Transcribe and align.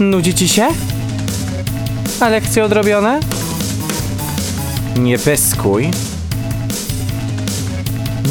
Nudzi 0.00 0.34
ci 0.34 0.48
się? 0.48 0.68
A 2.20 2.28
lekcje 2.28 2.64
odrobione? 2.64 3.20
Nie 4.98 5.18
pyskuj. 5.18 5.90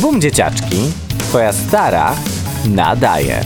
Bum 0.02 0.22
dzieciaczki, 0.22 0.78
twoja 1.20 1.54
stara 1.54 2.16
nadaje. 2.70 3.42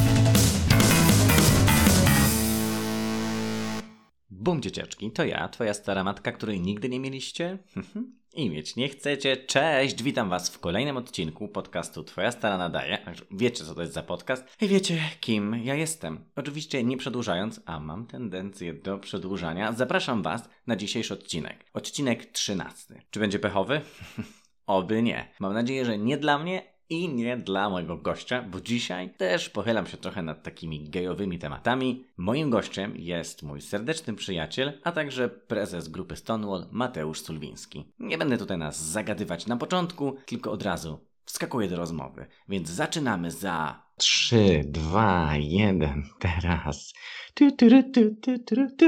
Bum 4.30 4.62
dzieciaczki, 4.62 5.12
to 5.12 5.26
ja, 5.26 5.50
twoja 5.50 5.74
stara 5.74 6.04
matka, 6.04 6.32
której 6.32 6.62
nigdy 6.62 6.90
nie 6.90 7.00
mieliście 7.00 7.58
i 8.38 8.50
mieć 8.50 8.76
nie 8.76 8.90
chcecie. 8.90 9.38
Cześć, 9.38 10.04
witam 10.04 10.30
was 10.30 10.50
w 10.50 10.60
kolejnym 10.60 10.98
odcinku 10.98 11.48
podcastu 11.48 12.04
Twoja 12.04 12.32
stara 12.32 12.58
nadaje. 12.58 12.98
Wiecie 13.32 13.64
co 13.64 13.76
to 13.76 13.82
jest 13.82 13.94
za 13.94 14.04
podcast 14.04 14.62
i 14.62 14.68
wiecie 14.68 15.00
kim 15.20 15.62
ja 15.64 15.76
jestem. 15.76 16.26
Oczywiście 16.36 16.84
nie 16.84 16.98
przedłużając, 16.98 17.62
a 17.66 17.80
mam 17.80 18.08
tendencję 18.08 18.74
do 18.74 18.98
przedłużania, 18.98 19.72
zapraszam 19.72 20.24
was 20.24 20.50
na 20.68 20.76
dzisiejszy 20.76 21.14
odcinek. 21.14 21.66
Odcinek 21.74 22.26
13. 22.26 23.02
Czy 23.12 23.20
będzie 23.20 23.40
pechowy? 23.40 23.82
Oby 24.68 25.04
nie. 25.04 25.32
Mam 25.40 25.54
nadzieję, 25.54 25.86
że 25.86 25.98
nie 25.98 26.18
dla 26.18 26.40
mnie, 26.40 26.77
i 26.90 27.10
nie 27.10 27.38
dla 27.38 27.70
mojego 27.70 27.98
gościa, 27.98 28.42
bo 28.42 28.62
dzisiaj 28.62 29.10
też 29.10 29.50
pochylam 29.50 29.88
się 29.88 29.98
trochę 29.98 30.22
nad 30.22 30.44
takimi 30.44 30.90
gejowymi 30.90 31.40
tematami. 31.40 32.06
Moim 32.18 32.50
gościem 32.50 32.94
jest 32.98 33.44
mój 33.44 33.62
serdeczny 33.62 34.14
przyjaciel, 34.14 34.80
a 34.84 34.92
także 34.92 35.30
prezes 35.30 35.88
grupy 35.88 36.16
Stonewall 36.16 36.66
Mateusz 36.72 37.22
Sulwiński. 37.22 37.94
Nie 38.00 38.18
będę 38.18 38.38
tutaj 38.38 38.58
nas 38.58 38.86
zagadywać 38.86 39.48
na 39.48 39.58
początku, 39.58 40.16
tylko 40.26 40.52
od 40.52 40.64
razu 40.64 41.00
wskakuję 41.26 41.68
do 41.68 41.78
rozmowy. 41.78 42.26
Więc 42.50 42.70
zaczynamy 42.70 43.32
za 43.32 43.84
3, 43.98 44.64
2, 44.66 45.32
1, 45.36 46.04
teraz. 46.20 46.94
Tu, 47.34 47.52
tu, 47.52 47.70
tu, 47.94 48.16
tu, 48.22 48.40
tu, 48.40 48.56
tu. 48.78 48.88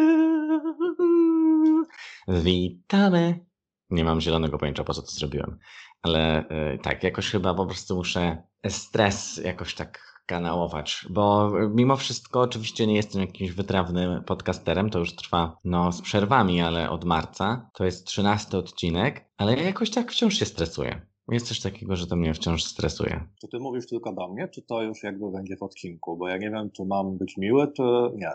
Witamy. 2.27 3.45
Nie 3.89 4.03
mam 4.03 4.21
zielonego 4.21 4.57
pojęcia, 4.57 4.83
po 4.83 4.93
co 4.93 5.01
to 5.01 5.11
zrobiłem 5.11 5.59
ale 6.01 6.49
y, 6.73 6.79
tak, 6.83 7.03
jakoś 7.03 7.29
chyba 7.29 7.53
po 7.53 7.65
prostu 7.65 7.95
muszę 7.95 8.43
stres 8.67 9.41
jakoś 9.43 9.75
tak 9.75 10.09
kanałować, 10.25 11.05
bo 11.09 11.51
mimo 11.69 11.97
wszystko 11.97 12.41
oczywiście 12.41 12.87
nie 12.87 12.95
jestem 12.95 13.21
jakimś 13.21 13.51
wytrawnym 13.51 14.23
podcasterem, 14.23 14.89
to 14.89 14.99
już 14.99 15.15
trwa 15.15 15.57
no 15.63 15.91
z 15.91 16.01
przerwami, 16.01 16.61
ale 16.61 16.89
od 16.89 17.05
marca, 17.05 17.69
to 17.73 17.85
jest 17.85 18.07
trzynasty 18.07 18.57
odcinek, 18.57 19.25
ale 19.37 19.57
ja 19.57 19.63
jakoś 19.63 19.89
tak 19.89 20.11
wciąż 20.11 20.39
się 20.39 20.45
stresuję. 20.45 21.01
Jest 21.31 21.47
coś 21.47 21.61
takiego, 21.61 21.95
że 21.95 22.07
to 22.07 22.15
mnie 22.15 22.33
wciąż 22.33 22.63
stresuje. 22.63 23.27
Czy 23.41 23.47
ty 23.47 23.59
mówisz 23.59 23.87
tylko 23.87 24.13
do 24.13 24.27
mnie, 24.27 24.47
czy 24.47 24.61
to 24.61 24.81
już 24.81 25.03
jakby 25.03 25.31
będzie 25.31 25.57
w 25.57 25.63
odcinku? 25.63 26.17
Bo 26.17 26.27
ja 26.27 26.37
nie 26.37 26.51
wiem, 26.51 26.71
czy 26.71 26.85
mam 26.85 27.17
być 27.17 27.37
miły, 27.37 27.71
czy 27.71 27.83
nie. 28.15 28.31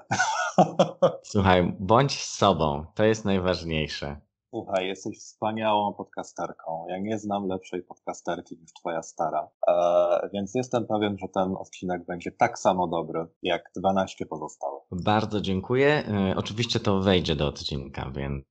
Słuchaj, 1.33 1.77
bądź 1.81 2.23
sobą. 2.23 2.85
To 2.95 3.05
jest 3.05 3.25
najważniejsze. 3.25 4.21
Słuchaj, 4.55 4.87
jesteś 4.87 5.19
wspaniałą 5.19 5.95
podcasterką. 5.95 6.87
Ja 6.89 6.99
nie 6.99 7.19
znam 7.19 7.47
lepszej 7.47 7.83
podcasterki 7.83 8.57
niż 8.61 8.73
twoja 8.73 9.03
stara. 9.03 9.49
E, 9.69 10.29
więc 10.33 10.55
jestem 10.55 10.87
pewien, 10.87 11.17
że 11.19 11.29
ten 11.29 11.55
odcinek 11.57 12.07
będzie 12.07 12.33
tak 12.33 12.59
samo 12.59 12.89
dobry, 12.89 13.27
jak 13.43 13.71
12 13.77 14.27
pozostałych. 14.27 14.83
Bardzo 14.93 15.41
dziękuję. 15.41 16.05
E, 16.09 16.37
oczywiście 16.37 16.81
to 16.81 17.01
wejdzie 17.01 17.37
do 17.37 17.47
odcinka, 17.49 18.11
więc 18.11 18.45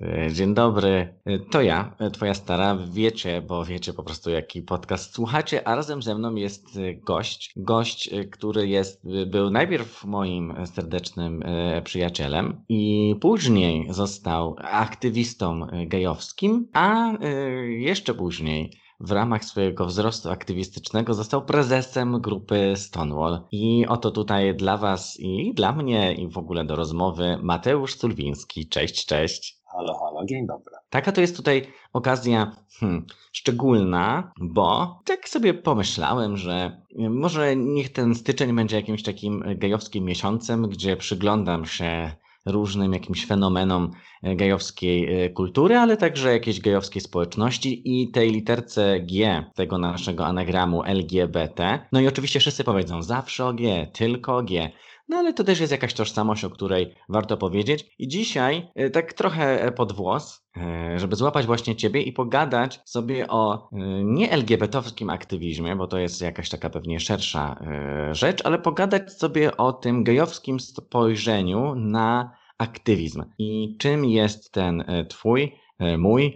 e, 0.00 0.32
dzień 0.32 0.54
dobry. 0.54 1.20
E, 1.24 1.38
to 1.38 1.62
ja, 1.62 1.96
e, 1.98 2.10
twoja 2.10 2.34
stara. 2.34 2.76
Wiecie, 2.90 3.42
bo 3.42 3.64
wiecie 3.64 3.92
po 3.92 4.02
prostu 4.02 4.30
jaki 4.30 4.62
podcast 4.62 5.14
słuchacie, 5.14 5.68
a 5.68 5.74
razem 5.74 6.02
ze 6.02 6.14
mną 6.14 6.34
jest 6.34 6.76
e, 6.76 6.94
gość. 6.94 7.52
Gość, 7.56 8.10
który 8.30 8.68
jest, 8.68 9.02
był 9.26 9.50
najpierw 9.50 10.04
moim 10.04 10.66
serdecznym 10.66 11.42
przyjacielem 11.84 12.64
i 12.68 13.14
później 13.20 13.86
został 13.90 14.56
aktywistą 14.58 15.47
E, 15.48 15.86
gejowskim, 15.86 16.68
a 16.72 17.12
e, 17.12 17.30
jeszcze 17.66 18.14
później 18.14 18.72
w 19.00 19.12
ramach 19.12 19.44
swojego 19.44 19.86
wzrostu 19.86 20.30
aktywistycznego 20.30 21.14
został 21.14 21.44
prezesem 21.44 22.20
grupy 22.20 22.72
Stonewall. 22.76 23.40
I 23.52 23.86
oto 23.86 24.10
tutaj 24.10 24.56
dla 24.56 24.76
Was 24.76 25.16
i 25.20 25.54
dla 25.54 25.72
mnie 25.72 26.14
i 26.14 26.28
w 26.28 26.38
ogóle 26.38 26.64
do 26.64 26.76
rozmowy 26.76 27.38
Mateusz 27.42 27.98
Sulwiński. 27.98 28.68
Cześć, 28.68 29.06
cześć. 29.06 29.58
Halo, 29.72 29.94
halo, 29.94 30.24
dzień 30.24 30.46
dobry. 30.46 30.74
Taka 30.90 31.12
to 31.12 31.20
jest 31.20 31.36
tutaj 31.36 31.66
okazja 31.92 32.56
hmm, 32.80 33.06
szczególna, 33.32 34.32
bo 34.40 34.98
tak 35.04 35.28
sobie 35.28 35.54
pomyślałem, 35.54 36.36
że 36.36 36.82
może 37.10 37.56
niech 37.56 37.92
ten 37.92 38.14
styczeń 38.14 38.56
będzie 38.56 38.76
jakimś 38.76 39.02
takim 39.02 39.44
gejowskim 39.56 40.04
miesiącem, 40.04 40.68
gdzie 40.68 40.96
przyglądam 40.96 41.64
się 41.64 42.12
różnym 42.46 42.92
jakimś 42.92 43.26
fenomenom 43.26 43.90
e, 44.22 44.36
gejowskiej 44.36 45.24
e, 45.24 45.30
kultury, 45.30 45.76
ale 45.76 45.96
także 45.96 46.32
jakiejś 46.32 46.60
gejowskiej 46.60 47.02
społeczności 47.02 47.82
i 47.84 48.10
tej 48.10 48.30
literce 48.30 49.00
G 49.00 49.44
tego 49.54 49.78
naszego 49.78 50.26
anagramu 50.26 50.84
LGBT. 50.84 51.78
No 51.92 52.00
i 52.00 52.08
oczywiście 52.08 52.40
wszyscy 52.40 52.64
powiedzą 52.64 53.02
zawsze 53.02 53.46
o 53.46 53.52
G, 53.52 53.86
tylko 53.92 54.36
o 54.36 54.42
G. 54.42 54.70
No 55.08 55.16
ale 55.16 55.32
to 55.32 55.44
też 55.44 55.60
jest 55.60 55.72
jakaś 55.72 55.94
tożsamość, 55.94 56.44
o 56.44 56.50
której 56.50 56.94
warto 57.08 57.36
powiedzieć. 57.36 57.94
I 57.98 58.08
dzisiaj 58.08 58.68
e, 58.74 58.90
tak 58.90 59.12
trochę 59.12 59.72
pod 59.72 59.92
włos, 59.92 60.48
żeby 60.96 61.16
złapać 61.16 61.46
właśnie 61.46 61.76
Ciebie 61.76 62.02
i 62.02 62.12
pogadać 62.12 62.80
sobie 62.84 63.28
o 63.28 63.68
nie 64.04 64.30
LGBT-owskim 64.30 65.10
aktywizmie, 65.10 65.76
bo 65.76 65.86
to 65.86 65.98
jest 65.98 66.22
jakaś 66.22 66.48
taka 66.48 66.70
pewnie 66.70 67.00
szersza 67.00 67.64
rzecz, 68.12 68.46
ale 68.46 68.58
pogadać 68.58 69.12
sobie 69.12 69.56
o 69.56 69.72
tym 69.72 70.04
gejowskim 70.04 70.60
spojrzeniu 70.60 71.74
na 71.74 72.38
aktywizm. 72.58 73.24
I 73.38 73.76
czym 73.78 74.04
jest 74.04 74.52
ten 74.52 74.80
e, 74.80 75.04
twój, 75.04 75.52
e, 75.78 75.98
mój, 75.98 76.26
e, 76.26 76.30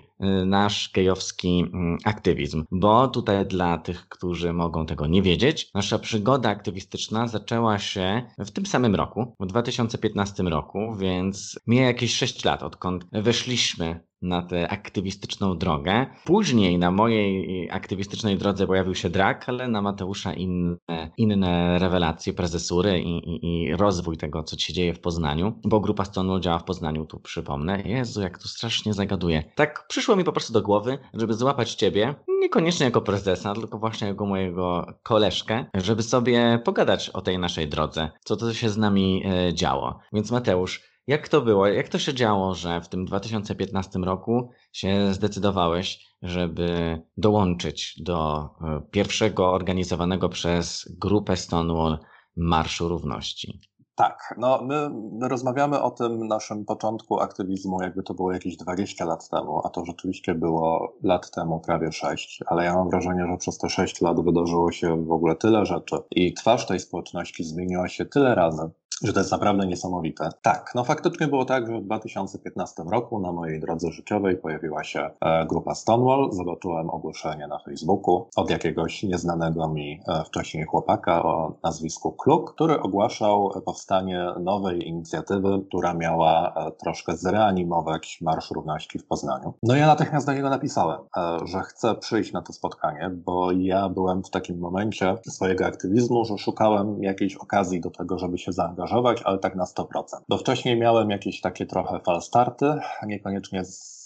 nasz 0.47 0.91
gejowski 0.95 1.65
mm, 1.75 1.99
aktywizm? 2.05 2.65
Bo 2.71 3.09
tutaj 3.09 3.47
dla 3.47 3.79
tych, 3.79 4.09
którzy 4.09 4.53
mogą 4.53 4.87
tego 4.87 5.07
nie 5.07 5.23
wiedzieć, 5.23 5.71
nasza 5.75 5.99
przygoda 5.99 6.49
aktywistyczna 6.49 7.29
zaczęła 7.29 7.79
się 7.79 8.23
w 8.39 8.51
tym 8.51 8.67
samym 8.67 8.95
roku, 8.95 9.37
w 9.41 9.47
2015 9.47 10.43
roku, 10.43 10.97
więc 10.99 11.61
mija 11.67 11.87
jakieś 11.87 12.15
6 12.15 12.45
lat, 12.45 12.63
odkąd 12.63 13.05
weszliśmy 13.13 14.01
na 14.23 14.43
tę 14.43 14.69
aktywistyczną 14.69 15.59
drogę. 15.59 16.07
Później 16.25 16.79
na 16.79 16.91
mojej 16.91 17.71
aktywistycznej 17.71 18.39
drodze 18.39 18.67
pojawił 18.67 18.95
się 18.95 19.11
drak, 19.11 19.49
ale 19.49 19.69
na 19.69 19.83
Mateusza 19.83 20.35
inne, 20.35 21.11
inne 21.17 21.79
rewelacje, 21.79 22.33
prezesury 22.33 23.01
i, 23.01 23.17
i, 23.17 23.47
i 23.47 23.77
rozwój 23.77 24.17
tego, 24.17 24.43
co 24.43 24.59
się 24.59 24.73
dzieje 24.73 24.95
w 24.95 25.01
Poznaniu, 25.01 25.61
bo 25.65 25.81
grupa 25.81 26.05
Stonewall 26.05 26.41
działa 26.41 26.59
w 26.59 26.65
Poznaniu, 26.65 27.07
tu 27.07 27.21
przypomnę. 27.21 27.83
Jezu, 27.85 28.23
jak 28.23 28.39
tu 28.39 28.49
strasznie 28.49 28.95
zagaduję. 28.95 29.45
Tak 29.55 29.87
przyszło 29.89 30.12
mi 30.17 30.25
po 30.25 30.33
prostu 30.33 30.53
do 30.53 30.63
głowy, 30.63 30.99
żeby 31.15 31.35
złapać 31.35 31.75
ciebie, 31.75 32.15
niekoniecznie 32.41 32.87
jako 32.87 33.01
prezesa, 33.01 33.55
tylko 33.55 33.79
właśnie 33.79 34.09
jako 34.09 34.27
mojego 34.27 34.87
koleżkę, 35.03 35.65
żeby 35.75 36.03
sobie 36.03 36.61
pogadać 36.65 37.09
o 37.09 37.23
tej 37.23 37.39
naszej 37.39 37.69
drodze, 37.69 38.11
co 38.25 38.37
to 38.37 38.55
się 38.55 38.71
z 38.71 38.77
nami 38.77 39.23
e, 39.27 39.55
działo. 39.55 39.99
Więc 40.13 40.31
Mateusz, 40.31 40.93
jak 41.07 41.29
to 41.29 41.41
było? 41.41 41.67
Jak 41.67 41.89
to 41.89 41.99
się 41.99 42.15
działo, 42.15 42.55
że 42.55 42.81
w 42.81 42.89
tym 42.89 43.05
2015 43.05 43.99
roku 43.99 44.51
się 44.73 45.15
zdecydowałeś, 45.15 46.07
żeby 46.23 47.01
dołączyć 47.17 47.95
do 48.03 48.45
e, 48.45 48.83
pierwszego 48.91 49.53
organizowanego 49.53 50.29
przez 50.29 50.89
grupę 50.99 51.37
Stonewall 51.37 51.99
Marszu 52.37 52.89
Równości? 52.89 53.61
Tak, 53.95 54.35
no 54.39 54.63
my, 54.63 54.91
my, 55.13 55.29
rozmawiamy 55.29 55.83
o 55.83 55.91
tym 55.91 56.29
naszym 56.29 56.65
początku 56.65 57.21
aktywizmu, 57.21 57.83
jakby 57.83 58.03
to 58.03 58.15
było 58.15 58.33
jakieś 58.33 58.57
20 58.57 59.05
lat 59.05 59.29
temu, 59.29 59.61
a 59.65 59.69
to 59.69 59.85
rzeczywiście 59.85 60.35
było 60.35 60.93
lat 61.03 61.31
temu 61.31 61.61
prawie 61.61 61.93
6, 61.93 62.45
ale 62.47 62.65
ja 62.65 62.75
mam 62.75 62.91
wrażenie, 62.91 63.27
że 63.31 63.37
przez 63.37 63.59
te 63.59 63.69
6 63.69 64.01
lat 64.01 64.25
wydarzyło 64.25 64.73
się 64.73 65.05
w 65.05 65.13
ogóle 65.13 65.37
tyle 65.37 65.67
rzeczy 65.67 65.97
i 66.11 66.35
twarz 66.35 66.67
tej 66.67 66.81
społeczności 66.81 67.45
zmieniła 67.45 67.89
się 67.89 68.05
tyle 68.05 68.35
razy, 68.35 68.71
że 69.03 69.13
to 69.13 69.21
jest 69.21 69.33
naprawdę 69.33 69.67
niesamowite. 69.67 70.29
Tak, 70.43 70.73
no 70.75 70.85
faktycznie 70.85 71.29
było 71.29 71.45
tak, 71.45 71.67
że 71.67 71.81
w 71.81 71.85
2015 71.85 72.83
roku 72.91 73.21
na 73.21 73.33
mojej 73.33 73.61
drodze 73.61 73.93
życiowej 73.93 74.37
pojawiła 74.37 74.85
się 74.85 75.11
e, 75.21 75.47
grupa 75.47 75.75
Stonewall. 75.75 76.33
Zobaczyłem 76.33 76.91
ogłoszenie 76.91 77.47
na 77.47 77.59
Facebooku 77.59 78.27
od 78.37 78.51
jakiegoś 78.51 79.03
nieznanego 79.03 79.69
mi 79.69 80.01
e, 80.09 80.25
wcześniej 80.25 80.65
chłopaka 80.65 81.23
o 81.23 81.55
nazwisku 81.63 82.13
Kluk, 82.13 82.55
który 82.55 82.81
ogłaszał 82.81 83.51
powstanie 83.65 84.27
nowej 84.41 84.89
inicjatywy, 84.89 85.63
która 85.69 85.95
miała 85.95 86.55
e, 86.55 86.71
troszkę 86.71 87.17
zreanimować 87.17 88.19
Marsz 88.21 88.51
Równości 88.51 88.99
w 88.99 89.07
Poznaniu. 89.07 89.55
No 89.63 89.77
ja 89.77 89.87
natychmiast 89.87 90.27
do 90.27 90.33
niego 90.33 90.51
napisałem, 90.51 91.01
że 91.45 91.61
chcę 91.61 91.95
przyjść 91.95 92.33
na 92.33 92.43
to 92.43 92.53
spotkanie, 92.53 93.11
bo 93.25 93.53
ja 93.53 93.89
byłem 93.89 94.23
w 94.23 94.31
takim 94.31 94.59
momencie 94.59 95.17
swojego 95.29 95.67
aktywizmu, 95.67 96.25
że 96.25 96.39
szukałem 96.39 97.03
jakiejś 97.03 97.37
okazji 97.37 97.81
do 97.81 97.91
tego, 97.91 98.19
żeby 98.19 98.39
się 98.39 98.53
zaangażować 98.53 98.92
ale 99.25 99.39
tak 99.39 99.55
na 99.55 99.65
100%. 99.65 99.85
Bo 100.29 100.39
wcześniej 100.39 100.77
miałem 100.79 101.11
jakieś 101.11 101.41
takie 101.41 101.67
trochę 101.67 102.01
falstarty, 102.01 102.75
niekoniecznie 103.07 103.63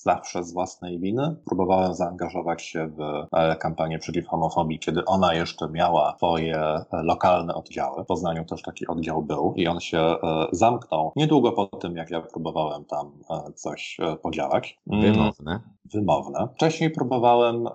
zawsze 0.06 0.44
z 0.44 0.52
własnej 0.52 0.98
winy. 0.98 1.36
Próbowałem 1.46 1.94
zaangażować 1.94 2.62
się 2.62 2.86
w 2.86 3.00
e, 3.32 3.56
kampanię 3.56 3.98
przeciw 3.98 4.26
homofobii, 4.26 4.78
kiedy 4.78 5.04
ona 5.04 5.34
jeszcze 5.34 5.68
miała 5.68 6.14
swoje 6.16 6.56
e, 6.56 6.84
lokalne 6.92 7.54
oddziały. 7.54 8.04
W 8.04 8.06
Poznaniu 8.06 8.44
też 8.44 8.62
taki 8.62 8.86
oddział 8.86 9.22
był 9.22 9.54
i 9.56 9.66
on 9.68 9.80
się 9.80 9.98
e, 9.98 10.16
zamknął 10.52 11.12
niedługo 11.16 11.52
po 11.52 11.66
tym, 11.66 11.96
jak 11.96 12.10
ja 12.10 12.20
próbowałem 12.20 12.84
tam 12.84 13.12
coś 13.54 13.96
podziałać. 14.22 14.78
Wymowne. 14.86 15.60
Wymowne. 15.94 16.48
Wcześniej 16.54 16.90
próbowałem, 16.90 17.68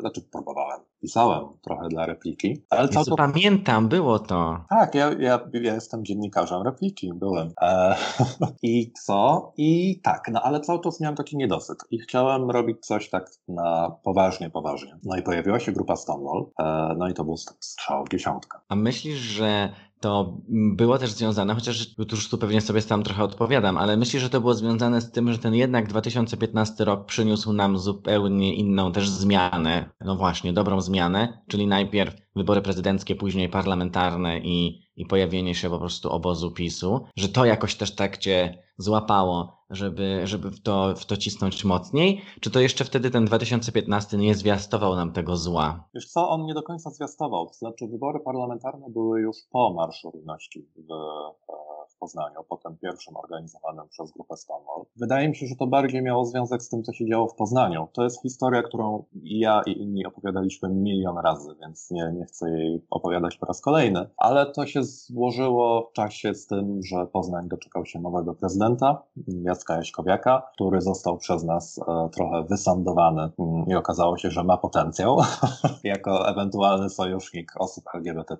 znaczy 0.00 0.22
próbowałem, 0.32 0.80
pisałem 1.06 1.44
trochę 1.62 1.88
dla 1.88 2.06
repliki. 2.06 2.62
Ale 2.70 2.88
co 2.88 3.04
to... 3.04 3.16
Pamiętam, 3.16 3.88
było 3.88 4.18
to. 4.18 4.64
Tak, 4.70 4.94
ja, 4.94 5.12
ja, 5.12 5.40
ja 5.52 5.74
jestem 5.74 6.04
dziennikarzem 6.04 6.62
repliki, 6.62 7.12
byłem. 7.14 7.52
E, 7.62 7.96
I 8.62 8.92
co? 8.92 9.52
I 9.56 10.00
tak, 10.00 10.28
no 10.32 10.42
ale 10.42 10.60
cały 10.60 10.80
czas 10.80 11.00
miałem 11.00 11.16
taki 11.16 11.36
niedosyt 11.36 11.78
i 11.90 11.98
chciałem 11.98 12.50
robić 12.50 12.86
coś 12.86 13.10
tak 13.10 13.30
na 13.48 13.96
poważnie, 14.02 14.50
poważnie. 14.50 14.98
No 15.04 15.16
i 15.16 15.22
pojawiła 15.22 15.60
się 15.60 15.72
grupa 15.72 15.96
Stonewall, 15.96 16.46
e, 16.58 16.94
no 16.98 17.08
i 17.08 17.14
to 17.14 17.24
był 17.24 17.36
strzał 17.36 18.04
w 18.04 18.08
dziesiątkę. 18.08 18.58
A 18.68 18.76
myślisz, 18.76 19.18
że 19.18 19.72
to 20.00 20.36
było 20.48 20.98
też 20.98 21.10
związane, 21.10 21.54
chociaż 21.54 21.94
już 22.12 22.28
tu 22.28 22.38
pewnie 22.38 22.60
sobie 22.60 22.82
sam 22.82 23.02
trochę 23.02 23.24
odpowiadam, 23.24 23.78
ale 23.78 23.96
myślę, 23.96 24.20
że 24.20 24.30
to 24.30 24.40
było 24.40 24.54
związane 24.54 25.00
z 25.00 25.10
tym, 25.10 25.32
że 25.32 25.38
ten 25.38 25.54
jednak 25.54 25.88
2015 25.88 26.84
rok 26.84 27.06
przyniósł 27.06 27.52
nam 27.52 27.78
zupełnie 27.78 28.54
inną 28.54 28.92
też 28.92 29.08
zmianę, 29.08 29.90
no 30.00 30.16
właśnie, 30.16 30.52
dobrą 30.52 30.80
zmianę, 30.80 31.42
czyli 31.48 31.66
najpierw 31.66 32.14
wybory 32.36 32.62
prezydenckie, 32.62 33.14
później 33.14 33.48
parlamentarne 33.48 34.38
i, 34.38 34.85
i 34.96 35.06
pojawienie 35.06 35.54
się 35.54 35.70
po 35.70 35.78
prostu 35.78 36.10
obozu 36.10 36.50
PiSu, 36.50 37.00
że 37.16 37.28
to 37.28 37.44
jakoś 37.44 37.74
też 37.74 37.94
tak 37.94 38.18
cię 38.18 38.62
złapało, 38.78 39.56
żeby, 39.70 40.20
żeby 40.24 40.50
w, 40.50 40.62
to, 40.62 40.94
w 40.96 41.06
to 41.06 41.16
cisnąć 41.16 41.64
mocniej? 41.64 42.20
Czy 42.40 42.50
to 42.50 42.60
jeszcze 42.60 42.84
wtedy 42.84 43.10
ten 43.10 43.24
2015 43.24 44.16
nie 44.16 44.34
zwiastował 44.34 44.96
nam 44.96 45.12
tego 45.12 45.36
zła? 45.36 45.84
Wiesz 45.94 46.06
co, 46.06 46.28
on 46.28 46.46
nie 46.46 46.54
do 46.54 46.62
końca 46.62 46.90
zwiastował. 46.90 47.46
To 47.46 47.54
znaczy 47.54 47.86
wybory 47.86 48.20
parlamentarne 48.20 48.86
były 48.90 49.20
już 49.20 49.36
po 49.50 49.72
Marszu 49.72 50.10
Równości 50.10 50.66
w, 50.76 50.88
w 51.96 51.98
Poznaniu, 51.98 52.40
potem 52.48 52.76
pierwszym 52.76 53.16
organizowanym 53.16 53.88
przez 53.88 54.12
grupę 54.12 54.36
Stonewall. 54.36 54.84
Wydaje 54.96 55.28
mi 55.28 55.36
się, 55.36 55.46
że 55.46 55.56
to 55.56 55.66
bardziej 55.66 56.02
miało 56.02 56.24
związek 56.24 56.62
z 56.62 56.68
tym, 56.68 56.82
co 56.82 56.92
się 56.92 57.06
działo 57.06 57.28
w 57.28 57.34
Poznaniu. 57.34 57.88
To 57.92 58.04
jest 58.04 58.22
historia, 58.22 58.62
którą 58.62 59.04
ja 59.22 59.62
i 59.66 59.82
inni 59.82 60.06
opowiadaliśmy 60.06 60.68
milion 60.68 61.18
razy, 61.18 61.48
więc 61.60 61.90
nie, 61.90 62.12
nie 62.16 62.24
chcę 62.24 62.50
jej 62.50 62.86
opowiadać 62.90 63.36
po 63.36 63.46
raz 63.46 63.60
kolejny, 63.60 64.10
ale 64.16 64.52
to 64.52 64.66
się 64.66 64.84
złożyło 64.84 65.88
w 65.90 65.92
czasie 65.92 66.34
z 66.34 66.46
tym, 66.46 66.82
że 66.82 67.06
Poznań 67.06 67.48
doczekał 67.48 67.86
się 67.86 68.00
nowego 68.00 68.34
prezydenta, 68.34 69.02
Jacka 69.42 69.76
Jaśkowiaka, 69.76 70.42
który 70.54 70.80
został 70.80 71.18
przez 71.18 71.44
nas 71.44 71.78
e, 71.78 72.08
trochę 72.12 72.44
wysandowany 72.50 73.30
mm, 73.38 73.66
i 73.66 73.74
okazało 73.74 74.16
się, 74.16 74.30
że 74.30 74.44
ma 74.44 74.56
potencjał 74.56 75.18
jako 75.84 76.28
ewentualny 76.28 76.90
sojusznik 76.90 77.52
osób 77.58 77.84
LGBT+. 77.94 78.36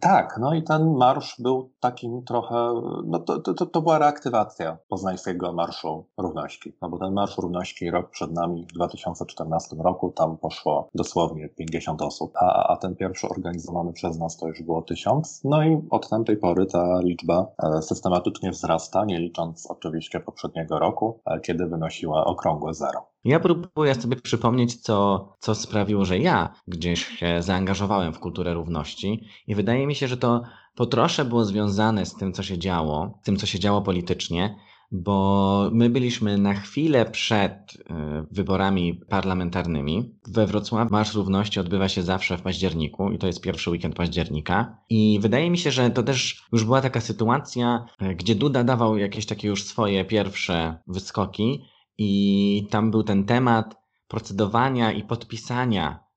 Tak, 0.00 0.38
no 0.40 0.54
i 0.54 0.62
ten 0.62 0.96
marsz 0.96 1.36
był 1.38 1.70
takim 1.80 2.22
trochę 2.24 2.77
no 3.06 3.18
to, 3.18 3.38
to, 3.38 3.66
to 3.66 3.82
była 3.82 3.98
reaktywacja 3.98 4.78
poznańskiego 4.88 5.52
Marszu 5.52 6.04
Równości. 6.18 6.76
No 6.82 6.88
bo 6.88 6.98
ten 6.98 7.12
Marsz 7.12 7.38
Równości 7.38 7.90
rok 7.90 8.10
przed 8.10 8.32
nami 8.32 8.66
w 8.66 8.72
2014 8.72 9.76
roku, 9.78 10.12
tam 10.16 10.36
poszło 10.36 10.88
dosłownie 10.94 11.48
50 11.48 12.02
osób, 12.02 12.32
a, 12.36 12.72
a 12.72 12.76
ten 12.76 12.96
pierwszy 12.96 13.28
organizowany 13.28 13.92
przez 13.92 14.18
nas 14.18 14.36
to 14.36 14.48
już 14.48 14.62
było 14.62 14.82
1000. 14.82 15.40
No 15.44 15.62
i 15.62 15.80
od 15.90 16.08
tamtej 16.08 16.36
pory 16.36 16.66
ta 16.66 17.00
liczba 17.00 17.46
e, 17.62 17.82
systematycznie 17.82 18.50
wzrasta, 18.50 19.04
nie 19.04 19.20
licząc 19.20 19.66
oczywiście 19.70 20.20
poprzedniego 20.20 20.78
roku, 20.78 21.20
e, 21.26 21.40
kiedy 21.40 21.66
wynosiła 21.66 22.24
okrągłe 22.24 22.74
zero. 22.74 23.06
Ja 23.24 23.40
próbuję 23.40 23.94
sobie 23.94 24.16
przypomnieć, 24.16 24.82
co, 24.82 25.28
co 25.38 25.54
sprawiło, 25.54 26.04
że 26.04 26.18
ja 26.18 26.54
gdzieś 26.68 27.06
się 27.06 27.42
zaangażowałem 27.42 28.12
w 28.12 28.18
kulturę 28.18 28.54
równości 28.54 29.28
i 29.46 29.54
wydaje 29.54 29.86
mi 29.86 29.94
się, 29.94 30.08
że 30.08 30.16
to 30.16 30.42
po 30.78 30.86
trosze 30.86 31.24
było 31.24 31.44
związane 31.44 32.06
z 32.06 32.14
tym, 32.14 32.32
co 32.32 32.42
się 32.42 32.58
działo, 32.58 33.18
z 33.22 33.24
tym, 33.24 33.36
co 33.36 33.46
się 33.46 33.58
działo 33.58 33.82
politycznie, 33.82 34.56
bo 34.92 35.70
my 35.72 35.90
byliśmy 35.90 36.38
na 36.38 36.54
chwilę 36.54 37.06
przed 37.06 37.52
y, 37.52 37.84
wyborami 38.30 39.00
parlamentarnymi. 39.08 40.14
We 40.28 40.46
Wrocławiu 40.46 40.90
Marsz 40.90 41.14
Równości 41.14 41.60
odbywa 41.60 41.88
się 41.88 42.02
zawsze 42.02 42.38
w 42.38 42.42
październiku 42.42 43.12
i 43.12 43.18
to 43.18 43.26
jest 43.26 43.40
pierwszy 43.40 43.70
weekend 43.70 43.94
października. 43.94 44.78
I 44.90 45.18
wydaje 45.22 45.50
mi 45.50 45.58
się, 45.58 45.70
że 45.70 45.90
to 45.90 46.02
też 46.02 46.46
już 46.52 46.64
była 46.64 46.80
taka 46.80 47.00
sytuacja, 47.00 47.84
y, 48.02 48.14
gdzie 48.14 48.34
Duda 48.34 48.64
dawał 48.64 48.98
jakieś 48.98 49.26
takie 49.26 49.48
już 49.48 49.64
swoje 49.64 50.04
pierwsze 50.04 50.78
wyskoki 50.86 51.64
i 51.98 52.66
tam 52.70 52.90
był 52.90 53.02
ten 53.02 53.24
temat 53.24 53.76
procedowania 54.08 54.92
i 54.92 55.04
podpisania 55.04 56.07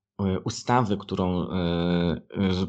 ustawy, 0.44 0.98
którą 0.98 1.42
e, 1.42 2.22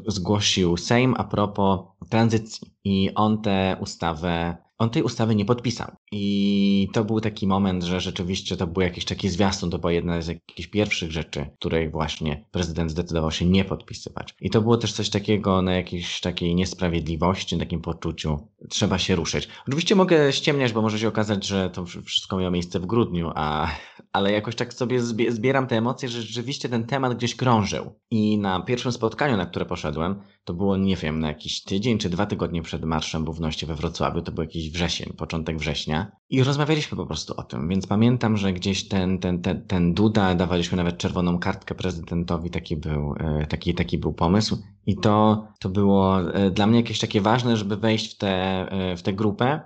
zgłosił 0.07 0.77
Sejm 0.77 1.15
a 1.17 1.23
propos 1.23 1.79
tranzycji. 2.09 2.67
I 2.83 3.13
on 3.15 3.41
tę 3.41 3.77
ustawę 3.79 4.57
on 4.77 4.89
tej 4.89 5.03
ustawy 5.03 5.35
nie 5.35 5.45
podpisał. 5.45 5.91
I 6.15 6.89
to 6.93 7.05
był 7.05 7.21
taki 7.21 7.47
moment, 7.47 7.83
że 7.83 8.01
rzeczywiście 8.01 8.57
to 8.57 8.67
był 8.67 8.81
jakiś 8.81 9.05
taki 9.05 9.29
zwiastun, 9.29 9.69
to 9.69 9.79
była 9.79 9.91
jedna 9.91 10.21
z 10.21 10.27
jakichś 10.27 10.69
pierwszych 10.69 11.11
rzeczy, 11.11 11.49
której 11.59 11.89
właśnie 11.89 12.45
prezydent 12.51 12.91
zdecydował 12.91 13.31
się 13.31 13.45
nie 13.45 13.65
podpisywać. 13.65 14.35
I 14.41 14.49
to 14.49 14.61
było 14.61 14.77
też 14.77 14.93
coś 14.93 15.09
takiego 15.09 15.61
na 15.61 15.73
jakiejś 15.73 16.21
takiej 16.21 16.55
niesprawiedliwości, 16.55 17.57
takim 17.57 17.81
poczuciu, 17.81 18.47
trzeba 18.69 18.97
się 18.97 19.15
ruszyć. 19.15 19.47
Oczywiście 19.67 19.95
mogę 19.95 20.33
ściemniać, 20.33 20.73
bo 20.73 20.81
może 20.81 20.99
się 20.99 21.07
okazać, 21.07 21.47
że 21.47 21.69
to 21.69 21.85
wszystko 21.85 22.37
miało 22.37 22.51
miejsce 22.51 22.79
w 22.79 22.85
grudniu, 22.85 23.31
a, 23.35 23.71
ale 24.11 24.31
jakoś 24.31 24.55
tak 24.55 24.73
sobie 24.73 25.01
zbieram 25.29 25.67
te 25.67 25.77
emocje, 25.77 26.09
że 26.09 26.21
rzeczywiście 26.21 26.69
ten 26.69 26.83
temat 26.85 27.17
gdzieś 27.17 27.35
krążył. 27.35 27.99
I 28.11 28.37
na 28.37 28.61
pierwszym 28.61 28.91
spotkaniu, 28.91 29.37
na 29.37 29.45
które 29.45 29.65
poszedłem, 29.65 30.21
to 30.43 30.53
było, 30.53 30.77
nie 30.77 30.95
wiem, 30.95 31.19
na 31.19 31.27
jakiś 31.27 31.63
tydzień 31.63 31.97
czy 31.97 32.09
dwa 32.09 32.25
tygodnie 32.25 32.61
przed 32.61 32.85
Marszem 32.85 33.25
Równości 33.25 33.65
we 33.65 33.75
Wrocławiu, 33.75 34.21
to 34.21 34.31
był 34.31 34.43
jakiś 34.43 34.71
wrzesień, 34.71 35.13
początek 35.17 35.57
września 35.57 36.02
i 36.29 36.43
rozmawialiśmy 36.43 36.97
po 36.97 37.05
prostu 37.05 37.33
o 37.37 37.43
tym, 37.43 37.69
więc 37.69 37.87
pamiętam, 37.87 38.37
że 38.37 38.53
gdzieś 38.53 38.87
ten, 38.87 39.19
ten, 39.19 39.41
ten, 39.41 39.67
ten 39.67 39.93
Duda, 39.93 40.35
dawaliśmy 40.35 40.77
nawet 40.77 40.97
czerwoną 40.97 41.39
kartkę 41.39 41.75
prezydentowi, 41.75 42.49
taki 42.49 42.77
był, 42.77 43.15
e, 43.19 43.47
taki, 43.47 43.73
taki 43.73 43.97
był 43.97 44.13
pomysł. 44.13 44.57
I 44.85 44.95
to, 44.97 45.47
to 45.59 45.69
było 45.69 46.33
e, 46.33 46.51
dla 46.51 46.67
mnie 46.67 46.77
jakieś 46.77 46.99
takie 46.99 47.21
ważne, 47.21 47.57
żeby 47.57 47.77
wejść 47.77 48.15
w 48.15 48.17
tę, 48.17 48.31
e, 48.71 48.97
w 48.97 49.01
tę 49.01 49.13
grupę, 49.13 49.61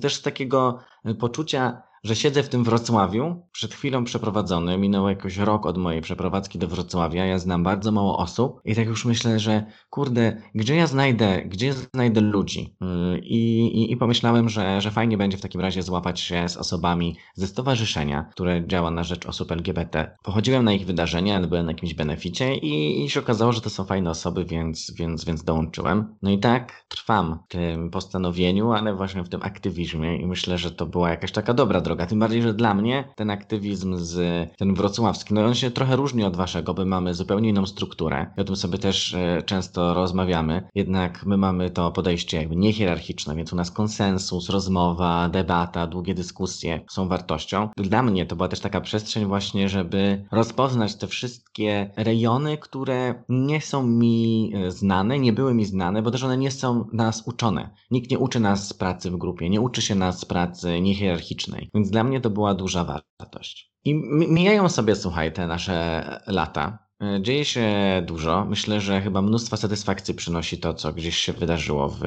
też 0.00 0.14
z 0.14 0.22
takiego 0.22 0.78
poczucia, 1.18 1.82
że 2.04 2.16
siedzę 2.16 2.42
w 2.42 2.48
tym 2.48 2.64
Wrocławiu, 2.64 3.46
przed 3.52 3.74
chwilą 3.74 4.04
przeprowadzony, 4.04 4.78
minął 4.78 5.08
jakoś 5.08 5.36
rok 5.36 5.66
od 5.66 5.78
mojej 5.78 6.02
przeprowadzki 6.02 6.58
do 6.58 6.68
Wrocławia, 6.68 7.26
ja 7.26 7.38
znam 7.38 7.62
bardzo 7.62 7.92
mało 7.92 8.18
osób 8.18 8.60
i 8.64 8.74
tak 8.74 8.86
już 8.86 9.04
myślę, 9.04 9.38
że 9.38 9.64
kurde, 9.90 10.42
gdzie 10.54 10.76
ja 10.76 10.86
znajdę, 10.86 11.42
gdzie 11.42 11.72
znajdę 11.72 12.20
ludzi? 12.20 12.76
Yy, 12.80 13.18
I, 13.18 13.66
i, 13.66 13.92
i 13.92 13.96
pomyślałem, 13.96 14.48
że, 14.48 14.80
że 14.80 14.90
fajnie 14.90 15.16
będzie 15.16 15.36
w 15.36 15.40
takim 15.40 15.60
razie 15.60 15.82
złapać 15.82 16.20
się 16.20 16.48
z 16.48 16.56
osobami 16.56 17.16
ze 17.34 17.46
stowarzyszenia, 17.46 18.28
które 18.32 18.66
działa 18.66 18.90
na 18.90 19.04
rzecz 19.04 19.26
osób 19.26 19.52
LGBT. 19.52 20.16
Pochodziłem 20.22 20.64
na 20.64 20.72
ich 20.72 20.86
wydarzenia, 20.86 21.40
byłem 21.40 21.66
na 21.66 21.72
jakimś 21.72 21.94
beneficie 21.94 22.54
i, 22.54 23.04
i 23.04 23.10
się 23.10 23.20
okazało, 23.20 23.52
że 23.52 23.60
to 23.60 23.70
są 23.70 23.84
fajne 23.84 24.10
osoby, 24.10 24.44
więc, 24.44 24.94
więc, 24.98 25.24
więc 25.24 25.44
dołączyłem. 25.44 26.14
No 26.22 26.30
i 26.30 26.38
tak 26.38 26.84
trwam 26.88 27.38
w 27.48 27.52
tym 27.52 27.90
postanowieniu, 27.90 28.72
ale 28.72 28.94
właśnie 28.94 29.22
w 29.22 29.28
tym 29.28 29.42
aktywizmie 29.42 30.16
i 30.16 30.26
myślę, 30.26 30.58
że 30.58 30.70
to 30.70 30.86
była 30.86 31.10
jakaś 31.10 31.32
taka 31.32 31.54
dobra 31.54 31.80
droga 31.80 31.91
droga. 31.92 32.06
Tym 32.06 32.18
bardziej, 32.18 32.42
że 32.42 32.54
dla 32.54 32.74
mnie 32.74 33.04
ten 33.16 33.30
aktywizm 33.30 33.96
z 33.96 34.16
ten 34.56 34.74
wrocławski, 34.74 35.34
no 35.34 35.44
on 35.44 35.54
się 35.54 35.70
trochę 35.70 35.96
różni 35.96 36.24
od 36.24 36.36
waszego, 36.36 36.74
bo 36.74 36.84
mamy 36.84 37.14
zupełnie 37.14 37.48
inną 37.48 37.66
strukturę. 37.66 38.26
I 38.36 38.40
o 38.40 38.44
tym 38.44 38.56
sobie 38.56 38.78
też 38.78 39.14
e, 39.14 39.42
często 39.46 39.94
rozmawiamy. 39.94 40.62
Jednak 40.74 41.26
my 41.26 41.36
mamy 41.36 41.70
to 41.70 41.90
podejście 41.90 42.36
jakby 42.36 42.56
niehierarchiczne, 42.56 43.36
więc 43.36 43.52
u 43.52 43.56
nas 43.56 43.70
konsensus, 43.70 44.48
rozmowa, 44.48 45.28
debata, 45.28 45.86
długie 45.86 46.14
dyskusje 46.14 46.80
są 46.90 47.08
wartością. 47.08 47.68
Dla 47.76 48.02
mnie 48.02 48.26
to 48.26 48.36
była 48.36 48.48
też 48.48 48.60
taka 48.60 48.80
przestrzeń 48.80 49.24
właśnie, 49.24 49.68
żeby 49.68 50.24
rozpoznać 50.32 50.94
te 50.94 51.06
wszystkie 51.06 51.90
rejony, 51.96 52.58
które 52.58 53.14
nie 53.28 53.60
są 53.60 53.86
mi 53.86 54.52
e, 54.54 54.70
znane, 54.70 55.18
nie 55.18 55.32
były 55.32 55.54
mi 55.54 55.64
znane, 55.64 56.02
bo 56.02 56.10
też 56.10 56.22
one 56.22 56.36
nie 56.36 56.50
są 56.50 56.84
nas 56.92 57.22
uczone. 57.26 57.70
Nikt 57.90 58.10
nie 58.10 58.18
uczy 58.18 58.40
nas 58.40 58.72
pracy 58.72 59.10
w 59.10 59.16
grupie, 59.16 59.50
nie 59.50 59.60
uczy 59.60 59.82
się 59.82 59.94
nas 59.94 60.24
pracy 60.24 60.80
niehierarchicznej. 60.80 61.70
Więc 61.82 61.90
dla 61.90 62.04
mnie 62.04 62.20
to 62.20 62.30
była 62.30 62.54
duża 62.54 62.84
wartość. 62.84 63.72
I 63.84 63.94
mijają 64.28 64.68
sobie, 64.68 64.96
słuchaj, 64.96 65.32
te 65.32 65.46
nasze 65.46 66.04
lata. 66.26 66.78
E, 67.00 67.22
dzieje 67.22 67.44
się 67.44 67.66
dużo. 68.06 68.44
Myślę, 68.44 68.80
że 68.80 69.00
chyba 69.00 69.22
mnóstwo 69.22 69.56
satysfakcji 69.56 70.14
przynosi 70.14 70.58
to, 70.58 70.74
co 70.74 70.92
gdzieś 70.92 71.16
się 71.16 71.32
wydarzyło 71.32 71.88
w, 71.88 72.00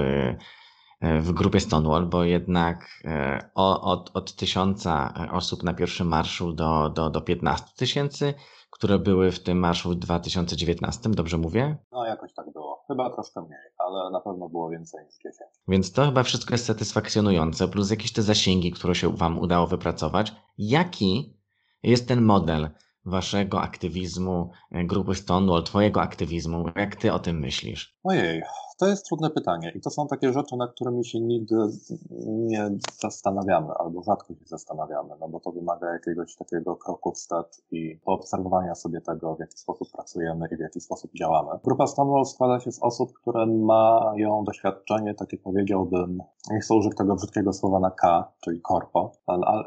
w 1.02 1.32
grupie 1.32 1.60
Stonewall, 1.60 2.06
bo 2.06 2.24
jednak 2.24 3.02
e, 3.06 3.50
od, 3.56 4.12
od 4.14 4.36
tysiąca 4.36 5.14
osób 5.32 5.64
na 5.64 5.74
pierwszym 5.74 6.08
marszu 6.08 6.54
do, 6.54 6.90
do, 6.90 7.10
do 7.10 7.22
15 7.22 7.66
tysięcy 7.78 8.34
które 8.76 9.00
były 9.00 9.32
w 9.32 9.44
tym 9.44 9.60
marszu 9.60 9.90
w 9.90 9.96
2019, 9.96 11.10
dobrze 11.10 11.38
mówię? 11.38 11.78
No 11.92 12.06
jakoś 12.06 12.34
tak 12.34 12.54
było. 12.54 12.84
Chyba 12.88 13.10
troszkę 13.10 13.42
mniej, 13.42 13.60
ale 13.78 14.12
na 14.12 14.22
pewno 14.22 14.50
było 14.50 14.70
więcej 14.70 15.06
niż 15.06 15.16
10. 15.16 15.36
Więc 15.68 15.92
to 15.92 16.06
chyba 16.06 16.24
wszystko 16.24 16.54
jest 16.54 16.66
satysfakcjonujące, 16.66 17.68
plus 17.68 17.90
jakieś 17.90 18.14
te 18.14 18.22
zasięgi, 18.22 18.72
które 18.72 18.96
się 18.96 19.16
Wam 19.16 19.40
udało 19.40 19.68
wypracować. 19.68 20.34
Jaki 20.58 21.40
jest 21.84 22.08
ten 22.08 22.22
model 22.22 22.70
Waszego 23.06 23.62
aktywizmu, 23.62 24.52
e, 24.72 24.84
grupy 24.84 25.16
Stonewall, 25.16 25.64
Twojego 25.64 26.02
aktywizmu? 26.02 26.66
Jak 26.76 26.96
Ty 26.96 27.14
o 27.14 27.20
tym 27.20 27.40
myślisz? 27.40 27.98
Ojej, 28.04 28.42
to 28.78 28.88
jest 28.88 29.06
trudne 29.06 29.30
pytanie 29.30 29.72
i 29.76 29.82
to 29.82 29.90
są 29.90 30.08
takie 30.08 30.34
rzeczy, 30.34 30.58
nad 30.58 30.72
którymi 30.72 31.06
się 31.06 31.20
nigdy 31.20 31.56
nie 32.26 32.70
zastanawiamy 33.02 33.74
albo 33.74 34.04
rzadko 34.04 34.34
się 34.34 34.46
zastanawiamy, 34.46 35.10
no 35.20 35.30
bo 35.30 35.40
to 35.40 35.52
wymaga 35.52 35.94
jakiegoś 35.94 36.36
takiego 36.36 36.76
kroku 36.76 37.12
wstecz 37.12 37.62
i 37.72 38.00
poobserwowania 38.06 38.76
sobie 38.76 39.02
tego, 39.02 39.36
w 39.36 39.40
jaki 39.40 39.58
sposób 39.58 39.92
pracujemy 39.92 40.48
i 40.52 40.56
w 40.58 40.60
jaki 40.60 40.82
sposób 40.82 41.12
działamy. 41.20 41.60
Grupa 41.64 41.88
Stonewall 41.88 42.26
składa 42.26 42.60
się 42.60 42.72
z 42.72 42.84
osób, 42.84 43.14
które 43.14 43.46
mają 43.46 44.44
doświadczenie, 44.44 45.14
takie 45.14 45.38
powiedziałbym, 45.38 46.18
nie 46.52 46.60
chcę 46.60 46.76
użyć 46.76 46.96
tego 46.98 47.16
brzydkiego 47.16 47.54
słowa 47.54 47.80
na 47.80 47.92
K, 47.92 48.32
czyli 48.44 48.62
korpo, 48.62 49.12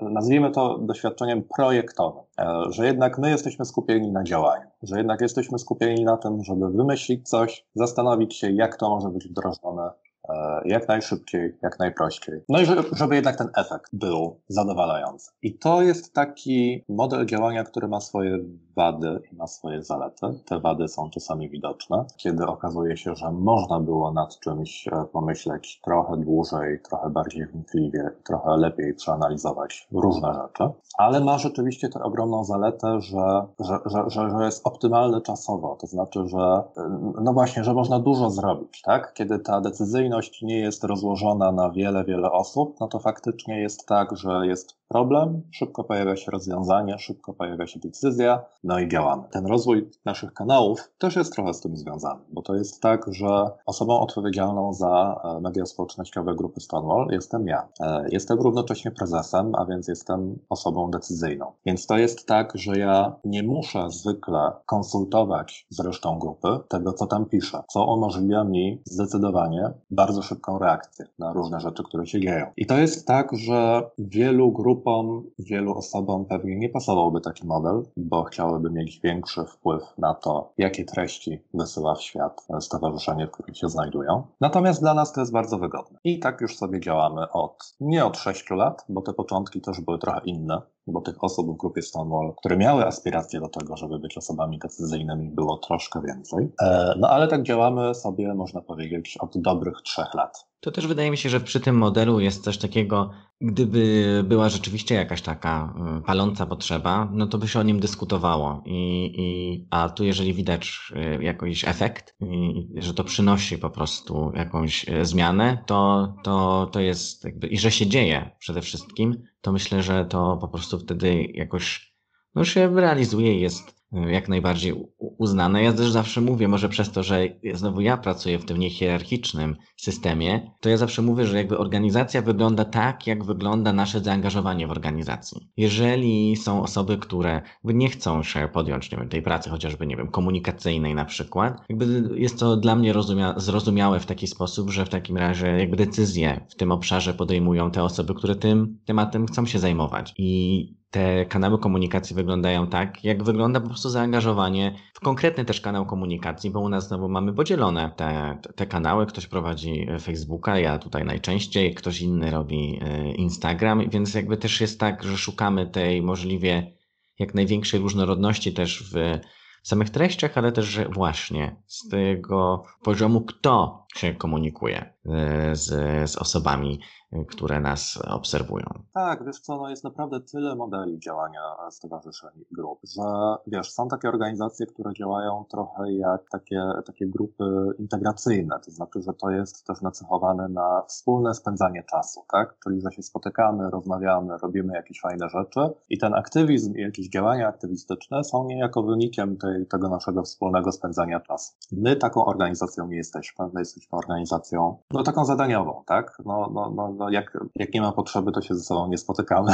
nazwijmy 0.01 0.51
to 0.51 0.79
doświadczeniem 0.79 1.43
projektowym, 1.57 2.23
e, 2.39 2.63
że 2.69 2.87
jednak 2.87 3.19
my 3.19 3.31
jesteśmy 3.31 3.65
skupieni 3.65 4.13
na 4.13 4.25
działaniu, 4.25 4.67
że 4.83 4.99
jednak 4.99 5.21
jesteśmy 5.21 5.59
skupieni 5.59 6.05
na 6.05 6.17
tym, 6.17 6.45
żeby 6.45 6.71
wymyślić 6.71 7.29
coś, 7.29 7.67
zastanowić 7.75 8.37
się, 8.37 8.51
jak 8.51 8.77
to 8.77 8.91
może 8.91 9.09
być 9.09 9.29
wdrożone 9.29 9.91
e, 10.29 10.61
jak 10.65 10.89
najszybciej, 10.89 11.59
jak 11.63 11.79
najprościej. 11.79 12.41
No 12.49 12.61
i 12.61 12.67
żeby 12.93 13.15
jednak 13.15 13.37
ten 13.37 13.49
efekt 13.57 13.91
był 13.93 14.41
zadowalający. 14.49 15.31
I 15.43 15.59
to 15.59 15.83
jest 15.83 16.15
taki 16.15 16.85
model 16.89 17.27
działania, 17.27 17.65
który 17.65 17.89
ma 17.89 18.01
swoje 18.01 18.39
wady 18.79 19.21
i 19.33 19.37
ma 19.37 19.47
swoje 19.47 19.83
zalety. 19.83 20.27
Te 20.45 20.61
wady 20.61 20.89
są 20.89 21.11
czasami 21.11 21.51
widoczne, 21.51 22.05
kiedy 22.17 22.47
okazuje 22.47 22.97
się, 22.97 23.15
że 23.15 23.33
można 23.33 23.81
było 23.81 24.13
nad 24.13 24.39
czymś 24.41 24.89
e, 24.89 25.05
pomyśleć 25.13 25.81
trochę 25.85 26.17
dłużej, 26.17 26.81
trochę 26.89 27.11
bardziej 27.11 27.47
wnikliwie, 27.47 28.11
trochę 28.25 28.57
lepiej 28.57 28.95
przeanalizować 28.95 29.89
różne 29.93 30.35
rzeczy, 30.35 30.73
ale 30.99 31.21
ma 31.21 31.39
rzeczywiście 31.39 31.89
tę 31.89 32.03
ogromną 32.03 32.45
zaletę, 32.45 33.01
że, 33.01 33.47
że, 33.61 33.79
że, 33.87 34.31
że, 34.31 34.45
jest 34.45 34.67
optymalny 34.67 35.21
czasowo, 35.21 35.77
to 35.81 35.87
znaczy, 35.87 36.21
że 36.27 36.63
e, 36.77 37.13
no 37.23 37.33
właśnie, 37.33 37.65
że 37.65 37.75
można 37.75 37.99
dużo 37.99 38.31
zrobić, 38.31 38.83
tak? 38.83 39.13
Kiedy 39.15 39.39
ta 39.39 39.61
decyzyjność 39.61 40.43
nie 40.43 40.59
jest 40.59 40.85
rozłożona 40.85 41.53
na 41.53 41.71
wiele, 41.71 42.05
wiele 42.05 42.33
osób, 42.33 42.77
no 42.81 42.89
to 42.89 42.99
faktycznie 42.99 43.61
jest 43.61 43.87
tak, 43.87 44.17
że 44.17 44.47
jest 44.47 44.79
problem, 44.89 45.43
szybko 45.51 45.85
pojawia 45.85 46.17
się 46.17 46.31
rozwiązanie, 46.31 46.99
szybko 46.99 47.35
pojawia 47.35 47.67
się 47.67 47.81
decyzja, 47.81 48.45
no 48.65 48.79
i 48.79 48.89
działamy. 48.89 49.23
Ten 49.31 49.47
rozwój 49.47 49.91
naszych 50.05 50.33
kanałów 50.33 50.91
też 50.99 51.17
jest 51.17 51.33
trochę 51.33 51.55
z 51.55 51.61
tym 51.61 51.77
związany, 51.77 52.21
bo 52.33 52.43
to 52.43 52.55
jest 52.55 52.83
tak, 52.83 53.07
że 53.11 53.51
osobą 53.67 54.01
odpowiedzialną 54.01 54.73
za 54.73 55.21
e, 55.25 55.41
media 55.41 55.67
społecznościowe 55.67 56.35
grupy 56.35 56.61
Stonewall 56.61 57.09
jestem 57.11 57.47
ja. 57.47 57.69
E, 57.81 58.07
jestem 58.11 58.39
równocześnie 58.39 58.91
prezesem, 58.91 59.55
a 59.55 59.65
więc 59.65 59.89
jestem 59.89 60.39
osobą 60.49 60.91
decyzyjną. 60.91 61.53
Więc 61.67 61.87
to 61.87 61.99
jest 61.99 62.27
tak, 62.27 62.53
że 62.55 62.79
ja 62.79 63.17
nie 63.25 63.43
muszę 63.43 63.91
zwykle 63.91 64.53
konsultować 64.67 65.67
z 65.71 65.81
resztą 65.81 66.19
grupy 66.19 66.49
tego, 66.69 66.93
co 66.93 67.07
tam 67.07 67.27
piszę, 67.27 67.63
co 67.69 67.95
umożliwia 67.95 68.45
mi 68.45 68.83
zdecydowanie 68.85 69.73
bardzo 69.91 70.23
szybką 70.23 70.59
reakcję 70.59 71.07
na 71.19 71.33
różne 71.33 71.61
rzeczy, 71.61 71.83
które 71.83 72.07
się 72.07 72.21
dzieją. 72.21 72.47
I 72.57 72.67
to 72.67 72.79
jest 72.79 73.07
tak, 73.07 73.31
że 73.37 73.91
wielu 73.99 74.53
grup 74.53 74.78
grupom, 74.79 75.31
wielu 75.39 75.75
osobom 75.75 76.25
pewnie 76.25 76.57
nie 76.57 76.69
pasowałby 76.69 77.21
taki 77.21 77.47
model, 77.47 77.83
bo 77.97 78.25
chciałyby 78.25 78.71
mieć 78.71 79.01
większy 79.01 79.45
wpływ 79.45 79.83
na 79.99 80.15
to, 80.15 80.53
jakie 80.59 80.85
treści 80.85 81.43
wysyła 81.55 81.95
w 81.95 82.03
świat 82.03 82.47
stowarzyszenie, 82.61 83.27
w 83.27 83.31
którym 83.31 83.55
się 83.55 83.69
znajdują. 83.69 84.23
Natomiast 84.41 84.81
dla 84.81 84.95
nas 84.95 85.13
to 85.13 85.21
jest 85.21 85.33
bardzo 85.33 85.59
wygodne. 85.59 85.99
I 86.05 86.19
tak 86.19 86.41
już 86.41 86.57
sobie 86.57 86.81
działamy 86.81 87.31
od, 87.33 87.75
nie 87.81 88.05
od 88.05 88.17
6 88.17 88.51
lat, 88.51 88.85
bo 88.89 89.03
te 89.03 89.13
początki 89.13 89.61
też 89.61 89.81
były 89.81 89.99
trochę 89.99 90.21
inne 90.25 90.63
bo 90.93 91.01
tych 91.01 91.25
osób 91.25 91.55
w 91.55 91.57
grupie 91.57 91.83
Stonewall, 91.83 92.35
które 92.37 92.57
miały 92.57 92.87
aspiracje 92.87 93.41
do 93.41 93.49
tego, 93.49 93.77
żeby 93.77 93.99
być 93.99 94.19
osobami 94.19 94.59
decyzyjnymi, 94.59 95.31
było 95.31 95.57
troszkę 95.59 96.03
więcej. 96.03 96.53
E, 96.63 96.95
no 96.99 97.09
ale 97.09 97.29
tak 97.29 97.43
działamy 97.43 97.95
sobie, 97.95 98.35
można 98.35 98.61
powiedzieć, 98.61 99.19
od 99.21 99.39
dobrych 99.41 99.83
trzech 99.83 100.15
lat. 100.15 100.48
To 100.61 100.71
też 100.71 100.87
wydaje 100.87 101.11
mi 101.11 101.17
się, 101.17 101.29
że 101.29 101.41
przy 101.41 101.61
tym 101.61 101.77
modelu 101.77 102.21
jest 102.21 102.45
coś 102.45 102.59
takiego, 102.59 103.11
gdyby 103.41 104.25
była 104.29 104.49
rzeczywiście 104.49 104.95
jakaś 104.95 105.23
taka 105.23 105.75
y, 105.99 106.03
paląca 106.03 106.47
potrzeba, 106.47 107.09
no 107.13 107.27
to 107.27 107.39
by 107.39 107.49
się 107.49 107.61
o 107.61 107.63
nim 107.63 107.81
dyskutowało. 107.81 108.63
I, 108.67 109.13
i, 109.17 109.67
a 109.71 109.89
tu 109.89 110.05
jeżeli 110.05 110.35
widać 110.35 110.93
y, 111.19 111.25
jakiś 111.25 111.65
efekt, 111.65 112.17
i, 112.21 112.69
że 112.77 112.95
to 112.95 113.05
przynosi 113.05 113.59
po 113.59 113.71
prostu 113.71 114.33
jakąś 114.35 114.89
y, 114.89 115.05
zmianę, 115.05 115.65
to, 115.67 116.15
to, 116.25 116.69
to 116.73 116.81
jest 116.81 117.25
jakby, 117.25 117.47
i 117.47 117.59
że 117.59 117.71
się 117.71 117.87
dzieje 117.87 118.31
przede 118.39 118.63
wszystkim, 118.63 119.23
to 119.41 119.53
myślę, 119.53 119.83
że 119.83 120.05
to 120.05 120.39
po 120.41 120.49
prostu 120.49 120.79
wtedy 120.79 121.25
jakoś 121.35 121.95
no, 122.35 122.45
się 122.45 122.75
realizuje 122.75 123.41
jest 123.41 123.78
jak 123.93 124.29
najbardziej 124.29 124.75
uznane. 124.99 125.63
Ja 125.63 125.73
też 125.73 125.91
zawsze 125.91 126.21
mówię, 126.21 126.49
może 126.49 126.69
przez 126.69 126.93
to, 126.93 127.03
że 127.03 127.29
znowu 127.55 127.81
ja 127.81 127.97
pracuję 127.97 128.39
w 128.39 128.45
tym 128.45 128.59
niehierarchicznym 128.59 129.57
systemie, 129.77 130.51
to 130.61 130.69
ja 130.69 130.77
zawsze 130.77 131.03
mówię, 131.03 131.27
że 131.27 131.37
jakby 131.37 131.59
organizacja 131.59 132.23
wygląda 132.23 132.65
tak, 132.65 133.07
jak 133.07 133.25
wygląda 133.25 133.73
nasze 133.73 134.01
zaangażowanie 134.01 134.67
w 134.67 134.71
organizacji. 134.71 135.49
Jeżeli 135.57 136.37
są 136.37 136.63
osoby, 136.63 136.99
które 136.99 137.43
nie 137.65 137.89
chcą 137.89 138.23
się 138.23 138.49
podjąć 138.53 138.93
nie 138.93 138.99
wiem, 138.99 139.09
tej 139.09 139.23
pracy, 139.23 139.51
chociażby, 139.51 139.87
nie 139.87 139.97
wiem, 139.97 140.09
komunikacyjnej 140.09 140.95
na 140.95 141.05
przykład, 141.05 141.61
jakby 141.69 142.11
jest 142.15 142.39
to 142.39 142.57
dla 142.57 142.77
mnie 142.77 142.95
rozumia- 142.95 143.41
zrozumiałe 143.41 144.01
w 144.01 144.07
taki 144.07 144.27
sposób, 144.27 144.71
że 144.71 144.85
w 144.85 144.89
takim 144.89 145.17
razie 145.17 145.47
jakby 145.47 145.77
decyzje 145.77 146.47
w 146.51 146.55
tym 146.55 146.73
obszarze 146.73 147.15
podejmują 147.15 147.71
te 147.71 147.83
osoby, 147.83 148.15
które 148.15 148.37
tym 148.37 148.79
tematem 148.85 149.27
chcą 149.27 149.47
się 149.47 149.59
zajmować. 149.59 150.15
I 150.19 150.78
te 150.91 151.27
kanały 151.27 151.59
komunikacji 151.59 152.17
wyglądają 152.17 152.67
tak, 152.67 153.05
jak 153.05 153.25
wygląda 153.25 153.61
po 153.61 153.67
prostu 153.67 153.89
zaangażowanie 153.89 154.75
w 154.95 155.01
konkretny 155.01 155.45
też 155.45 155.61
kanał 155.61 155.87
komunikacji, 155.87 156.51
bo 156.51 156.61
u 156.61 156.69
nas 156.69 156.89
znowu 156.89 157.09
mamy 157.09 157.33
podzielone 157.33 157.93
te, 157.97 158.39
te 158.57 158.67
kanały. 158.67 159.07
Ktoś 159.07 159.27
prowadzi 159.27 159.87
Facebooka, 160.01 160.59
ja 160.59 160.79
tutaj 160.79 161.05
najczęściej, 161.05 161.75
ktoś 161.75 162.01
inny 162.01 162.31
robi 162.31 162.81
e, 162.83 163.13
Instagram, 163.13 163.91
więc 163.91 164.15
jakby 164.15 164.37
też 164.37 164.61
jest 164.61 164.81
tak, 164.81 165.03
że 165.03 165.19
szukamy 165.19 165.67
tej 165.67 166.03
możliwie 166.03 166.73
jak 167.19 167.35
największej 167.35 167.81
różnorodności 167.81 168.53
też 168.53 168.93
w 168.93 169.19
samych 169.63 169.91
treściach, 169.91 170.39
ale 170.39 170.53
też 170.53 170.81
właśnie 170.93 171.57
z 171.67 171.89
tego 171.89 172.65
poziomu, 172.83 173.21
kto 173.21 173.87
się 173.95 174.15
komunikuje 174.15 174.95
e, 175.07 175.57
z, 175.57 175.67
z 176.11 176.17
osobami 176.17 176.81
które 177.29 177.61
nas 177.61 177.99
obserwują. 178.09 178.67
Tak, 178.95 179.25
wiesz 179.27 179.41
co, 179.41 179.57
no 179.57 179.71
jest 179.71 179.85
naprawdę 179.85 180.21
tyle 180.21 180.57
modeli 180.57 180.99
działania 180.99 181.41
stowarzyszeń 181.71 182.31
grup, 182.53 182.81
że 182.97 183.03
wiesz, 183.47 183.73
są 183.73 183.89
takie 183.89 184.09
organizacje, 184.09 184.67
które 184.67 184.93
działają 184.95 185.45
trochę 185.51 185.93
jak 185.93 186.21
takie, 186.31 186.63
takie 186.87 187.07
grupy 187.07 187.45
integracyjne, 187.79 188.61
to 188.65 188.71
znaczy, 188.71 189.03
że 189.03 189.13
to 189.13 189.31
jest 189.31 189.67
też 189.67 189.81
nacechowane 189.83 190.49
na 190.49 190.83
wspólne 190.89 191.35
spędzanie 191.35 191.85
czasu, 191.91 192.21
tak? 192.33 192.57
Czyli, 192.65 192.81
że 192.81 192.93
się 192.93 193.03
spotykamy, 193.03 193.71
rozmawiamy, 193.71 194.39
robimy 194.43 194.75
jakieś 194.75 195.01
fajne 195.01 195.29
rzeczy 195.29 195.61
i 195.89 195.99
ten 195.99 196.15
aktywizm 196.15 196.75
i 196.77 196.81
jakieś 196.81 197.09
działania 197.09 197.49
aktywistyczne 197.49 198.25
są 198.25 198.45
niejako 198.45 198.83
wynikiem 198.83 199.37
tej, 199.37 199.67
tego 199.67 199.89
naszego 199.89 200.23
wspólnego 200.23 200.73
spędzania 200.73 201.21
czasu. 201.21 201.53
My 201.73 201.97
taką 201.97 202.25
organizacją 202.25 202.87
nie 202.87 202.97
jesteśmy, 202.97 203.45
my 203.55 203.61
jesteśmy 203.61 203.78
organizacją, 203.91 204.79
no 204.91 205.03
taką 205.03 205.25
zadaniową, 205.25 205.83
tak? 205.87 206.19
No, 206.27 206.51
no, 206.55 206.73
no 206.77 206.95
no 206.99 207.11
jak, 207.11 207.39
jak 207.55 207.75
nie 207.75 207.81
ma 207.81 207.93
potrzeby, 207.93 208.33
to 208.33 208.43
się 208.43 208.55
ze 208.55 208.65
sobą 208.65 208.89
nie 208.89 208.99
spotykamy. 208.99 209.53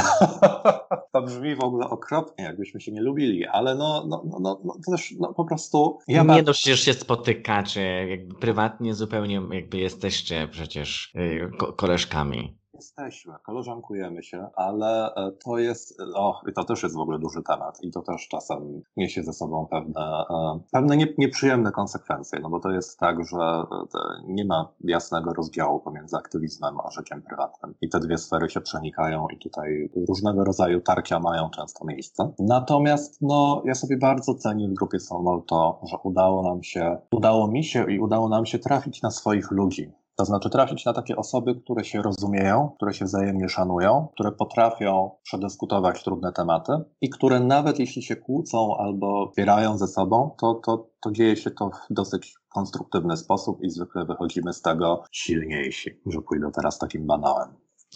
to 1.13 1.21
brzmi 1.21 1.55
w 1.55 1.63
ogóle 1.63 1.89
okropnie, 1.89 2.45
jakbyśmy 2.45 2.81
się 2.81 2.91
nie 2.91 3.01
lubili, 3.01 3.47
ale 3.47 3.75
no, 3.75 4.05
no, 4.07 4.23
no, 4.25 4.39
no, 4.39 4.61
no 4.63 4.73
to 4.85 4.91
też 4.91 5.13
no, 5.19 5.33
po 5.33 5.45
prostu... 5.45 5.99
Ja 6.07 6.23
nie, 6.23 6.43
no 6.43 6.53
przecież 6.53 6.79
się 6.79 6.93
spotykacie, 6.93 8.07
jakby 8.07 8.35
prywatnie 8.35 8.93
zupełnie 8.93 9.41
jakby 9.51 9.77
jesteście 9.77 10.47
przecież 10.47 11.13
y, 11.15 11.49
koleżkami. 11.75 12.57
Jesteśmy, 12.75 13.33
koleżankujemy 13.43 14.23
się, 14.23 14.47
ale 14.55 15.15
e, 15.15 15.31
to 15.31 15.57
jest, 15.57 16.01
o, 16.15 16.41
i 16.49 16.53
to 16.53 16.63
też 16.63 16.83
jest 16.83 16.95
w 16.95 16.99
ogóle 16.99 17.19
duży 17.19 17.43
temat 17.43 17.83
i 17.83 17.91
to 17.91 18.01
też 18.01 18.27
czasem 18.27 18.81
niesie 18.97 19.23
ze 19.23 19.33
sobą 19.33 19.67
pewne, 19.71 20.01
e, 20.29 20.59
pewne 20.71 20.97
nie, 20.97 21.07
nieprzyjemne 21.17 21.71
konsekwencje, 21.71 22.39
no 22.39 22.49
bo 22.49 22.59
to 22.59 22.71
jest 22.71 22.99
tak, 22.99 23.25
że 23.25 23.37
e, 23.37 23.65
nie 24.27 24.45
ma 24.45 24.73
jasnego 24.81 25.33
rozdziału 25.33 25.79
pomiędzy 25.79 26.17
aktywizmem 26.17 26.79
a 26.79 26.91
życiem 26.91 27.21
prywatnym 27.21 27.75
i 27.81 27.89
te 27.89 27.99
dwie 27.99 28.17
sfery 28.17 28.49
się 28.49 28.61
przenikają 28.61 29.27
i 29.27 29.37
tutaj 29.39 29.89
różnego 30.07 30.43
rodzaju 30.43 30.81
tarcia 30.81 31.19
mają 31.19 31.49
często 31.49 31.85
miejsce. 31.85 32.31
Natomiast, 32.39 33.21
no, 33.21 33.61
ja 33.65 33.75
sobie 33.75 33.97
bardzo 33.97 34.35
cenię 34.35 34.67
w 34.67 34.73
grupie 34.73 34.99
Stonewall 34.99 35.41
to, 35.47 35.81
że 35.83 35.97
udało 36.03 36.43
nam 36.43 36.63
się, 36.63 36.97
udało 37.11 37.47
mi 37.47 37.63
się 37.63 37.91
i 37.91 37.99
udało 37.99 38.29
nam 38.29 38.45
się 38.45 38.59
trafić 38.59 39.01
na 39.01 39.11
swoich 39.11 39.51
ludzi, 39.51 39.91
To 40.15 40.25
znaczy 40.25 40.49
trafić 40.49 40.85
na 40.85 40.93
takie 40.93 41.15
osoby, 41.15 41.55
które 41.55 41.85
się 41.85 42.01
rozumieją, 42.01 42.71
które 42.75 42.93
się 42.93 43.05
wzajemnie 43.05 43.49
szanują, 43.49 44.07
które 44.13 44.31
potrafią 44.31 45.11
przedyskutować 45.23 46.03
trudne 46.03 46.31
tematy 46.31 46.71
i 47.01 47.09
które 47.09 47.39
nawet 47.39 47.79
jeśli 47.79 48.03
się 48.03 48.15
kłócą 48.15 48.77
albo 48.77 49.29
wspierają 49.29 49.77
ze 49.77 49.87
sobą, 49.87 50.35
to, 50.39 50.61
to, 50.65 50.89
to 51.01 51.11
dzieje 51.11 51.35
się 51.35 51.51
to 51.51 51.69
w 51.69 51.93
dosyć 51.93 52.33
konstruktywny 52.53 53.17
sposób 53.17 53.61
i 53.61 53.69
zwykle 53.69 54.05
wychodzimy 54.05 54.53
z 54.53 54.61
tego 54.61 55.03
silniejsi, 55.11 56.01
że 56.05 56.21
pójdę 56.21 56.51
teraz 56.55 56.79
takim 56.79 57.07
banałem. 57.07 57.49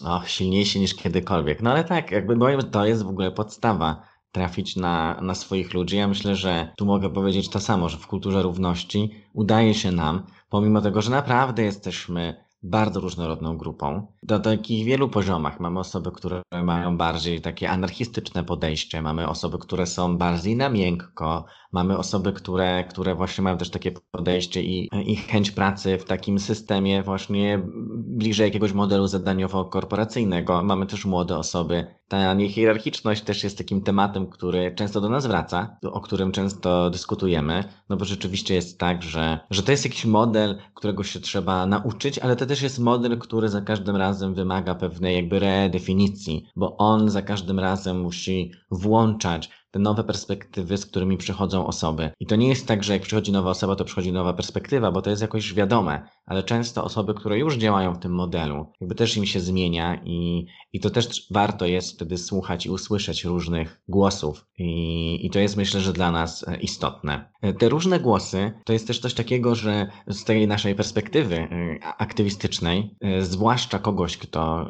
O, 0.04 0.22
silniejsi 0.26 0.80
niż 0.80 0.94
kiedykolwiek. 0.94 1.62
No 1.62 1.70
ale 1.70 1.84
tak, 1.84 2.10
jakby 2.10 2.36
to 2.70 2.86
jest 2.86 3.02
w 3.02 3.08
ogóle 3.08 3.30
podstawa 3.30 4.02
trafić 4.32 4.76
na, 4.76 5.20
na 5.20 5.34
swoich 5.34 5.74
ludzi. 5.74 5.96
Ja 5.96 6.08
myślę, 6.08 6.36
że 6.36 6.72
tu 6.76 6.86
mogę 6.86 7.10
powiedzieć 7.10 7.48
to 7.48 7.60
samo, 7.60 7.88
że 7.88 7.96
w 7.96 8.06
kulturze 8.06 8.42
równości 8.42 9.10
udaje 9.34 9.74
się 9.74 9.92
nam, 9.92 10.26
pomimo 10.50 10.80
tego, 10.80 11.02
że 11.02 11.10
naprawdę 11.10 11.62
jesteśmy 11.62 12.44
bardzo 12.62 13.00
różnorodną 13.00 13.56
grupą. 13.56 14.06
Do 14.22 14.40
takich 14.40 14.86
wielu 14.86 15.08
poziomach 15.08 15.60
mamy 15.60 15.80
osoby, 15.80 16.12
które 16.12 16.42
mają 16.64 16.96
bardziej 16.96 17.40
takie 17.40 17.70
anarchistyczne 17.70 18.44
podejście, 18.44 19.02
mamy 19.02 19.28
osoby, 19.28 19.58
które 19.58 19.86
są 19.86 20.18
bardziej 20.18 20.56
na 20.56 20.68
miękko, 20.68 21.44
mamy 21.72 21.98
osoby, 21.98 22.32
które, 22.32 22.84
które 22.84 23.14
właśnie 23.14 23.44
mają 23.44 23.58
też 23.58 23.70
takie 23.70 23.92
podejście 24.10 24.62
i, 24.62 24.88
i 25.06 25.16
chęć 25.16 25.50
pracy 25.50 25.98
w 25.98 26.04
takim 26.04 26.38
systemie 26.38 27.02
właśnie 27.02 27.62
bliżej 27.96 28.44
jakiegoś 28.44 28.72
modelu 28.72 29.06
zadaniowo-korporacyjnego. 29.06 30.62
Mamy 30.64 30.86
też 30.86 31.04
młode 31.04 31.38
osoby. 31.38 31.86
Ta 32.08 32.34
niehierarchiczność 32.34 33.22
też 33.22 33.44
jest 33.44 33.58
takim 33.58 33.82
tematem, 33.82 34.26
który 34.26 34.74
często 34.74 35.00
do 35.00 35.08
nas 35.08 35.26
wraca, 35.26 35.76
o 35.82 36.00
którym 36.00 36.32
często 36.32 36.90
dyskutujemy, 36.90 37.64
no 37.88 37.96
bo 37.96 38.04
rzeczywiście 38.04 38.54
jest 38.54 38.78
tak, 38.78 39.02
że, 39.02 39.40
że 39.50 39.62
to 39.62 39.70
jest 39.70 39.84
jakiś 39.84 40.04
model, 40.04 40.58
którego 40.74 41.04
się 41.04 41.20
trzeba 41.20 41.66
nauczyć, 41.66 42.18
ale 42.18 42.36
to 42.36 42.46
też 42.46 42.62
jest 42.62 42.78
model, 42.78 43.18
który 43.18 43.48
za 43.48 43.60
każdym 43.60 43.96
razem 43.96 44.34
wymaga 44.34 44.74
pewnej 44.74 45.16
jakby 45.16 45.38
redefinicji, 45.38 46.46
bo 46.56 46.76
on 46.76 47.10
za 47.10 47.22
każdym 47.22 47.58
razem 47.58 48.00
musi 48.00 48.52
włączać 48.70 49.50
te 49.70 49.78
nowe 49.78 50.04
perspektywy, 50.04 50.76
z 50.76 50.86
którymi 50.86 51.16
przychodzą 51.16 51.66
osoby. 51.66 52.10
I 52.20 52.26
to 52.26 52.36
nie 52.36 52.48
jest 52.48 52.66
tak, 52.66 52.84
że 52.84 52.92
jak 52.92 53.02
przychodzi 53.02 53.32
nowa 53.32 53.50
osoba, 53.50 53.76
to 53.76 53.84
przychodzi 53.84 54.12
nowa 54.12 54.32
perspektywa, 54.32 54.92
bo 54.92 55.02
to 55.02 55.10
jest 55.10 55.22
jakoś 55.22 55.54
wiadome, 55.54 56.08
ale 56.26 56.42
często 56.42 56.84
osoby, 56.84 57.14
które 57.14 57.38
już 57.38 57.56
działają 57.56 57.94
w 57.94 57.98
tym 57.98 58.14
modelu, 58.14 58.66
jakby 58.80 58.94
też 58.94 59.16
im 59.16 59.26
się 59.26 59.40
zmienia 59.40 60.00
i, 60.04 60.46
i 60.72 60.80
to 60.80 60.90
też 60.90 61.26
warto 61.30 61.66
jest 61.66 61.94
wtedy 61.94 62.18
słuchać 62.18 62.66
i 62.66 62.70
usłyszeć 62.70 63.24
różnych 63.24 63.80
głosów. 63.88 64.46
I, 64.58 65.26
I 65.26 65.30
to 65.30 65.38
jest 65.38 65.56
myślę, 65.56 65.80
że 65.80 65.92
dla 65.92 66.10
nas 66.10 66.48
e, 66.48 66.56
istotne. 66.56 67.30
E, 67.42 67.52
te 67.52 67.68
różne 67.68 68.00
głosy 68.00 68.52
to 68.64 68.72
jest 68.72 68.86
też 68.86 68.98
coś 68.98 69.14
takiego, 69.14 69.54
że 69.54 69.90
z 70.06 70.24
tej 70.24 70.48
naszej 70.48 70.74
perspektywy 70.74 71.36
e, 71.36 71.48
aktywistycznej, 71.84 72.96
zwłaszcza 73.20 73.78
kogoś, 73.78 74.16
kto 74.16 74.68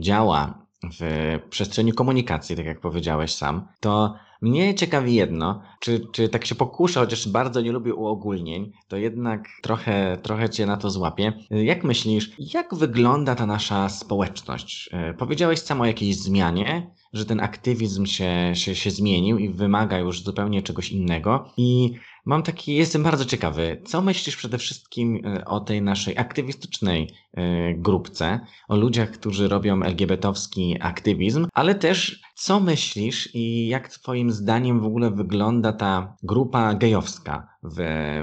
działa 0.00 0.66
w 1.00 1.38
przestrzeni 1.50 1.92
komunikacji, 1.92 2.56
tak 2.56 2.66
jak 2.66 2.80
powiedziałeś 2.80 3.34
sam, 3.34 3.68
to 3.80 4.14
mnie 4.42 4.74
ciekawi 4.74 5.14
jedno, 5.14 5.62
czy, 5.80 6.06
czy 6.12 6.28
tak 6.28 6.46
się 6.46 6.54
pokuszę, 6.54 7.00
chociaż 7.00 7.28
bardzo 7.28 7.60
nie 7.60 7.72
lubię 7.72 7.94
uogólnień, 7.94 8.72
to 8.88 8.96
jednak 8.96 9.48
trochę, 9.62 10.18
trochę 10.22 10.50
cię 10.50 10.66
na 10.66 10.76
to 10.76 10.90
złapię. 10.90 11.32
Jak 11.50 11.84
myślisz, 11.84 12.30
jak 12.38 12.74
wygląda 12.74 13.34
ta 13.34 13.46
nasza 13.46 13.88
społeczność? 13.88 14.90
E, 14.92 15.14
powiedziałeś 15.14 15.58
sam 15.58 15.80
o 15.80 15.86
jakiejś 15.86 16.16
zmianie, 16.16 16.90
że 17.12 17.26
ten 17.26 17.40
aktywizm 17.40 18.06
się, 18.06 18.52
się, 18.54 18.74
się 18.74 18.90
zmienił 18.90 19.38
i 19.38 19.48
wymaga 19.48 19.98
już 19.98 20.22
zupełnie 20.22 20.62
czegoś 20.62 20.92
innego. 20.92 21.52
I 21.56 21.94
Mam 22.24 22.42
taki, 22.42 22.74
jestem 22.74 23.02
bardzo 23.02 23.24
ciekawy, 23.24 23.82
co 23.84 24.02
myślisz 24.02 24.36
przede 24.36 24.58
wszystkim 24.58 25.22
e, 25.26 25.44
o 25.44 25.60
tej 25.60 25.82
naszej 25.82 26.18
aktywistycznej 26.18 27.10
e, 27.32 27.74
grupce, 27.74 28.40
o 28.68 28.76
ludziach, 28.76 29.10
którzy 29.10 29.48
robią 29.48 29.82
LGBT-owski 29.82 30.76
aktywizm, 30.80 31.46
ale 31.52 31.74
też 31.74 32.20
co 32.34 32.60
myślisz 32.60 33.34
i 33.34 33.68
jak 33.68 33.88
twoim 33.88 34.30
zdaniem 34.30 34.80
w 34.80 34.84
ogóle 34.84 35.10
wygląda 35.10 35.72
ta 35.72 36.16
grupa 36.22 36.74
gejowska 36.74 37.48
w, 37.62 37.76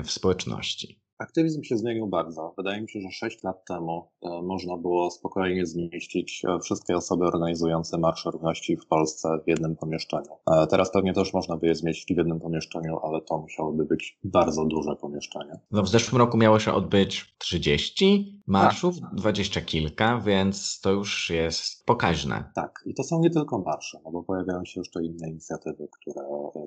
w 0.04 0.12
społeczności? 0.12 0.99
Aktywizm 1.20 1.64
się 1.64 1.78
zmienił 1.78 2.08
bardzo. 2.08 2.54
Wydaje 2.58 2.82
mi 2.82 2.90
się, 2.90 3.02
że 3.02 3.12
6 3.12 3.44
lat 3.44 3.66
temu 3.66 4.08
e, 4.22 4.42
można 4.42 4.78
było 4.78 5.12
spokojnie 5.12 5.66
zmieścić 5.66 6.46
e, 6.46 6.60
wszystkie 6.60 6.96
osoby 6.96 7.26
organizujące 7.26 7.98
Marsze 7.98 8.32
Równości 8.32 8.78
w 8.78 8.88
Polsce 8.88 9.30
w 9.46 9.48
jednym 9.48 9.76
pomieszczeniu. 9.76 10.32
E, 10.52 10.68
teraz 10.68 10.92
pewnie 10.92 11.14
też 11.14 11.34
można 11.34 11.58
by 11.58 11.68
je 11.68 11.76
zmieścić 11.76 12.16
w 12.16 12.18
jednym 12.18 12.40
pomieszczeniu, 12.40 13.00
ale 13.04 13.22
to 13.22 13.38
musiałoby 13.38 13.86
być 13.86 14.20
bardzo 14.24 14.66
duże 14.66 14.96
pomieszczenie. 14.96 15.60
No 15.72 15.84
w 15.84 15.90
zeszłym 15.90 16.20
roku 16.20 16.38
miało 16.38 16.60
się 16.60 16.74
odbyć 16.74 17.36
30 17.38 18.42
marszów, 18.48 19.00
tak. 19.02 19.16
20 19.16 19.62
kilka, 19.62 20.20
więc 20.20 20.82
to 20.82 20.92
już 20.92 21.30
jest 21.30 21.86
pokaźne. 21.86 22.52
Tak, 22.56 22.84
i 22.86 22.94
to 22.94 23.04
są 23.04 23.20
nie 23.20 23.30
tylko 23.30 23.60
marsze, 23.60 24.00
no 24.06 24.12
bo 24.12 24.24
pojawiają 24.24 24.66
się 24.66 24.82
jeszcze 24.82 25.04
inne 25.04 25.30
inicjatywy, 25.30 25.88
które 26.02 26.22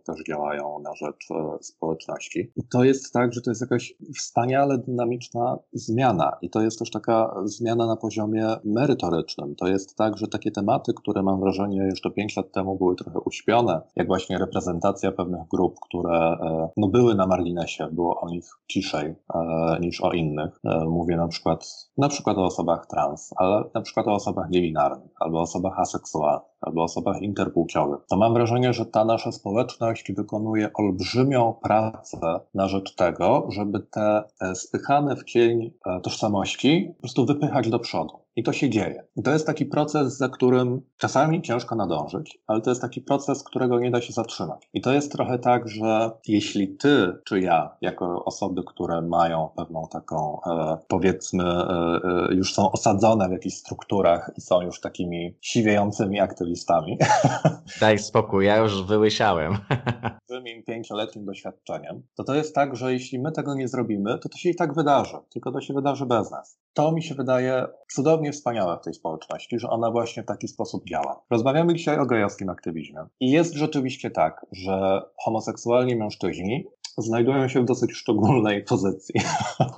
też 0.06 0.16
działają 0.28 0.78
na 0.78 0.94
rzecz 0.94 1.28
społeczności. 1.60 2.52
I 2.56 2.62
to 2.72 2.84
jest 2.84 3.12
tak, 3.12 3.32
że 3.32 3.40
to 3.40 3.50
jest 3.50 3.60
jakaś 3.60 3.94
wspaniała 4.18 4.41
wspaniale 4.42 4.78
dynamiczna 4.78 5.58
zmiana 5.72 6.36
i 6.42 6.50
to 6.50 6.60
jest 6.60 6.78
też 6.78 6.90
taka 6.90 7.34
zmiana 7.44 7.86
na 7.86 7.96
poziomie 7.96 8.56
merytorycznym. 8.64 9.56
To 9.56 9.66
jest 9.66 9.96
tak, 9.96 10.18
że 10.18 10.28
takie 10.28 10.50
tematy, 10.50 10.92
które 10.94 11.22
mam 11.22 11.40
wrażenie 11.40 11.82
jeszcze 11.82 12.10
pięć 12.10 12.36
lat 12.36 12.52
temu 12.52 12.76
były 12.76 12.96
trochę 12.96 13.20
uśpione, 13.20 13.80
jak 13.96 14.06
właśnie 14.06 14.38
reprezentacja 14.38 15.12
pewnych 15.12 15.48
grup, 15.48 15.76
które 15.88 16.18
e, 16.18 16.68
no, 16.76 16.88
były 16.88 17.14
na 17.14 17.26
marginesie, 17.26 17.88
było 17.92 18.20
o 18.20 18.28
nich 18.28 18.44
ciszej 18.68 19.14
e, 19.34 19.78
niż 19.80 20.00
o 20.00 20.12
innych. 20.12 20.60
E, 20.64 20.84
mówię 20.84 21.16
na 21.16 21.28
przykład, 21.28 21.88
na 21.98 22.08
przykład 22.08 22.38
o 22.38 22.44
osobach 22.44 22.86
trans, 22.86 23.30
ale 23.36 23.64
na 23.74 23.80
przykład 23.80 24.06
o 24.06 24.12
osobach 24.12 24.50
niebinarnych, 24.50 25.10
albo 25.20 25.40
osobach 25.40 25.78
aseksualnych, 25.78 26.52
albo 26.60 26.82
osobach 26.82 27.22
interpłciowych. 27.22 28.00
To 28.10 28.16
mam 28.16 28.34
wrażenie, 28.34 28.72
że 28.72 28.86
ta 28.86 29.04
nasza 29.04 29.32
społeczność 29.32 30.12
wykonuje 30.12 30.70
olbrzymią 30.74 31.54
pracę 31.62 32.40
na 32.54 32.68
rzecz 32.68 32.94
tego, 32.94 33.46
żeby 33.48 33.80
te 33.80 34.24
spychane 34.54 35.16
w 35.16 35.24
cień 35.24 35.72
e, 35.86 36.00
tożsamości 36.00 36.92
po 36.96 37.00
prostu 37.00 37.26
wypychać 37.26 37.70
do 37.70 37.78
przodu. 37.78 38.21
I 38.36 38.42
to 38.42 38.52
się 38.52 38.70
dzieje. 38.70 39.04
I 39.16 39.22
to 39.22 39.30
jest 39.30 39.46
taki 39.46 39.66
proces, 39.66 40.16
za 40.16 40.28
którym 40.28 40.82
czasami 40.96 41.42
ciężko 41.42 41.76
nadążyć, 41.76 42.38
ale 42.46 42.60
to 42.60 42.70
jest 42.70 42.82
taki 42.82 43.00
proces, 43.00 43.44
którego 43.44 43.78
nie 43.80 43.90
da 43.90 44.00
się 44.00 44.12
zatrzymać. 44.12 44.68
I 44.74 44.80
to 44.80 44.92
jest 44.92 45.12
trochę 45.12 45.38
tak, 45.38 45.68
że 45.68 46.10
jeśli 46.28 46.76
ty 46.76 47.12
czy 47.24 47.40
ja, 47.40 47.76
jako 47.80 48.24
osoby, 48.24 48.62
które 48.66 49.02
mają 49.02 49.48
pewną 49.56 49.88
taką, 49.90 50.40
e, 50.46 50.78
powiedzmy, 50.88 51.44
e, 51.44 52.00
e, 52.30 52.34
już 52.34 52.54
są 52.54 52.72
osadzone 52.72 53.28
w 53.28 53.32
jakichś 53.32 53.56
strukturach 53.56 54.30
i 54.36 54.40
są 54.40 54.62
już 54.62 54.80
takimi 54.80 55.36
siwiejącymi 55.40 56.20
aktywistami. 56.20 56.98
Daj 57.80 57.98
spokój, 57.98 58.46
ja 58.46 58.56
już 58.56 58.82
wyłysiałem. 58.82 59.52
Tym 60.28 60.44
pięcioletnim 60.66 61.24
doświadczeniem, 61.24 62.02
to 62.14 62.24
to 62.24 62.34
jest 62.34 62.54
tak, 62.54 62.76
że 62.76 62.92
jeśli 62.92 63.18
my 63.18 63.32
tego 63.32 63.54
nie 63.54 63.68
zrobimy, 63.68 64.18
to 64.18 64.28
to 64.28 64.38
się 64.38 64.50
i 64.50 64.54
tak 64.54 64.74
wydarzy, 64.74 65.16
tylko 65.30 65.52
to 65.52 65.60
się 65.60 65.74
wydarzy 65.74 66.06
bez 66.06 66.30
nas. 66.30 66.58
To 66.74 66.92
mi 66.92 67.02
się 67.02 67.14
wydaje 67.14 67.66
cudownie 68.22 68.32
wspaniałe 68.32 68.78
w 68.78 68.84
tej 68.84 68.94
społeczności, 68.94 69.58
że 69.58 69.70
ona 69.70 69.90
właśnie 69.90 70.22
w 70.22 70.26
taki 70.26 70.48
sposób 70.48 70.84
działa. 70.88 71.24
Rozmawiamy 71.30 71.74
dzisiaj 71.74 71.98
o 71.98 72.06
gejowskim 72.06 72.48
aktywizmie. 72.48 73.06
I 73.20 73.30
jest 73.30 73.54
rzeczywiście 73.54 74.10
tak, 74.10 74.46
że 74.52 75.02
homoseksualni 75.24 75.96
mężczyźni 75.96 76.66
znajdują 76.98 77.48
się 77.48 77.62
w 77.62 77.64
dosyć 77.64 77.92
szczególnej 77.92 78.64
pozycji, 78.70 79.20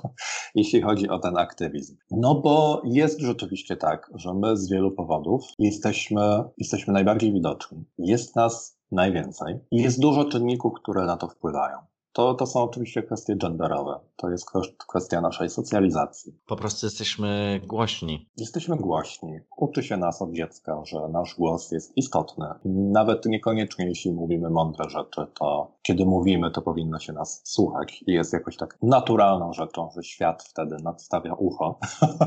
jeśli 0.55 0.81
chodzi 0.81 1.09
o 1.09 1.19
ten 1.19 1.37
aktywizm. 1.37 1.97
No 2.11 2.35
bo 2.35 2.81
jest 2.85 3.19
rzeczywiście 3.19 3.77
tak, 3.77 4.11
że 4.15 4.33
my 4.33 4.57
z 4.57 4.69
wielu 4.69 4.91
powodów 4.91 5.41
jesteśmy, 5.59 6.43
jesteśmy 6.57 6.93
najbardziej 6.93 7.33
widoczni. 7.33 7.83
Jest 7.97 8.35
nas 8.35 8.77
najwięcej 8.91 9.59
i 9.71 9.77
jest 9.77 9.99
dużo 9.99 10.25
czynników, 10.25 10.73
które 10.73 11.05
na 11.05 11.17
to 11.17 11.27
wpływają. 11.27 11.77
To, 12.15 12.33
to 12.33 12.45
są 12.45 12.63
oczywiście 12.63 13.03
kwestie 13.03 13.35
genderowe. 13.35 13.99
To 14.15 14.29
jest 14.29 14.51
kwestia 14.87 15.21
naszej 15.21 15.49
socjalizacji. 15.49 16.33
Po 16.47 16.55
prostu 16.55 16.85
jesteśmy 16.85 17.61
głośni. 17.67 18.29
Jesteśmy 18.37 18.75
głośni. 18.77 19.39
Uczy 19.57 19.83
się 19.83 19.97
nas 19.97 20.21
od 20.21 20.31
dziecka, 20.31 20.81
że 20.85 21.09
nasz 21.09 21.35
głos 21.35 21.71
jest 21.71 21.97
istotny. 21.97 22.45
Nawet 22.65 23.25
niekoniecznie, 23.25 23.87
jeśli 23.87 24.11
mówimy 24.11 24.49
mądre 24.49 24.89
rzeczy, 24.89 25.21
to 25.39 25.71
kiedy 25.81 26.05
mówimy, 26.05 26.51
to 26.51 26.61
powinno 26.61 26.99
się 26.99 27.13
nas 27.13 27.41
słuchać. 27.43 28.03
I 28.07 28.11
jest 28.11 28.33
jakoś 28.33 28.57
tak 28.57 28.77
naturalną 28.81 29.53
rzeczą, 29.53 29.89
że 29.95 30.03
świat 30.03 30.43
wtedy 30.43 30.75
nadstawia 30.83 31.33
ucho, 31.33 31.79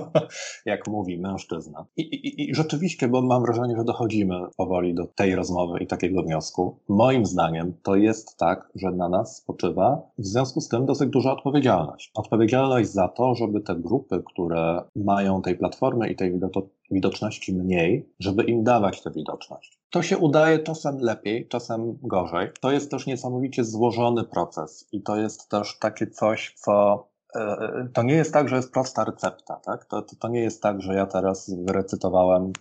jak 0.67 0.89
mówi 0.89 1.19
mężczyzna. 1.19 1.87
I, 1.97 2.03
i, 2.03 2.51
I 2.51 2.55
rzeczywiście, 2.55 3.09
bo 3.09 3.23
mam 3.23 3.43
wrażenie, 3.43 3.77
że 3.77 3.85
dochodzimy 3.85 4.35
powoli 4.57 4.95
do 4.95 5.07
tej 5.07 5.35
rozmowy 5.35 5.79
i 5.79 5.87
takiego 5.87 6.23
wniosku. 6.23 6.79
Moim 6.89 7.27
zdaniem 7.27 7.75
to 7.83 7.97
jest 7.97 8.37
tak, 8.37 8.71
że 8.75 8.91
na 8.91 9.09
nas 9.09 9.37
spoczywa 9.37 9.78
w 10.19 10.27
związku 10.27 10.61
z 10.61 10.69
tym 10.69 10.87
dosyć 10.87 11.11
duża 11.11 11.33
odpowiedzialność. 11.33 12.11
Odpowiedzialność 12.15 12.91
za 12.91 13.09
to, 13.09 13.35
żeby 13.35 13.61
te 13.61 13.77
grupy, 13.77 14.23
które 14.27 14.83
mają 14.97 15.43
tej 15.43 15.57
platformy 15.59 16.09
i 16.09 16.17
tej 16.17 16.41
widoczności 16.91 17.55
mniej, 17.55 18.13
żeby 18.21 18.45
im 18.45 18.65
dawać 18.65 19.03
tę 19.03 19.11
widoczność. 19.11 19.79
To 19.91 20.03
się 20.03 20.19
udaje 20.19 20.59
czasem 20.59 20.99
lepiej, 20.99 21.49
czasem 21.49 21.99
gorzej. 22.03 22.49
To 22.61 22.73
jest 22.73 22.91
też 22.91 23.07
niesamowicie 23.07 23.65
złożony 23.65 24.25
proces 24.25 24.89
i 24.93 25.03
to 25.03 25.17
jest 25.17 25.49
też 25.49 25.79
takie 25.79 26.07
coś, 26.07 26.55
co 26.57 27.07
e, 27.35 27.89
to 27.93 28.03
nie 28.03 28.15
jest 28.15 28.33
tak, 28.33 28.49
że 28.49 28.57
jest 28.57 28.73
prosta 28.73 29.05
recepta, 29.05 29.57
tak? 29.57 29.85
To, 29.85 30.03
to, 30.03 30.17
to 30.17 30.29
nie 30.29 30.41
jest 30.41 30.63
tak, 30.63 30.83
że 30.83 30.95
ja 30.95 31.07
teraz 31.07 31.51
wyrecytowałem 31.65 32.53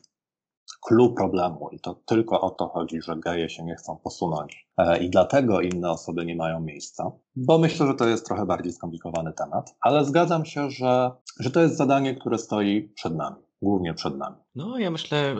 clue 0.88 1.13
problemu 1.13 1.69
i 1.71 1.80
to 1.80 2.01
tylko 2.06 2.41
o 2.41 2.49
to 2.49 2.67
chodzi, 2.67 3.01
że 3.01 3.15
geje 3.15 3.49
się 3.49 3.63
nie 3.63 3.75
chcą 3.75 3.97
posunąć 3.97 4.67
e, 4.77 5.03
i 5.03 5.10
dlatego 5.10 5.62
inne 5.62 5.91
osoby 5.91 6.25
nie 6.25 6.36
mają 6.36 6.60
miejsca, 6.60 7.12
bo 7.36 7.58
myślę, 7.58 7.88
że 7.88 7.93
to 7.93 8.08
jest 8.08 8.25
trochę 8.25 8.45
bardziej 8.45 8.73
skomplikowany 8.73 9.34
temat, 9.34 9.75
ale 9.82 10.06
zgadzam 10.06 10.45
się, 10.45 10.69
że, 10.69 11.12
że 11.39 11.51
to 11.51 11.60
jest 11.62 11.77
zadanie, 11.77 12.15
które 12.15 12.38
stoi 12.38 12.82
przed 12.95 13.15
nami 13.15 13.47
głównie 13.62 13.93
przed 13.93 14.17
nami. 14.17 14.36
No, 14.56 14.77
ja 14.77 14.91
myślę 14.91 15.34
y, 15.34 15.36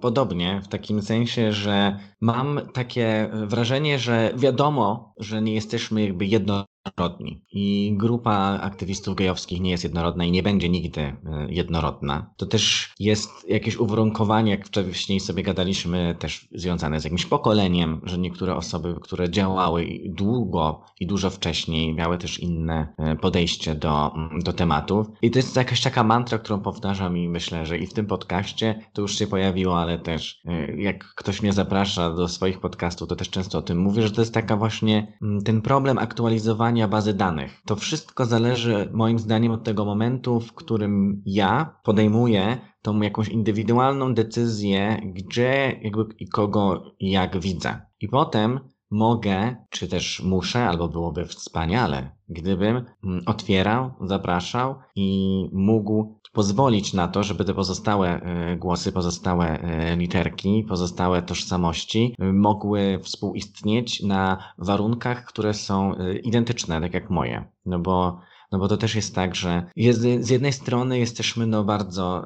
podobnie, 0.00 0.60
w 0.64 0.68
takim 0.68 1.02
sensie, 1.02 1.52
że 1.52 1.98
mam 2.20 2.60
takie 2.74 3.30
wrażenie, 3.46 3.98
że 3.98 4.32
wiadomo, 4.36 5.14
że 5.18 5.42
nie 5.42 5.54
jesteśmy 5.54 6.02
jakby 6.02 6.26
jedno 6.26 6.64
jednorodni. 6.86 7.44
I 7.52 7.94
grupa 7.96 8.58
aktywistów 8.62 9.16
gejowskich 9.16 9.60
nie 9.60 9.70
jest 9.70 9.84
jednorodna 9.84 10.24
i 10.24 10.30
nie 10.30 10.42
będzie 10.42 10.68
nigdy 10.68 11.00
e, 11.00 11.16
jednorodna. 11.48 12.30
To 12.36 12.46
też 12.46 12.94
jest 13.00 13.48
jakieś 13.48 13.76
uwarunkowanie, 13.76 14.50
jak 14.50 14.66
wcześniej 14.66 15.20
sobie 15.20 15.42
gadaliśmy, 15.42 16.16
też 16.18 16.48
związane 16.52 17.00
z 17.00 17.04
jakimś 17.04 17.26
pokoleniem, 17.26 18.00
że 18.04 18.18
niektóre 18.18 18.56
osoby, 18.56 18.94
które 19.02 19.30
działały 19.30 20.00
długo 20.04 20.84
i 21.00 21.06
dużo 21.06 21.30
wcześniej, 21.30 21.94
miały 21.94 22.18
też 22.18 22.40
inne 22.40 22.94
e, 22.98 23.16
podejście 23.16 23.74
do, 23.74 24.12
do 24.44 24.52
tematów. 24.52 25.06
I 25.22 25.30
to 25.30 25.38
jest 25.38 25.56
jakaś 25.56 25.80
taka 25.80 26.04
mantra, 26.04 26.38
którą 26.38 26.60
powtarzam 26.60 27.18
i 27.18 27.28
myślę, 27.28 27.66
że 27.66 27.78
i 27.78 27.86
w 27.86 27.94
tym 27.94 28.06
podcaście 28.06 28.80
to 28.92 29.02
już 29.02 29.18
się 29.18 29.26
pojawiło, 29.26 29.80
ale 29.80 29.98
też 29.98 30.40
e, 30.44 30.76
jak 30.76 31.14
ktoś 31.14 31.42
mnie 31.42 31.52
zaprasza 31.52 32.10
do 32.10 32.28
swoich 32.28 32.60
podcastów, 32.60 33.08
to 33.08 33.16
też 33.16 33.30
często 33.30 33.58
o 33.58 33.62
tym 33.62 33.78
mówię, 33.78 34.02
że 34.02 34.10
to 34.10 34.20
jest 34.20 34.34
taka 34.34 34.56
właśnie 34.56 35.18
ten 35.44 35.62
problem 35.62 35.98
aktualizowania 35.98 36.71
bazy 36.88 37.14
danych. 37.14 37.62
To 37.66 37.76
wszystko 37.76 38.24
zależy 38.26 38.90
moim 38.92 39.18
zdaniem 39.18 39.52
od 39.52 39.64
tego 39.64 39.84
momentu, 39.84 40.40
w 40.40 40.52
którym 40.52 41.22
ja 41.26 41.80
podejmuję 41.84 42.58
tą 42.82 43.00
jakąś 43.00 43.28
indywidualną 43.28 44.14
decyzję, 44.14 45.00
gdzie 45.04 45.80
i 46.18 46.28
kogo 46.28 46.84
jak 47.00 47.40
widzę. 47.40 47.80
I 48.00 48.08
potem 48.08 48.60
mogę, 48.90 49.56
czy 49.70 49.88
też 49.88 50.22
muszę, 50.22 50.68
albo 50.68 50.88
byłoby 50.88 51.26
wspaniale, 51.26 52.10
gdybym 52.28 52.84
mm, 53.04 53.22
otwierał, 53.26 53.90
zapraszał 54.00 54.74
i 54.94 55.48
mógł 55.52 56.20
pozwolić 56.32 56.92
na 56.92 57.08
to, 57.08 57.22
żeby 57.22 57.44
te 57.44 57.54
pozostałe 57.54 58.08
e, 58.08 58.56
głosy, 58.56 58.92
pozostałe 58.92 59.60
e, 59.60 59.96
literki, 59.96 60.64
pozostałe 60.68 61.22
tożsamości 61.22 62.14
e, 62.18 62.32
mogły 62.32 63.00
współistnieć 63.02 64.02
na 64.02 64.52
warunkach, 64.58 65.24
które 65.24 65.54
są 65.54 65.94
identyczne, 66.24 66.80
tak 66.80 66.94
jak 66.94 67.10
moje. 67.10 67.44
No 67.66 67.78
bo 67.78 68.20
no 68.52 68.58
bo 68.58 68.68
to 68.68 68.76
też 68.76 68.94
jest 68.94 69.14
tak, 69.14 69.34
że 69.34 69.66
jest, 69.76 70.00
z 70.00 70.30
jednej 70.30 70.52
strony 70.52 70.98
jesteśmy 70.98 71.46
no 71.46 71.64
bardzo 71.64 72.24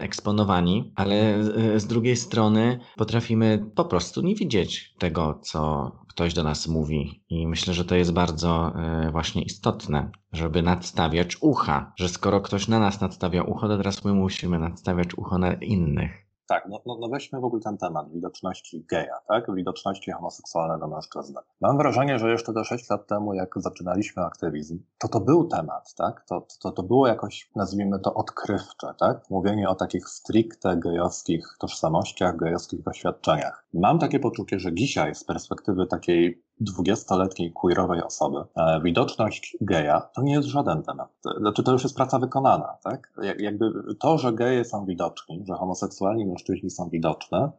eksponowani, 0.00 0.92
ale 0.96 1.44
z 1.76 1.86
drugiej 1.86 2.16
strony 2.16 2.80
potrafimy 2.96 3.70
po 3.74 3.84
prostu 3.84 4.20
nie 4.20 4.34
widzieć 4.34 4.94
tego, 4.98 5.38
co 5.42 5.92
ktoś 6.10 6.34
do 6.34 6.42
nas 6.42 6.68
mówi. 6.68 7.24
I 7.28 7.46
myślę, 7.46 7.74
że 7.74 7.84
to 7.84 7.94
jest 7.94 8.12
bardzo 8.12 8.72
e, 8.74 9.10
właśnie 9.10 9.42
istotne, 9.42 10.10
żeby 10.32 10.62
nadstawiać 10.62 11.36
ucha, 11.42 11.92
że 11.96 12.08
skoro 12.08 12.40
ktoś 12.40 12.68
na 12.68 12.78
nas 12.78 13.00
nadstawia 13.00 13.42
ucho, 13.42 13.68
to 13.68 13.76
teraz 13.76 14.04
my 14.04 14.12
musimy 14.12 14.58
nadstawiać 14.58 15.18
ucho 15.18 15.38
na 15.38 15.54
innych. 15.54 16.30
Tak, 16.50 16.68
no, 16.68 16.80
no, 16.86 16.96
no 17.00 17.08
weźmy 17.08 17.40
w 17.40 17.44
ogóle 17.44 17.62
ten 17.62 17.78
temat 17.78 18.12
widoczności 18.12 18.84
geja, 18.90 19.14
tak? 19.28 19.54
Widoczności 19.54 20.10
homoseksualnego 20.10 20.88
mężczyzny. 20.88 21.40
Mam 21.60 21.78
wrażenie, 21.78 22.18
że 22.18 22.30
jeszcze 22.30 22.52
te 22.52 22.64
6 22.64 22.90
lat 22.90 23.06
temu, 23.06 23.34
jak 23.34 23.54
zaczynaliśmy 23.56 24.24
aktywizm, 24.24 24.78
to 24.98 25.08
to 25.08 25.20
był 25.20 25.48
temat, 25.48 25.94
tak? 25.94 26.24
To, 26.28 26.46
to, 26.62 26.72
to 26.72 26.82
było 26.82 27.06
jakoś, 27.06 27.50
nazwijmy 27.56 27.98
to, 27.98 28.14
odkrywcze, 28.14 28.94
tak? 28.98 29.30
Mówienie 29.30 29.68
o 29.68 29.74
takich 29.74 30.08
stricte 30.08 30.76
gejowskich 30.76 31.56
tożsamościach, 31.60 32.36
gejowskich 32.36 32.82
doświadczeniach. 32.82 33.64
Mam 33.74 33.98
takie 33.98 34.20
poczucie, 34.20 34.60
że 34.60 34.74
dzisiaj 34.74 35.14
z 35.14 35.24
perspektywy 35.24 35.86
takiej 35.86 36.42
dwudziestoletniej 36.60 37.52
queerowej 37.52 38.02
osoby, 38.02 38.38
e, 38.56 38.80
widoczność 38.84 39.56
geja 39.60 40.00
to 40.00 40.22
nie 40.22 40.32
jest 40.32 40.48
żaden 40.48 40.82
temat. 40.82 41.08
Znaczy 41.38 41.62
to 41.62 41.72
już 41.72 41.82
jest 41.82 41.96
praca 41.96 42.18
wykonana, 42.18 42.76
tak? 42.84 43.12
Jakby 43.38 43.72
to, 44.00 44.18
że 44.18 44.32
geje 44.32 44.64
są 44.64 44.86
widoczni, 44.86 45.44
że 45.48 45.54
homoseksualni 45.54 46.26
mężczyźni 46.26 46.70
są 46.70 46.88
widoczne, 46.88 47.50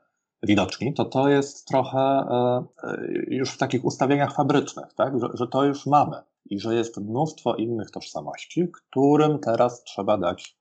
widoczni, 0.44 0.94
to 0.94 1.06
to 1.06 1.30
jest 1.30 1.68
trochę 1.68 2.00
e, 2.00 2.64
e, 2.84 2.98
już 3.28 3.52
w 3.52 3.58
takich 3.58 3.86
ustawieniach 3.86 4.36
fabrycznych, 4.36 4.94
tak? 4.94 5.20
Że, 5.20 5.28
że 5.34 5.48
to 5.48 5.64
już 5.64 5.86
mamy 5.86 6.18
i 6.46 6.60
że 6.60 6.76
jest 6.76 6.98
mnóstwo 6.98 7.56
innych 7.56 7.92
tożsamości, 7.92 8.68
którym 8.74 9.40
teraz 9.40 9.84
trzeba 9.84 10.18
dać 10.18 10.58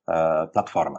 platformę. 0.52 0.98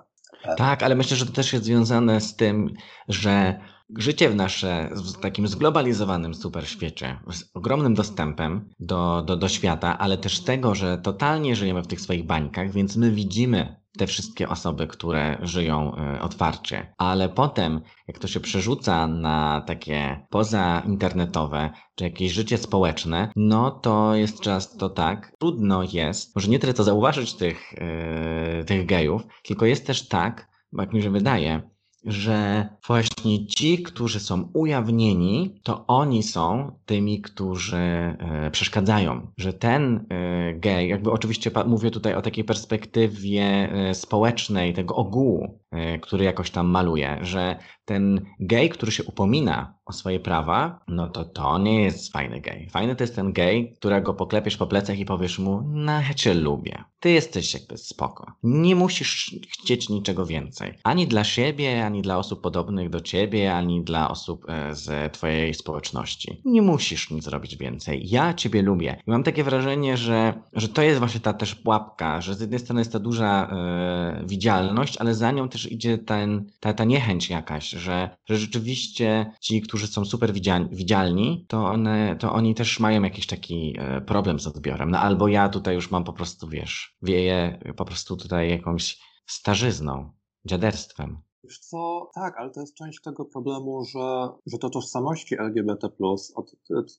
Tak, 0.57 0.83
ale 0.83 0.95
myślę, 0.95 1.17
że 1.17 1.25
to 1.25 1.31
też 1.31 1.53
jest 1.53 1.65
związane 1.65 2.21
z 2.21 2.35
tym, 2.35 2.73
że 3.07 3.59
życie 3.97 4.29
w 4.29 4.35
nasze, 4.35 4.89
w 4.95 5.19
takim 5.19 5.47
zglobalizowanym 5.47 6.33
superświecie, 6.33 7.19
z 7.31 7.43
ogromnym 7.53 7.93
dostępem 7.93 8.69
do, 8.79 9.21
do, 9.21 9.37
do 9.37 9.47
świata, 9.47 9.97
ale 9.97 10.17
też 10.17 10.39
tego, 10.39 10.75
że 10.75 10.97
totalnie 10.97 11.55
żyjemy 11.55 11.81
w 11.81 11.87
tych 11.87 12.01
swoich 12.01 12.25
bańkach, 12.25 12.71
więc 12.71 12.97
my 12.97 13.11
widzimy 13.11 13.81
te 13.97 14.07
wszystkie 14.07 14.49
osoby, 14.49 14.87
które 14.87 15.37
żyją 15.41 15.95
e, 15.95 16.21
otwarcie. 16.21 16.93
Ale 16.97 17.29
potem, 17.29 17.81
jak 18.07 18.19
to 18.19 18.27
się 18.27 18.39
przerzuca 18.39 19.07
na 19.07 19.61
takie 19.67 20.25
pozainternetowe, 20.29 21.69
czy 21.95 22.03
jakieś 22.03 22.31
życie 22.31 22.57
społeczne, 22.57 23.31
no 23.35 23.71
to 23.71 24.15
jest 24.15 24.39
często 24.39 24.89
tak, 24.89 25.35
trudno 25.39 25.83
jest, 25.83 26.35
może 26.35 26.47
nie 26.47 26.59
tyle 26.59 26.73
to 26.73 26.83
zauważyć 26.83 27.33
tych, 27.33 27.73
yy, 28.57 28.63
tych 28.65 28.85
gejów, 28.85 29.21
tylko 29.43 29.65
jest 29.65 29.87
też 29.87 30.07
tak, 30.07 30.51
jak 30.73 30.93
mi 30.93 31.03
się 31.03 31.09
wydaje, 31.09 31.61
że 32.05 32.69
właśnie 32.87 33.47
ci, 33.47 33.83
którzy 33.83 34.19
są 34.19 34.49
ujawnieni, 34.53 35.59
to 35.63 35.87
oni 35.87 36.23
są 36.23 36.71
tymi, 36.85 37.21
którzy 37.21 37.77
e, 37.77 38.49
przeszkadzają. 38.51 39.27
Że 39.37 39.53
ten 39.53 40.05
e, 40.09 40.53
gej, 40.53 40.89
jakby 40.89 41.11
oczywiście 41.11 41.51
mówię 41.65 41.91
tutaj 41.91 42.13
o 42.13 42.21
takiej 42.21 42.43
perspektywie 42.43 43.43
e, 43.43 43.93
społecznej, 43.93 44.73
tego 44.73 44.95
ogółu, 44.95 45.60
który 46.01 46.23
jakoś 46.23 46.51
tam 46.51 46.67
maluje, 46.67 47.19
że 47.21 47.59
ten 47.85 48.25
gej, 48.39 48.69
który 48.69 48.91
się 48.91 49.03
upomina 49.03 49.73
o 49.85 49.93
swoje 49.93 50.19
prawa, 50.19 50.79
no 50.87 51.09
to 51.09 51.25
to 51.25 51.57
nie 51.57 51.83
jest 51.83 52.11
fajny 52.11 52.41
gej. 52.41 52.69
Fajny 52.69 52.95
to 52.95 53.03
jest 53.03 53.15
ten 53.15 53.33
gej, 53.33 53.73
którego 53.73 54.13
poklepiesz 54.13 54.57
po 54.57 54.67
plecach 54.67 54.99
i 54.99 55.05
powiesz 55.05 55.39
mu, 55.39 55.61
no 55.67 55.91
ja 55.91 56.13
cię 56.13 56.33
lubię. 56.33 56.83
Ty 56.99 57.09
jesteś 57.09 57.53
jakby 57.53 57.77
spoko. 57.77 58.31
Nie 58.43 58.75
musisz 58.75 59.35
chcieć 59.51 59.89
niczego 59.89 60.25
więcej. 60.25 60.73
Ani 60.83 61.07
dla 61.07 61.23
siebie, 61.23 61.85
ani 61.85 62.01
dla 62.01 62.17
osób 62.17 62.41
podobnych 62.41 62.89
do 62.89 63.01
ciebie, 63.01 63.55
ani 63.55 63.83
dla 63.83 64.09
osób 64.09 64.45
e, 64.49 64.75
z 64.75 65.13
twojej 65.13 65.53
społeczności. 65.53 66.41
Nie 66.45 66.61
musisz 66.61 67.11
nic 67.11 67.23
zrobić 67.23 67.57
więcej. 67.57 68.09
Ja 68.09 68.33
ciebie 68.33 68.61
lubię. 68.61 69.01
I 69.07 69.11
mam 69.11 69.23
takie 69.23 69.43
wrażenie, 69.43 69.97
że, 69.97 70.33
że 70.53 70.69
to 70.69 70.81
jest 70.81 70.99
właśnie 70.99 71.19
ta 71.19 71.33
też 71.33 71.55
pułapka, 71.55 72.21
że 72.21 72.35
z 72.35 72.41
jednej 72.41 72.59
strony 72.59 72.81
jest 72.81 72.91
ta 72.91 72.99
duża 72.99 73.49
e, 73.51 74.23
widzialność, 74.27 74.97
ale 74.97 75.15
za 75.15 75.31
nią 75.31 75.49
też 75.49 75.60
idzie 75.65 75.97
ten, 75.97 76.51
ta, 76.59 76.73
ta 76.73 76.83
niechęć 76.83 77.29
jakaś, 77.29 77.69
że, 77.69 78.17
że 78.25 78.37
rzeczywiście 78.37 79.31
ci, 79.41 79.61
którzy 79.61 79.87
są 79.87 80.05
super 80.05 80.33
widzialni, 80.71 81.45
to, 81.47 81.65
one, 81.65 82.15
to 82.19 82.33
oni 82.33 82.55
też 82.55 82.79
mają 82.79 83.03
jakiś 83.03 83.27
taki 83.27 83.75
e, 83.79 84.01
problem 84.01 84.39
z 84.39 84.47
odbiorem. 84.47 84.91
No 84.91 84.99
albo 84.99 85.27
ja 85.27 85.49
tutaj 85.49 85.75
już 85.75 85.91
mam 85.91 86.03
po 86.03 86.13
prostu, 86.13 86.47
wiesz, 86.47 86.97
wieję 87.01 87.59
po 87.75 87.85
prostu 87.85 88.17
tutaj 88.17 88.49
jakąś 88.49 88.97
starzyzną, 89.25 90.11
dziaderstwem. 90.45 91.21
Wiesz 91.43 91.59
co, 91.59 92.09
tak, 92.15 92.37
ale 92.37 92.49
to 92.49 92.59
jest 92.59 92.75
część 92.75 93.01
tego 93.01 93.25
problemu, 93.25 93.83
że, 93.83 94.29
że 94.45 94.57
to 94.57 94.69
tożsamości 94.69 95.39
LGBT, 95.39 95.89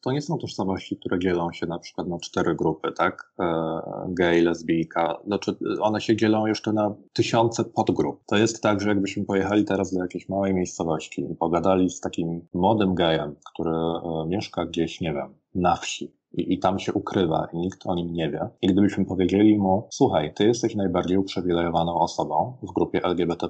to 0.03 0.13
nie 0.13 0.23
są 0.23 0.39
tożsamości, 0.39 0.97
które 0.97 1.19
dzielą 1.19 1.53
się 1.53 1.67
na 1.67 1.79
przykład 1.79 2.09
na 2.09 2.19
cztery 2.19 2.55
grupy, 2.55 2.93
tak? 2.93 3.33
E, 3.41 3.73
gay, 4.09 4.43
lesbijka. 4.43 5.19
Znaczy, 5.27 5.57
one 5.81 6.01
się 6.01 6.17
dzielą 6.17 6.47
jeszcze 6.47 6.73
na 6.73 6.95
tysiące 7.13 7.65
podgrup. 7.65 8.25
To 8.27 8.37
jest 8.37 8.63
tak, 8.63 8.81
że 8.81 8.89
jakbyśmy 8.89 9.25
pojechali 9.25 9.65
teraz 9.65 9.95
do 9.95 10.01
jakiejś 10.01 10.29
małej 10.29 10.55
miejscowości 10.55 11.23
i 11.33 11.37
pogadali 11.37 11.91
z 11.91 12.01
takim 12.01 12.49
młodym 12.55 12.95
gejem, 12.95 13.37
który 13.53 13.71
e, 13.71 14.27
mieszka 14.29 14.67
gdzieś, 14.67 15.01
nie 15.01 15.13
wiem, 15.15 15.35
na 15.55 15.77
wsi, 15.77 16.22
i, 16.35 16.55
i 16.55 16.59
tam 16.59 16.79
się 16.79 16.93
ukrywa 16.93 17.49
i 17.53 17.59
nikt 17.59 17.87
o 17.87 17.95
nim 17.95 18.13
nie 18.13 18.31
wie. 18.31 18.49
I 18.63 18.67
gdybyśmy 18.67 19.05
powiedzieli 19.05 19.59
mu, 19.59 19.89
słuchaj, 19.91 20.35
ty 20.35 20.47
jesteś 20.47 20.75
najbardziej 20.75 21.19
uprzywilejowaną 21.19 22.01
osobą 22.01 22.57
w 22.63 22.73
grupie 22.73 23.05
LGBT+, 23.05 23.49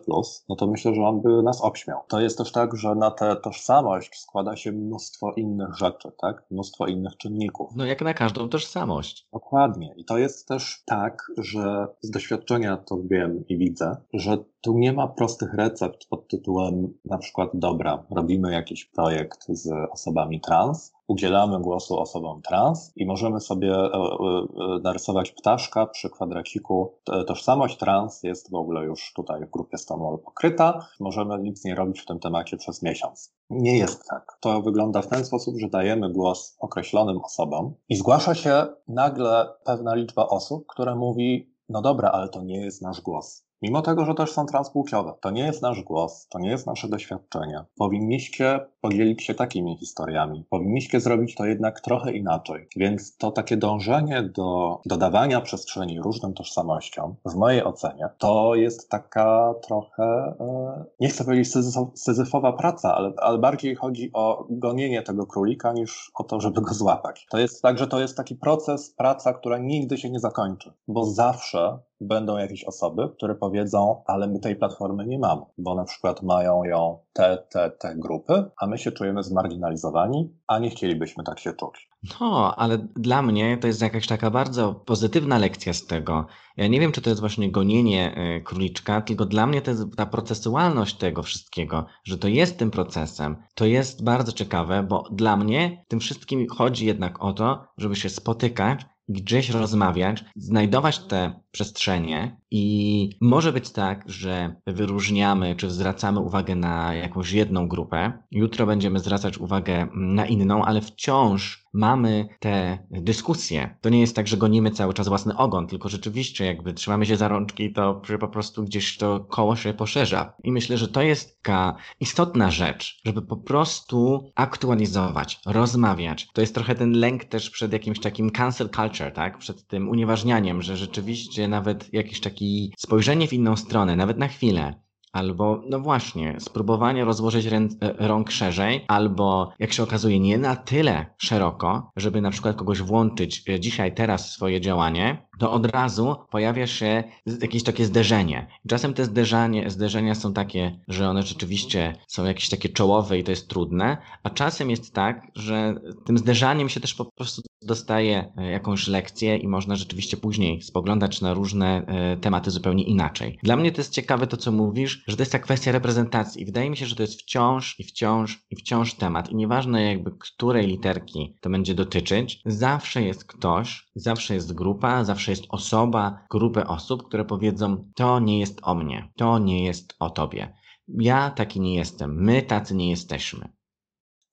no 0.48 0.56
to 0.56 0.66
myślę, 0.66 0.94
że 0.94 1.02
on 1.02 1.20
by 1.20 1.42
nas 1.42 1.64
obśmiał. 1.64 2.00
To 2.08 2.20
jest 2.20 2.38
też 2.38 2.52
tak, 2.52 2.76
że 2.76 2.94
na 2.94 3.10
tę 3.10 3.36
tożsamość 3.36 4.20
składa 4.20 4.56
się 4.56 4.72
mnóstwo 4.72 5.32
innych 5.32 5.74
rzeczy, 5.76 6.12
tak? 6.20 6.44
Mnóstwo 6.50 6.86
innych 6.86 7.16
czynników. 7.16 7.70
No 7.76 7.84
jak 7.84 8.02
na 8.02 8.14
każdą 8.14 8.48
tożsamość. 8.48 9.28
Dokładnie. 9.32 9.94
I 9.96 10.04
to 10.04 10.18
jest 10.18 10.48
też 10.48 10.82
tak, 10.86 11.32
że 11.38 11.86
z 12.00 12.10
doświadczenia 12.10 12.76
to 12.76 12.98
wiem 13.10 13.44
i 13.48 13.58
widzę, 13.58 13.96
że 14.12 14.38
tu 14.60 14.78
nie 14.78 14.92
ma 14.92 15.08
prostych 15.08 15.54
recept 15.54 16.06
pod 16.08 16.28
tytułem 16.28 16.94
na 17.04 17.18
przykład 17.18 17.50
dobra, 17.54 18.04
robimy 18.10 18.52
jakiś 18.52 18.84
projekt 18.84 19.46
z 19.48 19.70
osobami 19.92 20.40
trans, 20.40 20.92
udzielamy 21.12 21.60
głosu 21.60 21.98
osobom 21.98 22.42
trans 22.42 22.92
i 22.96 23.06
możemy 23.06 23.40
sobie 23.40 23.74
e, 23.74 23.90
e, 23.92 24.78
narysować 24.82 25.30
ptaszka 25.30 25.86
przy 25.86 26.10
kwadraciku. 26.10 26.94
Tożsamość 27.26 27.76
trans 27.76 28.22
jest 28.22 28.50
w 28.50 28.54
ogóle 28.54 28.84
już 28.84 29.12
tutaj 29.12 29.46
w 29.46 29.50
grupie 29.50 29.78
Stonewall 29.78 30.18
pokryta. 30.18 30.86
Możemy 31.00 31.38
nic 31.38 31.64
nie 31.64 31.74
robić 31.74 32.00
w 32.00 32.06
tym 32.06 32.18
temacie 32.18 32.56
przez 32.56 32.82
miesiąc. 32.82 33.34
Nie 33.50 33.78
jest 33.78 34.08
tak. 34.08 34.38
To 34.40 34.62
wygląda 34.62 35.02
w 35.02 35.08
ten 35.08 35.24
sposób, 35.24 35.58
że 35.58 35.68
dajemy 35.68 36.12
głos 36.12 36.56
określonym 36.58 37.20
osobom 37.24 37.74
i 37.88 37.96
zgłasza 37.96 38.34
się 38.34 38.66
nagle 38.88 39.48
pewna 39.64 39.94
liczba 39.94 40.28
osób, 40.28 40.64
która 40.66 40.94
mówi, 40.94 41.54
no 41.68 41.82
dobra, 41.82 42.10
ale 42.10 42.28
to 42.28 42.42
nie 42.42 42.60
jest 42.60 42.82
nasz 42.82 43.00
głos. 43.00 43.44
Mimo 43.62 43.82
tego, 43.82 44.04
że 44.04 44.14
też 44.14 44.32
są 44.32 44.46
transpłciowe, 44.46 45.14
to 45.20 45.30
nie 45.30 45.42
jest 45.42 45.62
nasz 45.62 45.82
głos, 45.82 46.28
to 46.28 46.38
nie 46.38 46.50
jest 46.50 46.66
nasze 46.66 46.88
doświadczenie. 46.88 47.64
Powinniście 47.76 48.60
podzielić 48.80 49.22
się 49.22 49.34
takimi 49.34 49.76
historiami. 49.76 50.44
Powinniście 50.50 51.00
zrobić 51.00 51.34
to 51.34 51.46
jednak 51.46 51.80
trochę 51.80 52.12
inaczej. 52.12 52.68
Więc 52.76 53.16
to 53.16 53.30
takie 53.30 53.56
dążenie 53.56 54.22
do 54.22 54.80
dodawania 54.86 55.40
przestrzeni 55.40 56.00
różnym 56.00 56.34
tożsamościom, 56.34 57.14
w 57.24 57.34
mojej 57.34 57.64
ocenie, 57.64 58.08
to 58.18 58.54
jest 58.54 58.90
taka 58.90 59.54
trochę, 59.66 60.04
e, 60.40 60.84
nie 61.00 61.08
chcę 61.08 61.24
powiedzieć 61.24 61.52
syzyfowa 61.94 62.52
praca, 62.52 62.94
ale, 62.94 63.12
ale 63.16 63.38
bardziej 63.38 63.74
chodzi 63.74 64.10
o 64.12 64.46
gonienie 64.50 65.02
tego 65.02 65.26
królika 65.26 65.72
niż 65.72 66.10
o 66.14 66.24
to, 66.24 66.40
żeby 66.40 66.60
go 66.60 66.74
złapać. 66.74 67.26
To 67.30 67.38
jest 67.38 67.62
tak, 67.62 67.78
że 67.78 67.86
to 67.86 68.00
jest 68.00 68.16
taki 68.16 68.36
proces, 68.36 68.94
praca, 68.94 69.32
która 69.32 69.58
nigdy 69.58 69.98
się 69.98 70.10
nie 70.10 70.20
zakończy, 70.20 70.72
bo 70.88 71.04
zawsze 71.04 71.78
będą 72.02 72.36
jakieś 72.36 72.64
osoby, 72.64 73.08
które 73.16 73.34
powiedzą, 73.34 74.02
ale 74.06 74.26
my 74.26 74.40
tej 74.40 74.56
platformy 74.56 75.06
nie 75.06 75.18
mamy, 75.18 75.42
bo 75.58 75.74
na 75.74 75.84
przykład 75.84 76.22
mają 76.22 76.64
ją 76.64 76.98
te, 77.12 77.38
te, 77.50 77.70
te 77.70 77.94
grupy, 77.96 78.44
a 78.60 78.66
my 78.66 78.78
się 78.78 78.92
czujemy 78.92 79.22
zmarginalizowani, 79.22 80.36
a 80.46 80.58
nie 80.58 80.70
chcielibyśmy 80.70 81.24
tak 81.24 81.40
się 81.40 81.52
czuć. 81.52 81.90
No, 82.20 82.54
ale 82.56 82.78
dla 82.78 83.22
mnie 83.22 83.58
to 83.58 83.66
jest 83.66 83.82
jakaś 83.82 84.06
taka 84.06 84.30
bardzo 84.30 84.74
pozytywna 84.74 85.38
lekcja 85.38 85.72
z 85.72 85.86
tego. 85.86 86.26
Ja 86.56 86.66
nie 86.66 86.80
wiem, 86.80 86.92
czy 86.92 87.02
to 87.02 87.10
jest 87.10 87.20
właśnie 87.20 87.50
gonienie 87.50 88.14
e, 88.14 88.40
króliczka, 88.40 89.00
tylko 89.00 89.24
dla 89.24 89.46
mnie 89.46 89.62
to 89.62 89.70
jest 89.70 89.96
ta 89.96 90.06
procesualność 90.06 90.96
tego 90.96 91.22
wszystkiego, 91.22 91.86
że 92.04 92.18
to 92.18 92.28
jest 92.28 92.58
tym 92.58 92.70
procesem. 92.70 93.36
To 93.54 93.64
jest 93.64 94.04
bardzo 94.04 94.32
ciekawe, 94.32 94.82
bo 94.82 95.04
dla 95.10 95.36
mnie 95.36 95.84
tym 95.88 96.00
wszystkim 96.00 96.46
chodzi 96.48 96.86
jednak 96.86 97.24
o 97.24 97.32
to, 97.32 97.64
żeby 97.78 97.96
się 97.96 98.08
spotykać 98.08 98.86
gdzieś 99.08 99.50
rozmawiać, 99.50 100.24
znajdować 100.36 100.98
te 100.98 101.41
przestrzenie 101.52 102.36
i 102.50 103.10
może 103.20 103.52
być 103.52 103.70
tak, 103.70 104.04
że 104.06 104.54
wyróżniamy 104.66 105.56
czy 105.56 105.70
zwracamy 105.70 106.20
uwagę 106.20 106.54
na 106.54 106.94
jakąś 106.94 107.32
jedną 107.32 107.68
grupę, 107.68 108.12
jutro 108.30 108.66
będziemy 108.66 108.98
zwracać 108.98 109.38
uwagę 109.38 109.88
na 109.94 110.26
inną, 110.26 110.64
ale 110.64 110.80
wciąż 110.80 111.62
mamy 111.72 112.28
te 112.40 112.78
dyskusje. 112.90 113.76
To 113.80 113.88
nie 113.88 114.00
jest 114.00 114.16
tak, 114.16 114.28
że 114.28 114.36
gonimy 114.36 114.70
cały 114.70 114.94
czas 114.94 115.08
własny 115.08 115.36
ogon, 115.36 115.66
tylko 115.66 115.88
rzeczywiście 115.88 116.44
jakby 116.44 116.74
trzymamy 116.74 117.06
się 117.06 117.16
za 117.16 117.28
rączki, 117.28 117.72
to 117.72 118.02
po 118.20 118.28
prostu 118.28 118.64
gdzieś 118.64 118.96
to 118.96 119.20
koło 119.20 119.56
się 119.56 119.74
poszerza. 119.74 120.32
I 120.44 120.52
myślę, 120.52 120.78
że 120.78 120.88
to 120.88 121.02
jest 121.02 121.42
taka 121.42 121.76
istotna 122.00 122.50
rzecz, 122.50 123.00
żeby 123.06 123.22
po 123.22 123.36
prostu 123.36 124.30
aktualizować, 124.34 125.40
rozmawiać. 125.46 126.28
To 126.32 126.40
jest 126.40 126.54
trochę 126.54 126.74
ten 126.74 126.92
lęk 126.92 127.24
też 127.24 127.50
przed 127.50 127.72
jakimś 127.72 128.00
takim 128.00 128.30
cancel 128.30 128.68
culture, 128.70 129.12
tak? 129.12 129.38
Przed 129.38 129.66
tym 129.66 129.88
unieważnianiem, 129.88 130.62
że 130.62 130.76
rzeczywiście 130.76 131.41
nawet 131.48 131.94
jakieś 131.94 132.20
takie 132.20 132.46
spojrzenie 132.78 133.28
w 133.28 133.32
inną 133.32 133.56
stronę, 133.56 133.96
nawet 133.96 134.18
na 134.18 134.28
chwilę, 134.28 134.82
albo, 135.12 135.62
no 135.68 135.80
właśnie, 135.80 136.36
spróbowanie 136.40 137.04
rozłożyć 137.04 137.46
rę, 137.46 137.56
e, 137.58 137.68
rąk 138.08 138.30
szerzej, 138.30 138.84
albo 138.88 139.52
jak 139.58 139.72
się 139.72 139.82
okazuje, 139.82 140.20
nie 140.20 140.38
na 140.38 140.56
tyle 140.56 141.06
szeroko, 141.18 141.92
żeby 141.96 142.20
na 142.20 142.30
przykład 142.30 142.56
kogoś 142.56 142.82
włączyć 142.82 143.48
e, 143.48 143.60
dzisiaj, 143.60 143.94
teraz 143.94 144.28
w 144.28 144.32
swoje 144.32 144.60
działanie, 144.60 145.28
to 145.38 145.52
od 145.52 145.66
razu 145.66 146.16
pojawia 146.30 146.66
się 146.66 147.04
jakieś 147.42 147.62
takie 147.62 147.84
zderzenie. 147.84 148.46
Czasem 148.68 148.94
te 148.94 149.04
zderzenie, 149.04 149.70
zderzenia 149.70 150.14
są 150.14 150.32
takie, 150.32 150.78
że 150.88 151.08
one 151.08 151.22
rzeczywiście 151.22 151.94
są 152.08 152.24
jakieś 152.24 152.48
takie 152.48 152.68
czołowe 152.68 153.18
i 153.18 153.24
to 153.24 153.30
jest 153.30 153.48
trudne, 153.48 153.96
a 154.22 154.30
czasem 154.30 154.70
jest 154.70 154.94
tak, 154.94 155.26
że 155.34 155.74
tym 156.06 156.18
zderzaniem 156.18 156.68
się 156.68 156.80
też 156.80 156.94
po 156.94 157.04
prostu 157.04 157.42
dostaje 157.62 158.32
e, 158.36 158.50
jakąś 158.50 158.88
lekcję 158.88 159.36
i 159.36 159.48
można 159.48 159.76
rzeczywiście 159.76 160.16
później 160.16 160.62
spoglądać 160.62 161.20
na 161.20 161.34
różne 161.34 161.86
tematy 162.20 162.50
zupełnie 162.50 162.84
inaczej. 162.84 163.38
Dla 163.42 163.56
mnie 163.56 163.72
to 163.72 163.80
jest 163.80 163.92
ciekawe 163.92 164.26
to, 164.26 164.36
co 164.36 164.52
mówisz, 164.52 165.04
że 165.06 165.16
to 165.16 165.22
jest 165.22 165.32
ta 165.32 165.38
kwestia 165.38 165.72
reprezentacji. 165.72 166.44
Wydaje 166.44 166.70
mi 166.70 166.76
się, 166.76 166.86
że 166.86 166.96
to 166.96 167.02
jest 167.02 167.20
wciąż 167.20 167.80
i 167.80 167.84
wciąż 167.84 168.44
i 168.50 168.56
wciąż 168.56 168.94
temat. 168.94 169.30
I 169.30 169.36
nieważne 169.36 169.84
jakby 169.84 170.10
której 170.18 170.66
literki 170.66 171.36
to 171.40 171.50
będzie 171.50 171.74
dotyczyć, 171.74 172.40
zawsze 172.46 173.02
jest 173.02 173.24
ktoś, 173.24 173.86
zawsze 173.94 174.34
jest 174.34 174.54
grupa, 174.54 175.04
zawsze 175.04 175.21
jest 175.28 175.44
osoba, 175.48 176.18
grupę 176.30 176.66
osób, 176.66 177.02
które 177.02 177.24
powiedzą: 177.24 177.84
To 177.94 178.20
nie 178.20 178.40
jest 178.40 178.60
o 178.62 178.74
mnie, 178.74 179.08
to 179.16 179.38
nie 179.38 179.64
jest 179.64 179.94
o 180.00 180.10
tobie. 180.10 180.54
Ja 180.88 181.30
taki 181.30 181.60
nie 181.60 181.74
jestem, 181.74 182.22
my 182.22 182.42
tacy 182.42 182.74
nie 182.74 182.90
jesteśmy. 182.90 183.48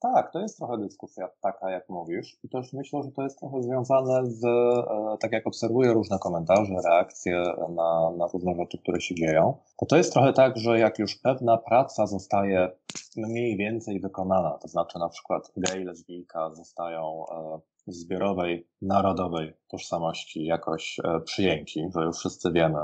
Tak, 0.01 0.31
to 0.31 0.39
jest 0.39 0.57
trochę 0.57 0.77
dyskusja 0.77 1.29
taka, 1.41 1.71
jak 1.71 1.89
mówisz. 1.89 2.37
I 2.43 2.49
też 2.49 2.73
myślę, 2.73 3.03
że 3.03 3.11
to 3.11 3.23
jest 3.23 3.39
trochę 3.39 3.63
związane 3.63 4.25
z, 4.25 4.45
e, 4.45 5.17
tak 5.19 5.31
jak 5.31 5.47
obserwuję 5.47 5.93
różne 5.93 6.19
komentarze, 6.19 6.73
reakcje 6.85 7.43
na, 7.75 8.11
na 8.17 8.27
różne 8.33 8.55
rzeczy, 8.55 8.77
które 8.77 9.01
się 9.01 9.15
dzieją, 9.15 9.57
to 9.79 9.85
to 9.85 9.97
jest 9.97 10.13
trochę 10.13 10.33
tak, 10.33 10.57
że 10.57 10.79
jak 10.79 10.99
już 10.99 11.15
pewna 11.15 11.57
praca 11.57 12.07
zostaje 12.07 12.71
mniej 13.17 13.57
więcej 13.57 13.99
wykonana, 13.99 14.57
to 14.61 14.67
znaczy 14.67 14.99
na 14.99 15.09
przykład 15.09 15.51
gej, 15.57 15.83
lesbijka 15.83 16.55
zostają 16.55 17.25
e, 17.31 17.59
zbiorowej, 17.87 18.67
narodowej 18.81 19.53
tożsamości 19.67 20.45
jakoś 20.45 20.99
e, 21.03 21.21
przyjęci, 21.21 21.85
że 21.95 22.01
już 22.01 22.17
wszyscy 22.17 22.51
wiemy, 22.51 22.79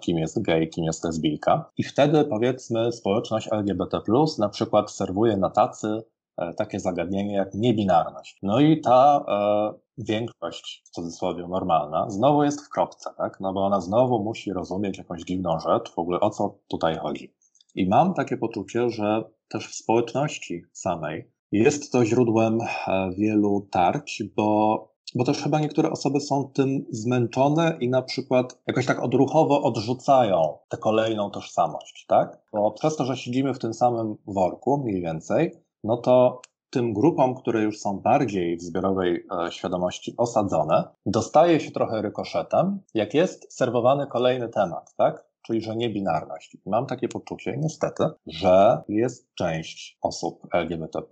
kim 0.00 0.18
jest 0.18 0.42
gej, 0.42 0.68
kim 0.68 0.84
jest 0.84 1.04
lesbijka. 1.04 1.70
I 1.78 1.84
wtedy 1.84 2.24
powiedzmy 2.24 2.92
społeczność 2.92 3.48
LGBT+, 3.52 4.00
na 4.38 4.48
przykład 4.48 4.90
serwuje 4.90 5.36
na 5.36 5.50
tacy 5.50 6.02
E, 6.36 6.54
takie 6.54 6.80
zagadnienie 6.80 7.34
jak 7.34 7.54
niebinarność. 7.54 8.38
No 8.42 8.60
i 8.60 8.80
ta 8.80 9.24
e, 9.28 9.74
większość, 9.98 10.82
w 10.86 10.90
cudzysłowie 10.90 11.48
normalna, 11.48 12.10
znowu 12.10 12.44
jest 12.44 12.66
w 12.66 12.68
kropce, 12.68 13.10
tak? 13.16 13.40
No 13.40 13.52
bo 13.52 13.66
ona 13.66 13.80
znowu 13.80 14.24
musi 14.24 14.52
rozumieć 14.52 14.98
jakąś 14.98 15.22
dziwną 15.22 15.58
rzecz, 15.60 15.92
w 15.92 15.98
ogóle 15.98 16.20
o 16.20 16.30
co 16.30 16.58
tutaj 16.68 16.98
chodzi. 16.98 17.34
I 17.74 17.88
mam 17.88 18.14
takie 18.14 18.36
poczucie, 18.36 18.90
że 18.90 19.24
też 19.48 19.68
w 19.68 19.74
społeczności 19.74 20.62
samej 20.72 21.31
jest 21.52 21.92
to 21.92 22.04
źródłem 22.04 22.58
e, 22.60 23.10
wielu 23.16 23.68
tarć, 23.70 24.22
bo 24.36 24.92
bo 25.14 25.24
też 25.24 25.42
chyba 25.42 25.60
niektóre 25.60 25.90
osoby 25.90 26.20
są 26.20 26.50
tym 26.54 26.86
zmęczone 26.90 27.76
i 27.80 27.88
na 27.88 28.02
przykład 28.02 28.58
jakoś 28.66 28.86
tak 28.86 29.02
odruchowo 29.02 29.62
odrzucają 29.62 30.58
tę 30.68 30.76
kolejną 30.76 31.30
tożsamość, 31.30 32.06
tak? 32.08 32.38
Bo 32.52 32.70
przez 32.70 32.96
to, 32.96 33.04
że 33.04 33.16
siedzimy 33.16 33.54
w 33.54 33.58
tym 33.58 33.74
samym 33.74 34.16
worku 34.26 34.78
mniej 34.78 35.02
więcej, 35.02 35.52
no 35.84 35.96
to 35.96 36.40
tym 36.70 36.92
grupom, 36.92 37.34
które 37.34 37.62
już 37.62 37.80
są 37.80 38.00
bardziej 38.00 38.56
w 38.56 38.62
zbiorowej 38.62 39.26
e, 39.46 39.52
świadomości 39.52 40.14
osadzone, 40.16 40.84
dostaje 41.06 41.60
się 41.60 41.70
trochę 41.70 42.02
rykoszetem, 42.02 42.80
jak 42.94 43.14
jest 43.14 43.56
serwowany 43.56 44.06
kolejny 44.06 44.48
temat, 44.48 44.94
tak? 44.96 45.31
Czyli, 45.52 45.64
że 45.64 45.76
niebinarność. 45.76 46.56
Mam 46.66 46.86
takie 46.86 47.08
poczucie, 47.08 47.56
niestety, 47.58 48.04
że 48.26 48.82
jest 48.88 49.34
część 49.34 49.98
osób 50.02 50.46
LGBT, 50.54 51.02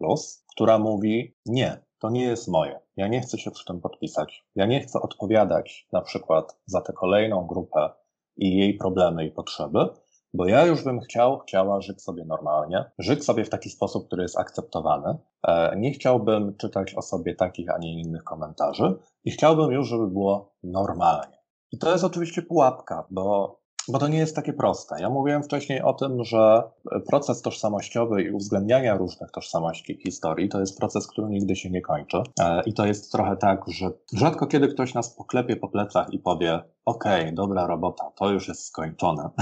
która 0.54 0.78
mówi: 0.78 1.36
Nie, 1.46 1.84
to 1.98 2.10
nie 2.10 2.24
jest 2.24 2.48
moje. 2.48 2.80
Ja 2.96 3.08
nie 3.08 3.20
chcę 3.20 3.38
się 3.38 3.50
przy 3.50 3.64
tym 3.64 3.80
podpisać. 3.80 4.44
Ja 4.54 4.66
nie 4.66 4.80
chcę 4.80 5.00
odpowiadać 5.00 5.88
na 5.92 6.00
przykład 6.00 6.58
za 6.66 6.80
tę 6.80 6.92
kolejną 6.92 7.46
grupę 7.46 7.90
i 8.36 8.56
jej 8.56 8.74
problemy 8.74 9.26
i 9.26 9.30
potrzeby, 9.30 9.88
bo 10.34 10.46
ja 10.46 10.66
już 10.66 10.84
bym 10.84 11.00
chciał, 11.00 11.38
chciała 11.38 11.80
żyć 11.80 12.02
sobie 12.02 12.24
normalnie, 12.24 12.84
żyć 12.98 13.24
sobie 13.24 13.44
w 13.44 13.50
taki 13.50 13.70
sposób, 13.70 14.06
który 14.06 14.22
jest 14.22 14.38
akceptowany. 14.38 15.18
E, 15.42 15.76
nie 15.76 15.90
chciałbym 15.90 16.56
czytać 16.56 16.94
o 16.94 17.02
sobie 17.02 17.34
takich, 17.34 17.70
a 17.70 17.78
nie 17.78 18.00
innych 18.00 18.24
komentarzy 18.24 18.98
i 19.24 19.30
chciałbym 19.30 19.72
już, 19.72 19.88
żeby 19.88 20.06
było 20.06 20.54
normalnie. 20.62 21.40
I 21.72 21.78
to 21.78 21.92
jest 21.92 22.04
oczywiście 22.04 22.42
pułapka, 22.42 23.06
bo 23.10 23.59
bo 23.92 23.98
to 23.98 24.08
nie 24.08 24.18
jest 24.18 24.36
takie 24.36 24.52
proste. 24.52 24.96
Ja 25.00 25.10
mówiłem 25.10 25.42
wcześniej 25.42 25.82
o 25.82 25.92
tym, 25.92 26.24
że 26.24 26.62
proces 27.06 27.42
tożsamościowy 27.42 28.22
i 28.22 28.30
uwzględniania 28.30 28.96
różnych 28.96 29.30
tożsamości 29.30 29.98
historii 30.02 30.48
to 30.48 30.60
jest 30.60 30.78
proces, 30.78 31.06
który 31.06 31.28
nigdy 31.28 31.56
się 31.56 31.70
nie 31.70 31.82
kończy. 31.82 32.16
E, 32.40 32.62
I 32.66 32.74
to 32.74 32.86
jest 32.86 33.12
trochę 33.12 33.36
tak, 33.36 33.64
że 33.68 33.90
rzadko 34.12 34.46
kiedy 34.46 34.68
ktoś 34.68 34.94
nas 34.94 35.14
poklepie 35.14 35.56
po 35.56 35.68
plecach 35.68 36.12
i 36.12 36.18
powie: 36.18 36.60
okej, 36.84 37.22
okay, 37.22 37.32
dobra 37.32 37.66
robota, 37.66 38.10
to 38.16 38.30
już 38.30 38.48
jest 38.48 38.66
skończone. 38.66 39.30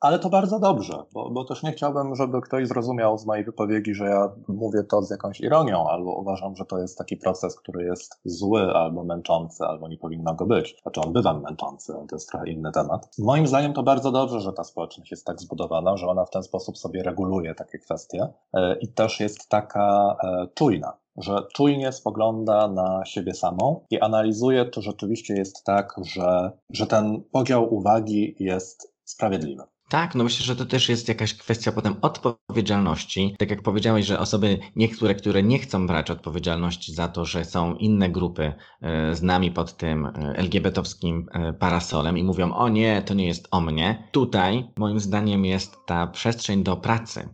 Ale 0.00 0.18
to 0.18 0.30
bardzo 0.30 0.58
dobrze, 0.58 1.02
bo, 1.12 1.30
bo 1.30 1.44
też 1.44 1.62
nie 1.62 1.72
chciałbym, 1.72 2.14
żeby 2.14 2.40
ktoś 2.40 2.68
zrozumiał 2.68 3.18
z 3.18 3.26
mojej 3.26 3.44
wypowiedzi, 3.44 3.94
że 3.94 4.04
ja 4.04 4.32
mówię 4.48 4.82
to 4.82 5.02
z 5.02 5.10
jakąś 5.10 5.40
ironią, 5.40 5.88
albo 5.88 6.14
uważam, 6.14 6.56
że 6.56 6.64
to 6.64 6.78
jest 6.78 6.98
taki 6.98 7.16
proces, 7.16 7.56
który 7.56 7.84
jest 7.84 8.20
zły, 8.24 8.62
albo 8.74 9.04
męczący, 9.04 9.64
albo 9.64 9.88
nie 9.88 9.96
powinno 9.96 10.34
go 10.34 10.46
być. 10.46 10.76
Znaczy 10.82 11.00
on 11.00 11.12
bywa 11.12 11.34
męczący, 11.34 11.92
to 12.08 12.16
jest 12.16 12.28
trochę 12.28 12.50
inny 12.50 12.72
temat. 12.72 13.08
Moim 13.18 13.46
zdaniem 13.46 13.72
to 13.72 13.82
bardzo 13.82 14.12
dobrze, 14.12 14.40
że 14.40 14.52
ta 14.52 14.64
społeczność 14.64 15.10
jest 15.10 15.26
tak 15.26 15.40
zbudowana, 15.40 15.96
że 15.96 16.06
ona 16.06 16.24
w 16.24 16.30
ten 16.30 16.42
sposób 16.42 16.78
sobie 16.78 17.02
reguluje 17.02 17.54
takie 17.54 17.78
kwestie 17.78 18.28
e, 18.54 18.78
i 18.78 18.88
też 18.88 19.20
jest 19.20 19.48
taka 19.48 20.16
e, 20.24 20.48
czujna 20.54 20.96
że 21.20 21.42
czujnie 21.54 21.92
spogląda 21.92 22.68
na 22.68 23.04
siebie 23.04 23.34
samą 23.34 23.84
i 23.90 24.00
analizuje, 24.00 24.64
czy 24.64 24.82
rzeczywiście 24.82 25.34
jest 25.34 25.64
tak, 25.64 25.94
że, 26.02 26.50
że 26.70 26.86
ten 26.86 27.22
podział 27.32 27.74
uwagi 27.74 28.36
jest 28.38 28.94
sprawiedliwy. 29.04 29.62
Tak, 29.88 30.14
no 30.14 30.24
myślę, 30.24 30.44
że 30.44 30.56
to 30.56 30.66
też 30.66 30.88
jest 30.88 31.08
jakaś 31.08 31.34
kwestia 31.34 31.72
potem 31.72 31.96
odpowiedzialności. 32.02 33.36
Tak 33.38 33.50
jak 33.50 33.62
powiedziałeś, 33.62 34.06
że 34.06 34.18
osoby 34.18 34.58
niektóre, 34.76 35.14
które 35.14 35.42
nie 35.42 35.58
chcą 35.58 35.86
brać 35.86 36.10
odpowiedzialności 36.10 36.94
za 36.94 37.08
to, 37.08 37.24
że 37.24 37.44
są 37.44 37.74
inne 37.74 38.10
grupy 38.10 38.52
e, 38.80 39.14
z 39.14 39.22
nami 39.22 39.50
pod 39.50 39.76
tym 39.76 40.06
e, 40.06 40.10
LGBT-owskim 40.36 41.26
e, 41.32 41.52
parasolem 41.52 42.18
i 42.18 42.24
mówią, 42.24 42.52
o 42.52 42.68
nie, 42.68 43.02
to 43.02 43.14
nie 43.14 43.26
jest 43.26 43.48
o 43.50 43.60
mnie. 43.60 44.08
Tutaj 44.12 44.70
moim 44.76 45.00
zdaniem 45.00 45.44
jest 45.44 45.76
ta 45.86 46.06
przestrzeń 46.06 46.62
do 46.62 46.76
pracy. 46.76 47.28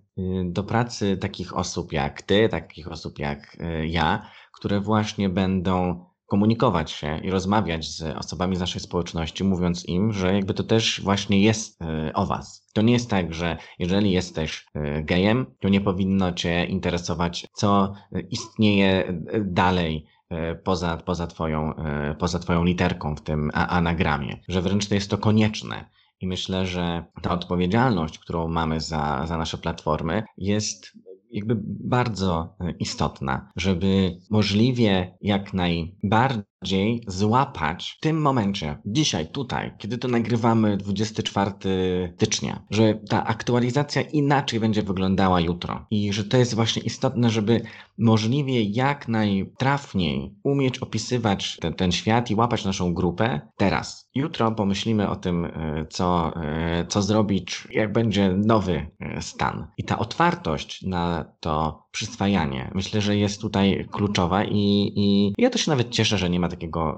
Do 0.44 0.64
pracy 0.64 1.16
takich 1.16 1.56
osób 1.56 1.92
jak 1.92 2.22
ty, 2.22 2.48
takich 2.48 2.92
osób 2.92 3.18
jak 3.18 3.56
ja, 3.84 4.30
które 4.52 4.80
właśnie 4.80 5.28
będą 5.28 6.04
komunikować 6.26 6.90
się 6.90 7.18
i 7.18 7.30
rozmawiać 7.30 7.88
z 7.88 8.02
osobami 8.02 8.56
z 8.56 8.60
naszej 8.60 8.80
społeczności, 8.80 9.44
mówiąc 9.44 9.88
im, 9.88 10.12
że 10.12 10.34
jakby 10.34 10.54
to 10.54 10.64
też 10.64 11.00
właśnie 11.04 11.40
jest 11.40 11.82
e, 11.82 12.12
o 12.14 12.26
was. 12.26 12.66
To 12.72 12.82
nie 12.82 12.92
jest 12.92 13.10
tak, 13.10 13.34
że 13.34 13.56
jeżeli 13.78 14.12
jesteś 14.12 14.66
e, 14.74 15.02
gejem, 15.02 15.46
to 15.60 15.68
nie 15.68 15.80
powinno 15.80 16.32
cię 16.32 16.64
interesować, 16.64 17.46
co 17.52 17.94
istnieje 18.30 19.04
e, 19.08 19.40
dalej 19.40 20.06
poza, 20.64 20.96
poza, 20.96 21.26
twoją, 21.26 21.74
poza 22.18 22.38
twoją 22.38 22.64
literką 22.64 23.16
w 23.16 23.20
tym 23.20 23.50
anagramie, 23.54 24.40
że 24.48 24.62
wręcz 24.62 24.88
to 24.88 24.94
jest 24.94 25.10
to 25.10 25.18
konieczne. 25.18 25.90
I 26.20 26.26
myślę, 26.26 26.66
że 26.66 27.04
ta 27.22 27.30
odpowiedzialność, 27.30 28.18
którą 28.18 28.48
mamy 28.48 28.80
za, 28.80 29.26
za 29.26 29.36
nasze 29.36 29.58
platformy, 29.58 30.22
jest 30.38 30.92
jakby 31.34 31.54
bardzo 31.64 32.56
istotna, 32.78 33.50
żeby 33.56 34.16
możliwie 34.30 35.18
jak 35.20 35.54
najbardziej 35.54 36.53
bardziej 36.64 37.02
złapać 37.06 37.96
w 37.98 38.00
tym 38.00 38.20
momencie, 38.20 38.78
dzisiaj, 38.86 39.26
tutaj, 39.26 39.72
kiedy 39.78 39.98
to 39.98 40.08
nagrywamy 40.08 40.76
24 40.76 41.52
stycznia, 42.16 42.62
że 42.70 42.94
ta 42.94 43.24
aktualizacja 43.26 44.02
inaczej 44.02 44.60
będzie 44.60 44.82
wyglądała 44.82 45.40
jutro 45.40 45.86
i 45.90 46.12
że 46.12 46.24
to 46.24 46.36
jest 46.36 46.54
właśnie 46.54 46.82
istotne, 46.82 47.30
żeby 47.30 47.60
możliwie 47.98 48.62
jak 48.62 49.08
najtrafniej 49.08 50.34
umieć 50.42 50.78
opisywać 50.78 51.56
ten, 51.60 51.74
ten 51.74 51.92
świat 51.92 52.30
i 52.30 52.34
łapać 52.34 52.64
naszą 52.64 52.94
grupę 52.94 53.40
teraz. 53.56 54.08
Jutro 54.14 54.52
pomyślimy 54.52 55.08
o 55.08 55.16
tym, 55.16 55.44
e, 55.44 55.86
co, 55.90 56.36
e, 56.36 56.86
co 56.88 57.02
zrobić, 57.02 57.68
jak 57.70 57.92
będzie 57.92 58.32
nowy 58.46 58.86
e, 59.00 59.22
stan. 59.22 59.66
I 59.76 59.84
ta 59.84 59.98
otwartość 59.98 60.82
na 60.82 61.24
to 61.40 61.83
przyswajanie, 61.94 62.70
myślę, 62.74 63.00
że 63.00 63.16
jest 63.16 63.40
tutaj 63.40 63.88
kluczowa 63.90 64.44
i, 64.44 64.92
i 64.96 65.34
ja 65.38 65.50
to 65.50 65.58
się 65.58 65.70
nawet 65.70 65.90
cieszę, 65.90 66.18
że 66.18 66.30
nie 66.30 66.40
ma 66.40 66.48
takiego 66.48 66.96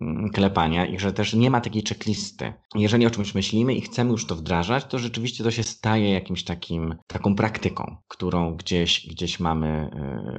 y, 0.00 0.30
klepania 0.30 0.86
i 0.86 0.98
że 0.98 1.12
też 1.12 1.34
nie 1.34 1.50
ma 1.50 1.60
takiej 1.60 1.82
checklisty. 1.88 2.52
Jeżeli 2.74 3.06
o 3.06 3.10
czymś 3.10 3.34
myślimy 3.34 3.74
i 3.74 3.80
chcemy 3.80 4.10
już 4.10 4.26
to 4.26 4.34
wdrażać, 4.34 4.84
to 4.84 4.98
rzeczywiście 4.98 5.44
to 5.44 5.50
się 5.50 5.62
staje 5.62 6.10
jakimś 6.10 6.44
takim, 6.44 6.94
taką 7.06 7.34
praktyką, 7.34 7.96
którą 8.08 8.56
gdzieś, 8.56 9.06
gdzieś 9.10 9.40
mamy 9.40 9.90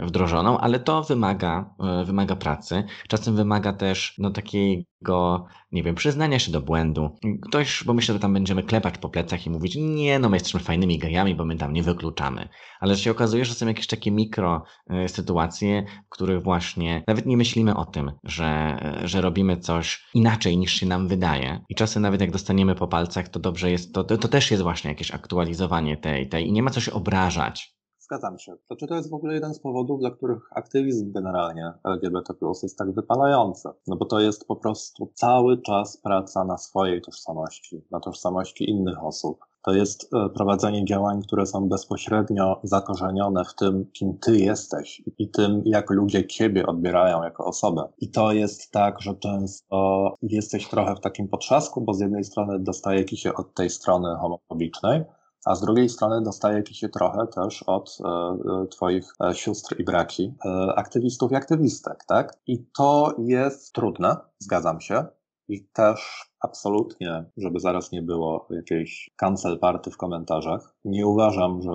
y, 0.02 0.06
wdrożoną, 0.06 0.58
ale 0.58 0.80
to 0.80 1.04
wymaga, 1.04 1.76
y, 2.02 2.06
wymaga 2.06 2.36
pracy. 2.36 2.84
Czasem 3.08 3.36
wymaga 3.36 3.74
też 3.74 4.16
no, 4.18 4.32
takiego, 4.32 5.46
nie 5.72 5.84
wiem, 5.84 5.96
przyznania 5.96 6.40
się 6.40 6.52
do 6.52 6.62
błędu. 6.62 7.10
Ktoś, 7.42 7.84
bo 7.84 7.94
myślę, 7.94 8.14
że 8.14 8.20
tam 8.20 8.34
będziemy 8.34 8.64
klepać 8.64 8.98
po 8.98 9.10
plecach 9.10 9.46
i 9.46 9.50
mówić, 9.50 9.76
nie, 9.76 10.20
no 10.20 10.30
my 10.30 10.36
jesteśmy 10.36 10.60
fajnymi 10.60 11.00
gejami, 11.00 11.36
bo 11.36 11.46
my 11.46 11.56
tam 11.56 11.74
nie 11.74 11.84
wykluczamy. 11.84 12.50
Ale 12.80 12.98
się 12.98 13.12
okazuje, 13.12 13.46
że 13.46 13.54
są 13.54 13.68
jakieś 13.68 13.87
takie 13.88 14.12
mikro 14.12 14.64
sytuacje, 15.08 15.86
w 16.06 16.10
których 16.10 16.44
właśnie 16.44 17.04
nawet 17.08 17.26
nie 17.26 17.38
myślimy 17.38 17.76
o 17.76 17.86
tym, 17.86 18.12
że 18.24 18.78
że, 19.04 19.22
robimy 19.22 19.58
coś 19.58 20.10
inaczej 20.14 20.58
niż 20.58 20.74
się 20.74 20.86
nam 20.86 21.08
wydaje. 21.08 21.66
I 21.70 21.76
czasem 21.76 22.04
nawet 22.04 22.22
jak 22.22 22.32
dostaniemy 22.32 22.76
po 22.76 22.88
palcach, 22.88 23.30
to 23.30 23.40
dobrze 23.40 23.72
jest, 23.72 23.94
to, 23.94 24.04
to, 24.04 24.18
to 24.18 24.28
też 24.28 24.52
jest 24.52 24.64
właśnie 24.64 24.90
jakieś 24.90 25.12
aktualizowanie 25.12 25.98
tej, 25.98 26.30
tej 26.30 26.48
i 26.48 26.52
nie 26.52 26.64
ma 26.64 26.70
co 26.70 26.82
się 26.82 26.94
obrażać. 26.94 27.78
Zgadzam 28.00 28.40
się. 28.40 28.56
Znaczy 28.68 28.88
to 28.88 28.96
jest 28.96 29.10
w 29.10 29.14
ogóle 29.14 29.34
jeden 29.34 29.54
z 29.54 29.60
powodów, 29.60 30.00
dla 30.00 30.12
których 30.12 30.40
aktywizm 30.56 31.12
generalnie 31.12 31.74
LGBT 31.84 32.34
jest 32.64 32.78
tak 32.78 32.94
wypalający. 32.94 33.70
No 33.88 33.96
bo 33.96 34.06
to 34.06 34.20
jest 34.20 34.48
po 34.48 34.56
prostu 34.56 35.12
cały 35.14 35.62
czas 35.62 35.98
praca 35.98 36.44
na 36.44 36.58
swojej 36.58 37.02
tożsamości, 37.02 37.82
na 37.92 38.00
tożsamości 38.00 38.70
innych 38.70 39.04
osób 39.04 39.40
to 39.68 39.74
jest 39.74 40.14
e, 40.14 40.30
prowadzenie 40.30 40.86
działań, 40.86 41.22
które 41.22 41.46
są 41.46 41.70
bezpośrednio 41.70 42.60
zakorzenione 42.64 43.46
w 43.46 43.56
tym, 43.56 43.86
kim 43.92 44.18
ty 44.18 44.38
jesteś 44.38 45.02
i 45.18 45.30
tym, 45.30 45.62
jak 45.66 45.90
ludzie 45.90 46.28
ciebie 46.28 46.66
odbierają 46.66 47.24
jako 47.24 47.46
osobę. 47.46 47.90
I 47.98 48.12
to 48.12 48.32
jest 48.32 48.72
tak, 48.72 49.02
że 49.02 49.16
często 49.16 50.14
jesteś 50.22 50.68
trochę 50.68 50.96
w 50.96 51.00
takim 51.00 51.28
potrzasku, 51.28 51.82
bo 51.82 51.94
z 51.94 52.00
jednej 52.00 52.24
strony 52.24 52.60
dostaje 52.60 53.06
ci 53.06 53.18
się 53.18 53.34
od 53.34 53.54
tej 53.54 53.70
strony 53.70 54.16
homofobicznej, 54.16 55.04
a 55.46 55.56
z 55.56 55.62
drugiej 55.62 55.90
strony 55.90 56.22
dostaje 56.22 56.66
się 56.66 56.90
trochę 56.90 57.28
też 57.28 57.64
od 57.64 57.98
e, 58.06 58.08
e 58.08 58.68
Twoich 58.68 59.14
e, 59.24 59.36
sióstr 59.36 59.80
i 59.80 59.84
braci, 59.84 60.34
e, 60.46 60.74
aktywistów 60.76 61.32
i 61.32 61.36
aktywistek, 61.36 62.04
tak? 62.08 62.38
I 62.48 62.66
to 62.78 63.16
jest 63.20 63.74
trudne, 63.74 64.16
zgadzam 64.40 64.82
się. 64.82 65.06
I 65.50 65.66
też 65.74 66.32
absolutnie, 66.40 67.26
żeby 67.38 67.60
zaraz 67.60 67.92
nie 67.92 68.02
było 68.02 68.48
jakiejś 68.50 69.10
cancel 69.16 69.60
party 69.60 69.92
w 69.92 69.98
komentarzach, 69.98 70.76
nie 70.86 71.08
uważam, 71.08 71.62
że 71.62 71.72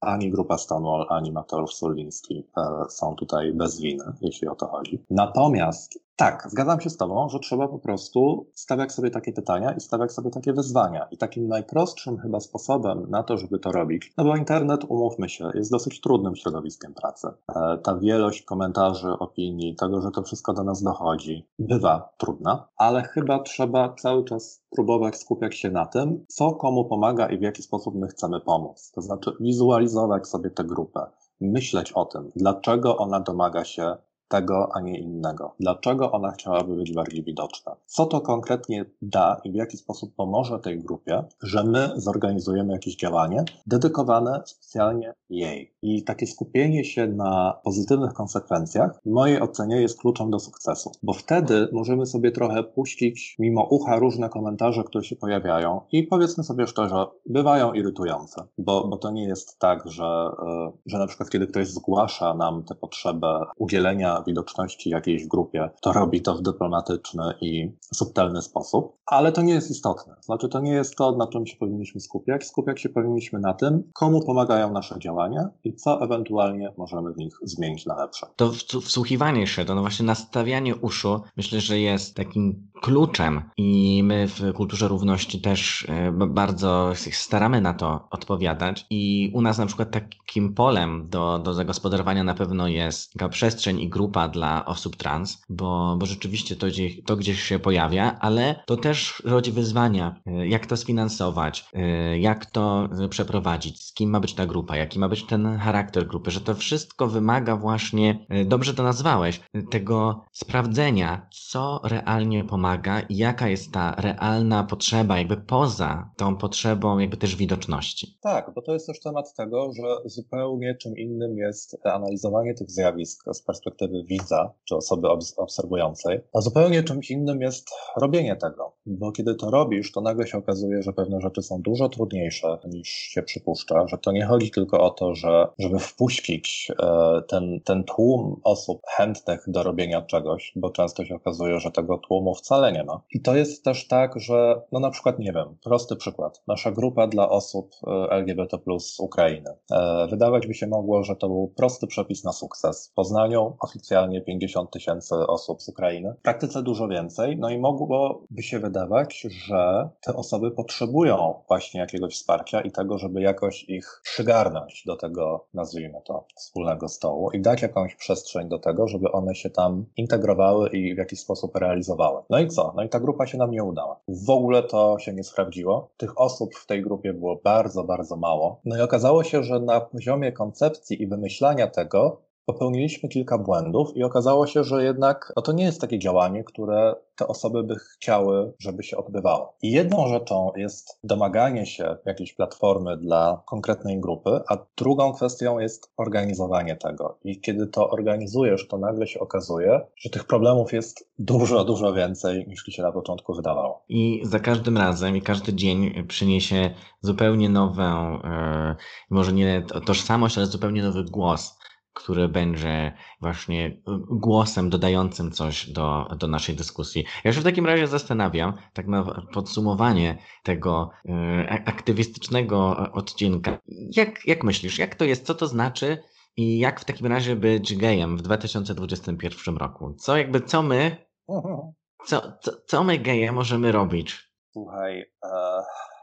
ani 0.00 0.30
grupa 0.30 0.58
Stonewall, 0.58 1.06
ani 1.08 1.32
Mateusz 1.32 1.74
Soliński 1.74 2.46
e, 2.56 2.84
są 2.88 3.14
tutaj 3.14 3.52
bez 3.52 3.80
winy, 3.80 4.04
jeśli 4.20 4.48
o 4.48 4.54
to 4.54 4.66
chodzi. 4.66 5.04
Natomiast 5.10 6.04
tak, 6.16 6.46
zgadzam 6.50 6.80
się 6.80 6.90
z 6.90 6.96
Tobą, 6.96 7.28
że 7.28 7.38
trzeba 7.38 7.68
po 7.68 7.78
prostu 7.78 8.46
stawiać 8.54 8.92
sobie 8.92 9.10
takie 9.10 9.32
pytania 9.32 9.72
i 9.72 9.80
stawiać 9.80 10.12
sobie 10.12 10.30
takie 10.30 10.52
wyzwania. 10.52 11.08
I 11.10 11.18
takim 11.18 11.48
najprostszym 11.48 12.18
chyba 12.18 12.40
sposobem 12.40 13.10
na 13.10 13.22
to, 13.22 13.36
żeby 13.36 13.58
to 13.58 13.72
robić, 13.72 14.12
no 14.16 14.24
bo 14.24 14.36
internet, 14.36 14.84
umówmy 14.88 15.28
się, 15.28 15.50
jest 15.54 15.70
dosyć 15.70 16.00
trudnym 16.00 16.36
środowiskiem 16.36 16.94
pracy. 16.94 17.28
E, 17.56 17.78
ta 17.78 17.96
wielość 17.96 18.42
komentarzy, 18.42 19.08
opinii, 19.08 19.76
tego, 19.76 20.00
że 20.00 20.10
to 20.10 20.22
wszystko 20.22 20.52
do 20.52 20.64
nas 20.64 20.82
dochodzi, 20.82 21.48
bywa 21.58 22.14
trudna, 22.18 22.68
ale 22.76 23.02
chyba 23.02 23.38
trzeba 23.38 23.88
cały 24.04 24.24
czas 24.24 24.62
próbować 24.70 25.16
skupiać 25.16 25.56
się 25.56 25.70
na 25.70 25.86
tym, 25.86 26.24
co 26.28 26.52
komu 26.52 26.84
pomaga 26.84 27.28
i 27.28 27.38
w 27.38 27.42
jaki 27.42 27.62
sposób 27.62 27.94
my 27.94 28.08
chcemy 28.08 28.40
pomóc. 28.40 28.90
To 28.94 29.02
znaczy 29.02 29.32
wizualizować 29.40 30.28
sobie 30.28 30.50
tę 30.50 30.64
grupę, 30.64 31.06
myśleć 31.40 31.92
o 31.92 32.04
tym, 32.04 32.32
dlaczego 32.36 32.96
ona 32.96 33.20
domaga 33.20 33.64
się 33.64 33.96
tego, 34.34 34.68
a 34.74 34.80
nie 34.80 34.98
innego. 34.98 35.54
Dlaczego 35.60 36.12
ona 36.12 36.30
chciałaby 36.30 36.76
być 36.76 36.92
bardziej 36.92 37.24
widoczna? 37.24 37.76
Co 37.86 38.06
to 38.06 38.20
konkretnie 38.20 38.84
da 39.02 39.40
i 39.44 39.52
w 39.52 39.54
jaki 39.54 39.76
sposób 39.76 40.14
pomoże 40.14 40.58
tej 40.58 40.78
grupie, 40.78 41.24
że 41.42 41.64
my 41.64 41.90
zorganizujemy 41.96 42.72
jakieś 42.72 42.96
działanie 42.96 43.44
dedykowane 43.66 44.42
specjalnie 44.44 45.14
jej. 45.30 45.74
I 45.82 46.04
takie 46.04 46.26
skupienie 46.26 46.84
się 46.84 47.06
na 47.06 47.60
pozytywnych 47.64 48.12
konsekwencjach, 48.12 49.00
w 49.06 49.10
mojej 49.10 49.40
ocenie, 49.40 49.80
jest 49.80 50.00
kluczem 50.00 50.30
do 50.30 50.38
sukcesu, 50.38 50.92
bo 51.02 51.12
wtedy 51.12 51.68
możemy 51.72 52.06
sobie 52.06 52.32
trochę 52.32 52.62
puścić 52.62 53.36
mimo 53.38 53.62
ucha 53.70 53.96
różne 53.96 54.28
komentarze, 54.28 54.84
które 54.84 55.04
się 55.04 55.16
pojawiają 55.16 55.80
i 55.92 56.02
powiedzmy 56.02 56.44
sobie 56.44 56.66
szczerze, 56.66 57.06
bywają 57.26 57.72
irytujące, 57.72 58.44
bo, 58.58 58.88
bo 58.88 58.96
to 58.96 59.10
nie 59.10 59.24
jest 59.24 59.58
tak, 59.58 59.90
że, 59.90 60.30
e, 60.46 60.72
że 60.86 60.98
na 60.98 61.06
przykład 61.06 61.30
kiedy 61.30 61.46
ktoś 61.46 61.68
zgłasza 61.68 62.34
nam 62.34 62.64
tę 62.64 62.74
potrzebę 62.74 63.40
udzielenia 63.58 64.23
widoczności 64.26 64.90
jakiejś 64.90 65.26
grupie, 65.26 65.70
to 65.80 65.92
robi 65.92 66.22
to 66.22 66.34
w 66.34 66.42
dyplomatyczny 66.42 67.34
i 67.40 67.72
subtelny 67.94 68.42
sposób, 68.42 68.96
ale 69.06 69.32
to 69.32 69.42
nie 69.42 69.52
jest 69.52 69.70
istotne. 69.70 70.14
Znaczy, 70.20 70.48
to 70.48 70.60
nie 70.60 70.72
jest 70.72 70.96
to, 70.96 71.16
na 71.16 71.26
czym 71.26 71.46
się 71.46 71.56
powinniśmy 71.56 72.00
skupiać. 72.00 72.46
Skupiać 72.46 72.80
się 72.80 72.88
powinniśmy 72.88 73.40
na 73.40 73.54
tym, 73.54 73.82
komu 73.94 74.26
pomagają 74.26 74.72
nasze 74.72 74.98
działania 74.98 75.48
i 75.64 75.74
co 75.74 76.02
ewentualnie 76.04 76.72
możemy 76.76 77.12
w 77.12 77.16
nich 77.16 77.38
zmienić 77.42 77.86
na 77.86 77.96
lepsze. 77.96 78.26
To 78.36 78.52
wsłuchiwanie 78.80 79.46
się, 79.46 79.64
to 79.64 79.74
no 79.74 79.80
właśnie 79.80 80.06
nastawianie 80.06 80.76
uszu, 80.76 81.20
myślę, 81.36 81.60
że 81.60 81.78
jest 81.78 82.16
takim 82.16 82.68
kluczem 82.82 83.42
i 83.56 84.02
my 84.04 84.28
w 84.28 84.52
kulturze 84.52 84.88
równości 84.88 85.40
też 85.40 85.86
e, 85.88 86.12
bardzo 86.12 86.92
staramy 87.12 87.60
na 87.60 87.74
to 87.74 88.08
odpowiadać 88.10 88.86
i 88.90 89.30
u 89.34 89.40
nas 89.40 89.58
na 89.58 89.66
przykład 89.66 89.90
takim 89.90 90.54
polem 90.54 91.06
do, 91.08 91.38
do 91.38 91.54
zagospodarowania 91.54 92.24
na 92.24 92.34
pewno 92.34 92.68
jest 92.68 93.12
taka 93.12 93.28
przestrzeń 93.28 93.80
i 93.80 93.88
grupa 93.88 94.03
grupa 94.04 94.28
dla 94.28 94.64
osób 94.66 94.96
trans, 94.96 95.42
bo, 95.48 95.96
bo 95.98 96.06
rzeczywiście 96.06 96.56
to, 96.56 96.66
to 97.06 97.16
gdzieś 97.16 97.42
się 97.42 97.58
pojawia, 97.58 98.16
ale 98.20 98.62
to 98.66 98.76
też 98.76 99.22
rodzi 99.24 99.52
wyzwania, 99.52 100.20
e, 100.26 100.48
jak 100.48 100.66
to 100.66 100.76
sfinansować, 100.76 101.68
e, 101.72 102.18
jak 102.18 102.46
to 102.46 102.88
przeprowadzić, 103.10 103.84
z 103.84 103.92
kim 103.92 104.10
ma 104.10 104.20
być 104.20 104.34
ta 104.34 104.46
grupa, 104.46 104.76
jaki 104.76 104.98
ma 104.98 105.08
być 105.08 105.26
ten 105.26 105.56
charakter 105.56 106.06
grupy, 106.06 106.30
że 106.30 106.40
to 106.40 106.54
wszystko 106.54 107.08
wymaga 107.08 107.56
właśnie, 107.56 108.26
dobrze 108.46 108.74
to 108.74 108.82
nazwałeś, 108.82 109.40
tego 109.70 110.24
sprawdzenia, 110.32 111.28
co 111.50 111.80
realnie 111.84 112.44
pomaga 112.44 113.00
i 113.00 113.16
jaka 113.16 113.48
jest 113.48 113.72
ta 113.72 113.94
realna 113.98 114.64
potrzeba, 114.64 115.18
jakby 115.18 115.36
poza 115.36 116.10
tą 116.16 116.36
potrzebą 116.36 116.98
jakby 116.98 117.16
też 117.16 117.36
widoczności. 117.36 118.18
Tak, 118.22 118.50
bo 118.54 118.62
to 118.62 118.72
jest 118.72 118.86
też 118.86 119.00
temat 119.00 119.34
tego, 119.34 119.70
że 119.72 120.08
zupełnie 120.08 120.74
czym 120.74 120.96
innym 120.96 121.38
jest 121.38 121.76
analizowanie 121.86 122.54
tych 122.54 122.70
zjawisk 122.70 123.24
z 123.32 123.42
perspektywy 123.42 123.93
widza 124.02 124.52
czy 124.64 124.76
osoby 124.76 125.08
obserwującej, 125.36 126.20
a 126.34 126.40
zupełnie 126.40 126.82
czymś 126.82 127.10
innym 127.10 127.42
jest 127.42 127.68
robienie 127.96 128.36
tego. 128.36 128.72
Bo 128.86 129.12
kiedy 129.12 129.34
to 129.34 129.50
robisz, 129.50 129.92
to 129.92 130.00
nagle 130.00 130.26
się 130.26 130.38
okazuje, 130.38 130.82
że 130.82 130.92
pewne 130.92 131.20
rzeczy 131.20 131.42
są 131.42 131.62
dużo 131.62 131.88
trudniejsze 131.88 132.58
niż 132.64 132.88
się 132.88 133.22
przypuszcza, 133.22 133.86
że 133.86 133.98
to 133.98 134.12
nie 134.12 134.26
chodzi 134.26 134.50
tylko 134.50 134.80
o 134.80 134.90
to, 134.90 135.14
że 135.14 135.48
żeby 135.58 135.78
wpuścić 135.78 136.72
e, 136.82 137.22
ten, 137.28 137.60
ten 137.64 137.84
tłum 137.84 138.40
osób 138.44 138.80
chętnych 138.96 139.44
do 139.46 139.62
robienia 139.62 140.02
czegoś, 140.02 140.52
bo 140.56 140.70
często 140.70 141.04
się 141.04 141.14
okazuje, 141.14 141.60
że 141.60 141.70
tego 141.70 141.98
tłumu 141.98 142.34
wcale 142.34 142.72
nie 142.72 142.84
ma. 142.84 143.00
I 143.10 143.20
to 143.20 143.36
jest 143.36 143.64
też 143.64 143.88
tak, 143.88 144.20
że 144.20 144.62
no 144.72 144.80
na 144.80 144.90
przykład, 144.90 145.18
nie 145.18 145.32
wiem, 145.32 145.56
prosty 145.64 145.96
przykład. 145.96 146.42
Nasza 146.46 146.70
grupa 146.70 147.06
dla 147.06 147.28
osób 147.28 147.74
e, 147.86 148.10
LGBT 148.10 148.58
plus 148.58 149.00
Ukrainy. 149.00 149.50
E, 149.70 150.06
wydawać 150.10 150.46
by 150.46 150.54
się 150.54 150.66
mogło, 150.66 151.02
że 151.02 151.16
to 151.16 151.28
był 151.28 151.52
prosty 151.56 151.86
przepis 151.86 152.24
na 152.24 152.32
sukces. 152.32 152.88
W 152.88 152.94
Poznaniu 152.94 153.56
oficjalnie 153.60 153.83
50 154.26 154.70
tysięcy 154.70 155.14
osób 155.14 155.62
z 155.62 155.68
Ukrainy, 155.68 156.14
w 156.18 156.22
praktyce 156.22 156.62
dużo 156.62 156.88
więcej, 156.88 157.36
no 157.38 157.50
i 157.50 157.58
mogłoby 157.58 158.42
się 158.42 158.58
wydawać, 158.58 159.20
że 159.30 159.88
te 160.00 160.16
osoby 160.16 160.50
potrzebują 160.50 161.34
właśnie 161.48 161.80
jakiegoś 161.80 162.14
wsparcia 162.14 162.60
i 162.60 162.70
tego, 162.70 162.98
żeby 162.98 163.20
jakoś 163.20 163.64
ich 163.68 164.00
przygarnąć 164.02 164.82
do 164.86 164.96
tego, 164.96 165.46
nazwijmy 165.54 166.00
to, 166.04 166.26
wspólnego 166.36 166.88
stołu 166.88 167.30
i 167.30 167.40
dać 167.40 167.62
jakąś 167.62 167.94
przestrzeń 167.94 168.48
do 168.48 168.58
tego, 168.58 168.88
żeby 168.88 169.12
one 169.12 169.34
się 169.34 169.50
tam 169.50 169.86
integrowały 169.96 170.68
i 170.68 170.94
w 170.94 170.98
jakiś 170.98 171.20
sposób 171.20 171.56
realizowały. 171.56 172.22
No 172.30 172.38
i 172.38 172.48
co? 172.48 172.72
No 172.76 172.82
i 172.82 172.88
ta 172.88 173.00
grupa 173.00 173.26
się 173.26 173.38
nam 173.38 173.50
nie 173.50 173.64
udała. 173.64 174.00
W 174.08 174.30
ogóle 174.30 174.62
to 174.62 174.98
się 174.98 175.12
nie 175.12 175.24
sprawdziło. 175.24 175.90
Tych 175.96 176.20
osób 176.20 176.54
w 176.54 176.66
tej 176.66 176.82
grupie 176.82 177.12
było 177.12 177.40
bardzo, 177.44 177.84
bardzo 177.84 178.16
mało. 178.16 178.60
No 178.64 178.76
i 178.76 178.80
okazało 178.80 179.24
się, 179.24 179.42
że 179.42 179.60
na 179.60 179.80
poziomie 179.80 180.32
koncepcji 180.32 181.02
i 181.02 181.06
wymyślania 181.06 181.66
tego 181.66 182.23
popełniliśmy 182.46 183.08
kilka 183.08 183.38
błędów 183.38 183.96
i 183.96 184.04
okazało 184.04 184.46
się, 184.46 184.64
że 184.64 184.84
jednak 184.84 185.32
no 185.36 185.42
to 185.42 185.52
nie 185.52 185.64
jest 185.64 185.80
takie 185.80 185.98
działanie, 185.98 186.44
które 186.44 186.94
te 187.16 187.26
osoby 187.26 187.62
by 187.62 187.74
chciały, 187.76 188.52
żeby 188.58 188.82
się 188.82 188.96
odbywało. 188.96 189.56
I 189.62 189.70
jedną 189.70 190.08
rzeczą 190.08 190.52
jest 190.56 190.98
domaganie 191.04 191.66
się 191.66 191.96
jakiejś 192.04 192.32
platformy 192.32 192.96
dla 192.96 193.42
konkretnej 193.46 194.00
grupy, 194.00 194.40
a 194.48 194.56
drugą 194.76 195.12
kwestią 195.12 195.58
jest 195.58 195.92
organizowanie 195.96 196.76
tego. 196.76 197.18
I 197.24 197.40
kiedy 197.40 197.66
to 197.66 197.90
organizujesz, 197.90 198.68
to 198.68 198.78
nagle 198.78 199.06
się 199.06 199.20
okazuje, 199.20 199.80
że 199.96 200.10
tych 200.10 200.24
problemów 200.24 200.72
jest 200.72 201.08
dużo, 201.18 201.64
dużo 201.64 201.92
więcej 201.92 202.46
niż 202.48 202.64
się 202.64 202.82
na 202.82 202.92
początku 202.92 203.34
wydawało. 203.34 203.82
I 203.88 204.20
za 204.24 204.40
każdym 204.40 204.78
razem 204.78 205.16
i 205.16 205.22
każdy 205.22 205.54
dzień 205.54 206.06
przyniesie 206.08 206.70
zupełnie 207.00 207.48
nową, 207.48 207.82
e, 208.22 208.76
może 209.10 209.32
nie 209.32 209.62
tożsamość, 209.86 210.38
ale 210.38 210.46
zupełnie 210.46 210.82
nowy 210.82 211.04
głos 211.04 211.58
który 211.94 212.28
będzie 212.28 212.92
właśnie 213.20 213.66
y, 213.66 213.80
głosem 214.10 214.70
dodającym 214.70 215.30
coś 215.30 215.70
do, 215.70 216.08
do 216.18 216.26
naszej 216.26 216.54
dyskusji. 216.54 217.04
Ja 217.24 217.32
się 217.32 217.40
w 217.40 217.44
takim 217.44 217.66
razie 217.66 217.86
zastanawiam, 217.86 218.54
tak 218.72 218.86
na 218.86 219.24
podsumowanie 219.32 220.18
tego 220.42 220.90
y, 221.04 221.10
aktywistycznego 221.48 222.76
odcinka. 222.92 223.58
Jak, 223.96 224.26
jak 224.26 224.44
myślisz, 224.44 224.78
jak 224.78 224.94
to 224.94 225.04
jest, 225.04 225.26
co 225.26 225.34
to 225.34 225.46
znaczy 225.46 225.98
i 226.36 226.58
jak 226.58 226.80
w 226.80 226.84
takim 226.84 227.06
razie 227.06 227.36
być 227.36 227.76
gejem 227.76 228.16
w 228.16 228.22
2021 228.22 229.56
roku? 229.56 229.94
Co 229.94 230.16
jakby, 230.16 230.40
co 230.40 230.62
my, 230.62 230.96
co, 232.08 232.32
co, 232.42 232.52
co 232.66 232.84
my 232.84 232.98
geje 232.98 233.32
możemy 233.32 233.72
robić? 233.72 234.30
Słuchaj, 234.52 235.04
uh 235.22 235.93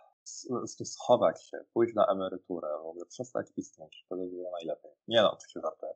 schować 0.86 1.44
się, 1.44 1.58
pójść 1.74 1.96
na 1.96 2.06
emeryturę, 2.06 2.68
w 2.84 2.86
ogóle 2.86 3.06
przestać 3.06 3.48
istnieć, 3.58 4.04
wtedy 4.06 4.28
było 4.28 4.52
najlepiej. 4.52 4.92
Nie 5.08 5.22
no, 5.22 5.34
oczywiście 5.34 5.62
żartuję. 5.62 5.94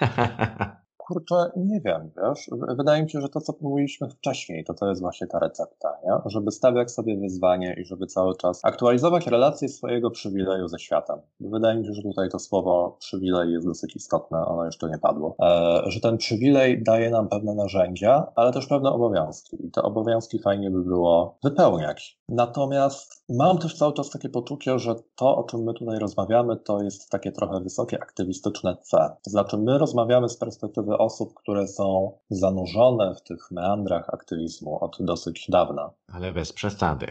Kurczę, 1.06 1.50
nie 1.56 1.80
wiem, 1.80 2.10
wiesz, 2.16 2.50
wydaje 2.76 3.02
mi 3.02 3.10
się, 3.10 3.20
że 3.20 3.28
to, 3.28 3.40
co 3.40 3.54
mówiliśmy 3.60 4.08
wcześniej, 4.08 4.64
to 4.64 4.74
to 4.74 4.88
jest 4.88 5.00
właśnie 5.00 5.26
ta 5.26 5.38
recepta, 5.38 5.98
nie? 6.04 6.12
Żeby 6.26 6.50
stawiać 6.50 6.90
sobie 6.90 7.16
wyzwanie 7.16 7.76
i 7.80 7.84
żeby 7.84 8.06
cały 8.06 8.36
czas 8.36 8.60
aktualizować 8.64 9.26
relacje 9.26 9.68
swojego 9.68 10.10
przywileju 10.10 10.68
ze 10.68 10.78
światem. 10.78 11.18
Wydaje 11.40 11.78
mi 11.78 11.86
się, 11.86 11.92
że 11.92 12.02
tutaj 12.02 12.28
to 12.28 12.38
słowo 12.38 12.96
przywilej 13.00 13.52
jest 13.52 13.66
dosyć 13.66 13.96
istotne, 13.96 14.46
ono 14.46 14.64
jeszcze 14.64 14.88
nie 14.88 14.98
padło. 14.98 15.36
E, 15.42 15.82
że 15.86 16.00
ten 16.00 16.16
przywilej 16.16 16.82
daje 16.82 17.10
nam 17.10 17.28
pewne 17.28 17.54
narzędzia, 17.54 18.32
ale 18.36 18.52
też 18.52 18.66
pewne 18.66 18.90
obowiązki 18.90 19.66
i 19.66 19.70
te 19.70 19.82
obowiązki 19.82 20.38
fajnie 20.38 20.70
by 20.70 20.82
było 20.82 21.38
wypełniać. 21.44 22.20
Natomiast 22.28 23.23
mam 23.28 23.58
też 23.58 23.74
cały 23.74 23.92
czas 23.92 24.10
takie 24.10 24.28
poczucie, 24.28 24.78
że 24.78 24.94
to, 25.14 25.36
o 25.36 25.44
czym 25.44 25.62
my 25.62 25.74
tutaj 25.74 25.98
rozmawiamy, 25.98 26.56
to 26.56 26.82
jest 26.82 27.10
takie 27.10 27.32
trochę 27.32 27.60
wysokie 27.60 28.02
aktywistyczne 28.02 28.76
C. 28.76 29.16
To 29.24 29.30
znaczy, 29.30 29.58
my 29.58 29.78
rozmawiamy 29.78 30.28
z 30.28 30.36
perspektywy 30.36 30.98
osób, 30.98 31.34
które 31.34 31.68
są 31.68 32.12
zanurzone 32.30 33.14
w 33.14 33.22
tych 33.22 33.50
meandrach 33.50 34.14
aktywizmu 34.14 34.84
od 34.84 34.96
dosyć 35.00 35.46
dawna. 35.50 35.90
Ale 36.12 36.32
bez 36.32 36.52
przesady. 36.52 37.06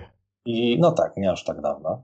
I 0.45 0.79
no 0.79 0.91
tak, 0.91 1.17
nie 1.17 1.31
aż 1.31 1.43
tak 1.43 1.61
dawno. 1.61 2.01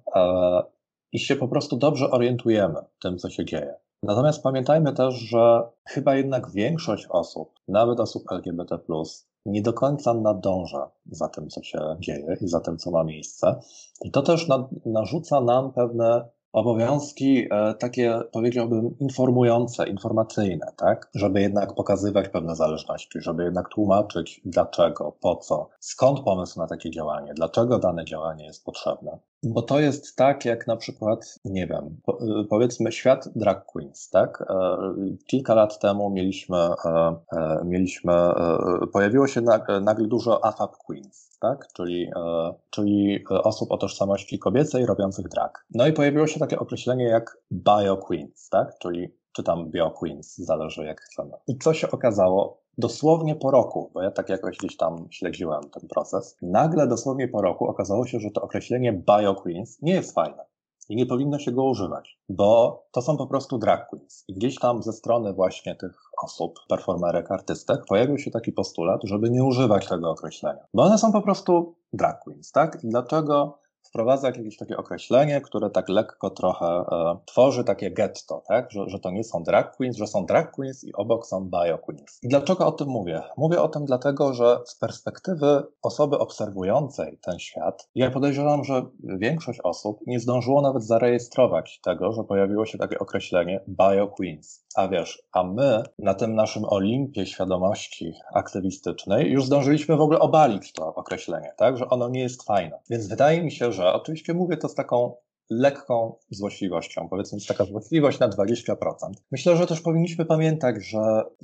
I 1.12 1.20
się 1.20 1.36
po 1.36 1.48
prostu 1.48 1.78
dobrze 1.78 2.12
orientujemy 2.12 2.80
w 2.98 3.02
tym, 3.02 3.18
co 3.18 3.30
się 3.30 3.46
dzieje. 3.46 3.74
Natomiast 4.04 4.44
pamiętajmy 4.44 4.94
też, 4.94 5.16
że 5.16 5.70
chyba 5.86 6.16
jednak 6.16 6.52
większość 6.52 7.08
osób, 7.10 7.60
nawet 7.68 8.00
osób 8.00 8.24
LGBT, 8.32 8.78
nie 9.50 9.62
do 9.62 9.74
końca 9.74 10.14
nadąża 10.14 10.92
za 11.12 11.28
tym, 11.30 11.50
co 11.50 11.64
się 11.64 11.80
dzieje 12.00 12.38
i 12.42 12.48
za 12.48 12.60
tym, 12.60 12.78
co 12.78 12.92
ma 12.92 13.04
miejsce. 13.04 13.60
I 14.02 14.12
to 14.12 14.22
też 14.22 14.48
narzuca 14.86 15.42
nam 15.42 15.74
pewne 15.74 16.30
obowiązki 16.54 17.48
e, 17.52 17.74
takie, 17.74 18.20
powiedziałbym, 18.32 18.98
informujące, 19.00 19.90
informacyjne, 19.90 20.74
tak? 20.78 21.10
Żeby 21.16 21.42
jednak 21.42 21.76
pokazywać 21.76 22.30
pewne 22.30 22.56
zależności, 22.56 23.22
żeby 23.22 23.44
jednak 23.44 23.70
tłumaczyć 23.70 24.42
dlaczego, 24.46 25.18
po 25.22 25.36
co, 25.36 25.70
skąd 25.80 26.20
pomysł 26.20 26.60
na 26.60 26.68
takie 26.68 26.92
działanie, 26.92 27.34
dlaczego 27.34 27.80
dane 27.80 28.06
działanie 28.06 28.46
jest 28.46 28.66
potrzebne. 28.66 29.20
Bo 29.44 29.62
to 29.62 29.80
jest 29.80 30.16
tak, 30.16 30.46
jak 30.46 30.68
na 30.68 30.76
przykład, 30.76 31.40
nie 31.46 31.68
wiem, 31.68 31.98
y, 32.42 32.46
powiedzmy 32.50 32.92
świat 32.92 33.30
drag 33.36 33.66
queens, 33.66 34.10
tak? 34.10 34.42
E, 34.50 34.78
kilka 35.28 35.54
lat 35.56 35.80
temu 35.80 36.10
mieliśmy, 36.10 36.58
e, 36.58 37.16
e, 37.32 37.62
mieliśmy 37.66 38.14
pojawiło 38.94 39.28
się 39.28 39.42
nagle 39.82 40.08
dużo 40.08 40.46
AFAB 40.46 40.78
queens, 40.78 41.29
tak? 41.40 41.68
Czyli, 41.74 42.12
czyli 42.70 43.24
osób 43.30 43.72
o 43.72 43.78
tożsamości 43.78 44.40
kobiecej 44.40 44.86
robiących 44.86 45.28
drag. 45.28 45.66
No 45.74 45.88
i 45.88 45.94
pojawiło 45.94 46.28
się 46.28 46.40
takie 46.40 46.60
określenie 46.60 47.06
jak 47.06 47.38
bio 47.52 47.98
queens, 47.98 48.50
tak? 48.50 48.78
Czyli 48.80 49.14
czy 49.32 49.44
tam 49.44 49.72
bio 49.72 49.92
queens, 49.92 50.38
zależy 50.38 50.86
jak 50.86 51.02
chcemy. 51.02 51.32
I 51.48 51.58
co 51.58 51.74
się 51.74 51.92
okazało? 51.92 52.60
dosłownie 52.78 53.36
po 53.36 53.52
roku, 53.52 53.92
bo 53.94 54.02
ja 54.02 54.12
tak 54.12 54.30
jakoś 54.30 54.58
gdzieś 54.58 54.78
tam 54.78 55.08
śledziłem 55.10 55.62
ten 55.70 55.88
proces, 55.88 56.38
nagle 56.42 56.88
dosłownie 56.88 57.28
po 57.28 57.42
roku 57.42 57.68
okazało 57.68 58.08
się, 58.08 58.20
że 58.20 58.32
to 58.32 58.42
określenie 58.42 58.94
bio 58.94 59.36
queens 59.36 59.82
nie 59.82 59.94
jest 59.94 60.14
fajne 60.14 60.46
i 60.90 60.96
nie 60.96 61.06
powinno 61.06 61.40
się 61.40 61.52
go 61.52 61.64
używać, 61.64 62.20
bo 62.30 62.84
to 62.92 63.02
są 63.02 63.18
po 63.18 63.28
prostu 63.28 63.58
drag 63.58 63.90
queens. 63.90 64.24
I 64.28 64.34
gdzieś 64.34 64.56
tam 64.56 64.84
ze 64.84 64.94
strony 64.94 65.34
właśnie 65.34 65.76
tych 65.76 66.02
osób, 66.24 66.60
performerek, 66.70 67.32
artystek, 67.32 67.86
pojawił 67.88 68.18
się 68.18 68.32
taki 68.32 68.52
postulat, 68.52 69.02
żeby 69.04 69.30
nie 69.30 69.44
używać 69.44 69.88
tego 69.88 70.12
określenia, 70.12 70.66
bo 70.74 70.84
one 70.84 70.98
są 70.98 71.12
po 71.12 71.22
prostu 71.22 71.76
drag 71.94 72.20
queens, 72.24 72.52
tak? 72.52 72.84
I 72.84 72.90
dlaczego 72.90 73.60
wprowadza 73.90 74.28
jakieś 74.28 74.58
takie 74.58 74.78
określenie, 74.78 75.42
które 75.42 75.70
tak 75.70 75.90
lekko 75.90 76.30
trochę 76.30 76.66
e, 76.66 77.18
tworzy 77.26 77.64
takie 77.64 77.92
getto, 77.92 78.44
tak? 78.48 78.72
Że, 78.72 78.90
że 78.90 79.00
to 79.00 79.12
nie 79.12 79.24
są 79.24 79.44
drag 79.44 79.76
queens, 79.76 79.98
że 79.98 80.08
są 80.08 80.26
drag 80.26 80.52
queens 80.52 80.84
i 80.84 80.94
obok 80.94 81.26
są 81.26 81.50
bio 81.50 81.78
queens. 81.78 82.20
I 82.24 82.28
dlaczego 82.28 82.68
o 82.68 82.72
tym 82.72 82.88
mówię? 82.88 83.22
Mówię 83.38 83.62
o 83.62 83.68
tym 83.68 83.86
dlatego, 83.86 84.34
że 84.34 84.60
z 84.66 84.76
perspektywy 84.76 85.64
osoby 85.82 86.20
obserwującej 86.20 87.20
ten 87.22 87.40
świat, 87.40 87.90
ja 87.96 88.12
podejrzewam, 88.12 88.64
że 88.64 88.86
większość 89.04 89.60
osób 89.64 90.00
nie 90.08 90.20
zdążyło 90.20 90.62
nawet 90.62 90.84
zarejestrować 90.84 91.80
tego, 91.84 92.12
że 92.12 92.24
pojawiło 92.24 92.66
się 92.66 92.78
takie 92.78 93.00
określenie 93.00 93.64
bio 93.68 94.08
queens. 94.08 94.66
A 94.76 94.88
wiesz, 94.88 95.24
a 95.32 95.44
my 95.44 95.84
na 96.00 96.14
tym 96.14 96.36
naszym 96.36 96.66
Olimpie 96.66 97.26
świadomości 97.26 98.14
aktywistycznej 98.34 99.32
już 99.32 99.46
zdążyliśmy 99.46 99.98
w 99.98 100.02
ogóle 100.02 100.20
obalić 100.20 100.74
to 100.74 100.96
określenie, 100.96 101.54
tak? 101.58 101.78
Że 101.78 101.90
ono 101.90 102.10
nie 102.10 102.22
jest 102.22 102.44
fajne. 102.44 102.80
Więc 102.90 103.08
wydaje 103.08 103.44
mi 103.44 103.52
się, 103.52 103.72
że 103.72 103.79
oczywiście 103.86 104.34
mówię 104.34 104.58
to 104.58 104.70
z 104.70 104.76
taką 104.76 105.16
lekką 105.50 106.16
złośliwością, 106.30 107.08
powiedzmy 107.10 107.40
taka 107.48 107.66
złośliwość 107.66 108.20
na 108.20 108.30
20%. 108.30 108.76
Myślę, 109.32 109.58
że 109.58 109.68
też 109.68 109.82
powinniśmy 109.82 110.26
pamiętać, 110.26 110.76
że 110.86 111.00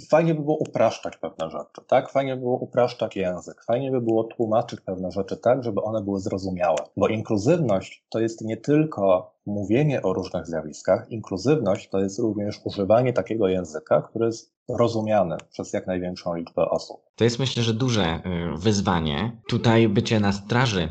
fajnie 0.09 0.35
by 0.35 0.41
było 0.41 0.57
upraszczać 0.57 1.17
pewne 1.17 1.49
rzeczy, 1.49 1.81
tak? 1.87 2.11
Fajnie 2.11 2.35
by 2.35 2.41
było 2.41 2.57
upraszczać 2.57 3.15
język, 3.15 3.63
fajnie 3.67 3.91
by 3.91 4.01
było 4.01 4.23
tłumaczyć 4.23 4.81
pewne 4.81 5.11
rzeczy 5.11 5.37
tak, 5.37 5.63
żeby 5.63 5.81
one 5.81 6.03
były 6.03 6.19
zrozumiałe, 6.19 6.77
bo 6.97 7.07
inkluzywność 7.07 8.05
to 8.09 8.19
jest 8.19 8.41
nie 8.41 8.57
tylko 8.57 9.35
mówienie 9.45 10.01
o 10.01 10.13
różnych 10.13 10.47
zjawiskach, 10.47 11.11
inkluzywność 11.11 11.89
to 11.89 11.99
jest 11.99 12.19
również 12.19 12.61
używanie 12.65 13.13
takiego 13.13 13.47
języka, 13.47 14.01
który 14.01 14.25
jest 14.25 14.55
rozumiany 14.69 15.37
przez 15.51 15.73
jak 15.73 15.87
największą 15.87 16.35
liczbę 16.35 16.69
osób. 16.69 17.01
To 17.15 17.23
jest 17.23 17.39
myślę, 17.39 17.63
że 17.63 17.73
duże 17.73 18.03
y, 18.03 18.57
wyzwanie. 18.57 19.41
Tutaj 19.49 19.89
bycie 19.89 20.19
na 20.19 20.31
straży 20.31 20.89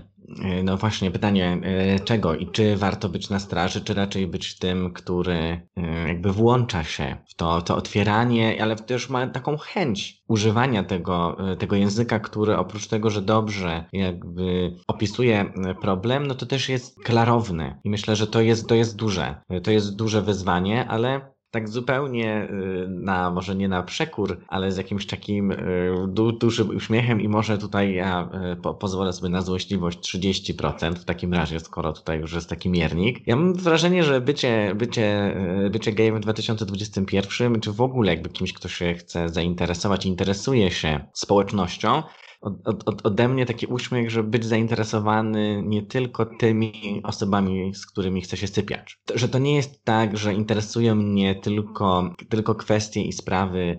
no 0.64 0.77
właśnie, 0.77 1.11
pytanie 1.11 1.59
y, 1.97 2.01
czego 2.01 2.35
i 2.35 2.47
czy 2.47 2.77
warto 2.77 3.09
być 3.09 3.31
na 3.31 3.39
straży, 3.39 3.81
czy 3.81 3.95
raczej 3.95 4.27
być 4.27 4.59
tym, 4.59 4.93
który 4.93 5.68
jakby 6.07 6.33
włącza 6.33 6.85
się 6.85 7.16
w 7.29 7.35
to, 7.35 7.62
to 7.62 7.77
otwieranie, 7.77 8.62
ale 8.62 8.77
też 8.77 9.11
ma 9.11 9.27
taką 9.27 9.57
chęć 9.57 10.22
używania 10.29 10.85
tego, 10.85 11.37
tego 11.59 11.77
języka, 11.77 12.20
który 12.20 12.57
oprócz 12.57 12.87
tego, 12.87 13.11
że 13.11 13.22
dobrze 13.22 13.85
jakby 13.93 14.77
opisuje 14.87 15.53
problem, 15.81 16.27
no 16.27 16.35
to 16.35 16.47
też 16.47 16.68
jest 16.68 17.03
klarowny. 17.05 17.81
I 17.85 17.91
myślę, 17.91 18.16
że 18.16 18.27
to 18.27 18.41
jest, 18.41 18.68
to 18.68 18.75
jest 18.75 18.97
duże. 18.97 19.35
To 19.62 19.70
jest 19.70 19.97
duże 19.97 20.22
wyzwanie, 20.22 20.89
ale 20.89 21.34
tak 21.55 21.68
zupełnie 21.68 22.48
y, 22.50 22.88
na, 22.88 23.30
może 23.30 23.55
nie 23.55 23.68
na 23.68 23.82
przekór, 23.82 24.40
ale 24.48 24.72
z 24.72 24.76
jakimś 24.76 25.07
takim 25.07 25.50
y, 25.50 25.57
du, 26.09 26.32
dużym 26.32 26.76
uśmiechem 26.76 27.20
i 27.20 27.28
może 27.28 27.59
tutaj 27.59 27.94
ja 27.94 28.28
y, 28.52 28.57
po, 28.57 28.74
pozwolę 28.74 29.12
sobie 29.12 29.28
na 29.28 29.42
złośliwość 29.42 29.98
30% 29.98 30.94
w 30.94 31.05
takim 31.05 31.34
razie, 31.34 31.61
skoro 31.61 31.92
tutaj 31.92 32.20
już 32.20 32.32
jest 32.32 32.48
taki 32.48 32.68
miernik. 32.68 33.26
Ja 33.26 33.36
mam 33.36 33.55
wrażenie, 33.55 34.02
że 34.02 34.20
bycie, 34.20 34.72
bycie, 34.74 35.36
bycie 35.70 35.92
gejem 35.92 36.16
w 36.16 36.20
2021, 36.20 37.61
czy 37.61 37.72
w 37.72 37.80
ogóle 37.80 38.12
jakby 38.12 38.28
kimś, 38.28 38.52
kto 38.52 38.68
się 38.68 38.94
chce 38.94 39.28
zainteresować, 39.28 40.07
interesuje 40.07 40.70
się 40.70 41.00
społecznością, 41.12 42.02
od, 42.45 42.88
od, 42.88 43.07
ode 43.07 43.28
mnie 43.28 43.47
taki 43.47 43.66
uśmiech, 43.66 44.11
żeby 44.11 44.28
być 44.28 44.45
zainteresowany 44.45 45.62
nie 45.66 45.82
tylko 45.82 46.26
tymi 46.26 47.01
osobami, 47.05 47.74
z 47.74 47.86
którymi 47.86 48.20
chcę 48.20 48.36
się 48.36 48.47
sypiać. 48.47 48.99
Że 49.14 49.28
to 49.28 49.38
nie 49.38 49.55
jest 49.57 49.84
tak, 49.84 50.16
że 50.16 50.34
interesują 50.34 50.95
mnie 50.95 51.34
tylko, 51.34 52.14
tylko 52.28 52.55
kwestie 52.55 53.03
i 53.03 53.12
sprawy 53.12 53.78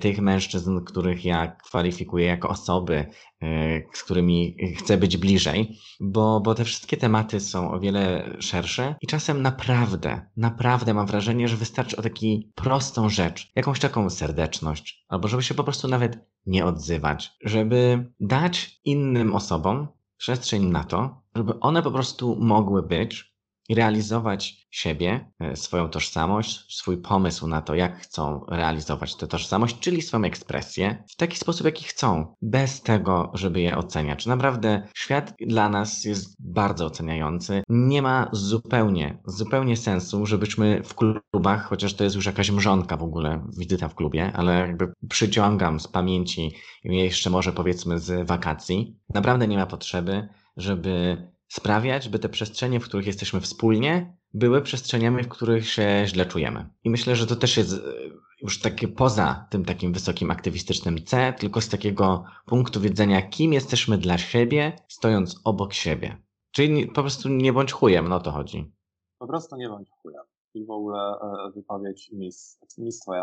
tych 0.00 0.20
mężczyzn, 0.20 0.80
których 0.80 1.24
ja 1.24 1.46
kwalifikuję 1.46 2.26
jako 2.26 2.48
osoby, 2.48 3.06
y, 3.42 3.86
z 3.92 4.02
którymi 4.02 4.56
chcę 4.78 4.96
być 4.96 5.16
bliżej, 5.16 5.78
bo, 6.00 6.40
bo 6.40 6.54
te 6.54 6.64
wszystkie 6.64 6.96
tematy 6.96 7.40
są 7.40 7.70
o 7.70 7.80
wiele 7.80 8.36
szersze 8.40 8.94
i 9.00 9.06
czasem 9.06 9.42
naprawdę, 9.42 10.26
naprawdę 10.36 10.94
mam 10.94 11.06
wrażenie, 11.06 11.48
że 11.48 11.56
wystarczy 11.56 11.96
o 11.96 12.02
taką 12.02 12.16
prostą 12.54 13.08
rzecz, 13.08 13.52
jakąś 13.56 13.80
taką 13.80 14.10
serdeczność, 14.10 15.04
albo 15.08 15.28
żeby 15.28 15.42
się 15.42 15.54
po 15.54 15.64
prostu 15.64 15.88
nawet 15.88 16.18
nie 16.46 16.64
odzywać, 16.64 17.32
żeby 17.44 18.12
dać 18.20 18.80
innym 18.84 19.34
osobom 19.34 19.88
przestrzeń 20.16 20.64
na 20.64 20.84
to, 20.84 21.22
żeby 21.36 21.60
one 21.60 21.82
po 21.82 21.90
prostu 21.90 22.36
mogły 22.40 22.82
być 22.82 23.31
realizować 23.70 24.66
siebie, 24.70 25.30
e, 25.40 25.56
swoją 25.56 25.88
tożsamość, 25.88 26.76
swój 26.76 26.98
pomysł 26.98 27.46
na 27.46 27.62
to, 27.62 27.74
jak 27.74 27.98
chcą 27.98 28.44
realizować 28.48 29.14
tę 29.14 29.26
tożsamość, 29.26 29.78
czyli 29.78 30.02
swoją 30.02 30.24
ekspresję 30.24 31.04
w 31.08 31.16
taki 31.16 31.36
sposób, 31.38 31.64
jaki 31.64 31.84
chcą, 31.84 32.34
bez 32.42 32.82
tego, 32.82 33.30
żeby 33.34 33.60
je 33.60 33.76
oceniać. 33.76 34.26
Naprawdę 34.26 34.88
świat 34.94 35.34
dla 35.40 35.68
nas 35.68 36.04
jest 36.04 36.36
bardzo 36.38 36.86
oceniający. 36.86 37.62
Nie 37.68 38.02
ma 38.02 38.28
zupełnie, 38.32 39.18
zupełnie 39.26 39.76
sensu, 39.76 40.26
żebyśmy 40.26 40.82
w 40.82 40.94
klubach, 40.94 41.68
chociaż 41.68 41.94
to 41.94 42.04
jest 42.04 42.16
już 42.16 42.26
jakaś 42.26 42.50
mrzonka 42.50 42.96
w 42.96 43.02
ogóle, 43.02 43.46
wizyta 43.58 43.88
w 43.88 43.94
klubie, 43.94 44.32
ale 44.34 44.54
jakby 44.54 44.92
przyciągam 45.08 45.80
z 45.80 45.88
pamięci, 45.88 46.54
jeszcze 46.84 47.30
może 47.30 47.52
powiedzmy 47.52 47.98
z 47.98 48.26
wakacji, 48.26 48.96
naprawdę 49.14 49.48
nie 49.48 49.56
ma 49.56 49.66
potrzeby, 49.66 50.28
żeby 50.56 51.16
sprawiać, 51.52 52.08
by 52.08 52.18
te 52.18 52.28
przestrzenie, 52.28 52.80
w 52.80 52.84
których 52.84 53.06
jesteśmy 53.06 53.40
wspólnie, 53.40 54.16
były 54.34 54.62
przestrzeniami, 54.62 55.22
w 55.22 55.28
których 55.28 55.68
się 55.68 56.02
źle 56.06 56.26
czujemy. 56.26 56.68
I 56.84 56.90
myślę, 56.90 57.16
że 57.16 57.26
to 57.26 57.36
też 57.36 57.56
jest 57.56 57.72
e, 57.72 57.78
już 58.42 58.60
takie 58.60 58.88
poza 58.88 59.46
tym 59.50 59.64
takim 59.64 59.92
wysokim 59.92 60.30
aktywistycznym 60.30 61.04
C, 61.04 61.34
tylko 61.38 61.60
z 61.60 61.68
takiego 61.68 62.24
punktu 62.46 62.80
widzenia, 62.80 63.22
kim 63.22 63.52
jesteśmy 63.52 63.98
dla 63.98 64.18
siebie, 64.18 64.72
stojąc 64.88 65.40
obok 65.44 65.72
siebie. 65.72 66.16
Czyli 66.50 66.86
po 66.86 67.02
prostu 67.02 67.28
nie 67.28 67.52
bądź 67.52 67.72
chujem, 67.72 68.08
no 68.08 68.20
to 68.20 68.30
chodzi. 68.30 68.72
Po 69.18 69.26
prostu 69.26 69.56
nie 69.56 69.68
bądź 69.68 69.88
chujem. 70.02 70.22
I 70.54 70.64
w 70.66 70.70
ogóle 70.70 70.98
e, 70.98 71.50
wypowiedź 71.54 72.10
mis, 72.12 72.58
mis 72.78 73.00
twoja. 73.00 73.22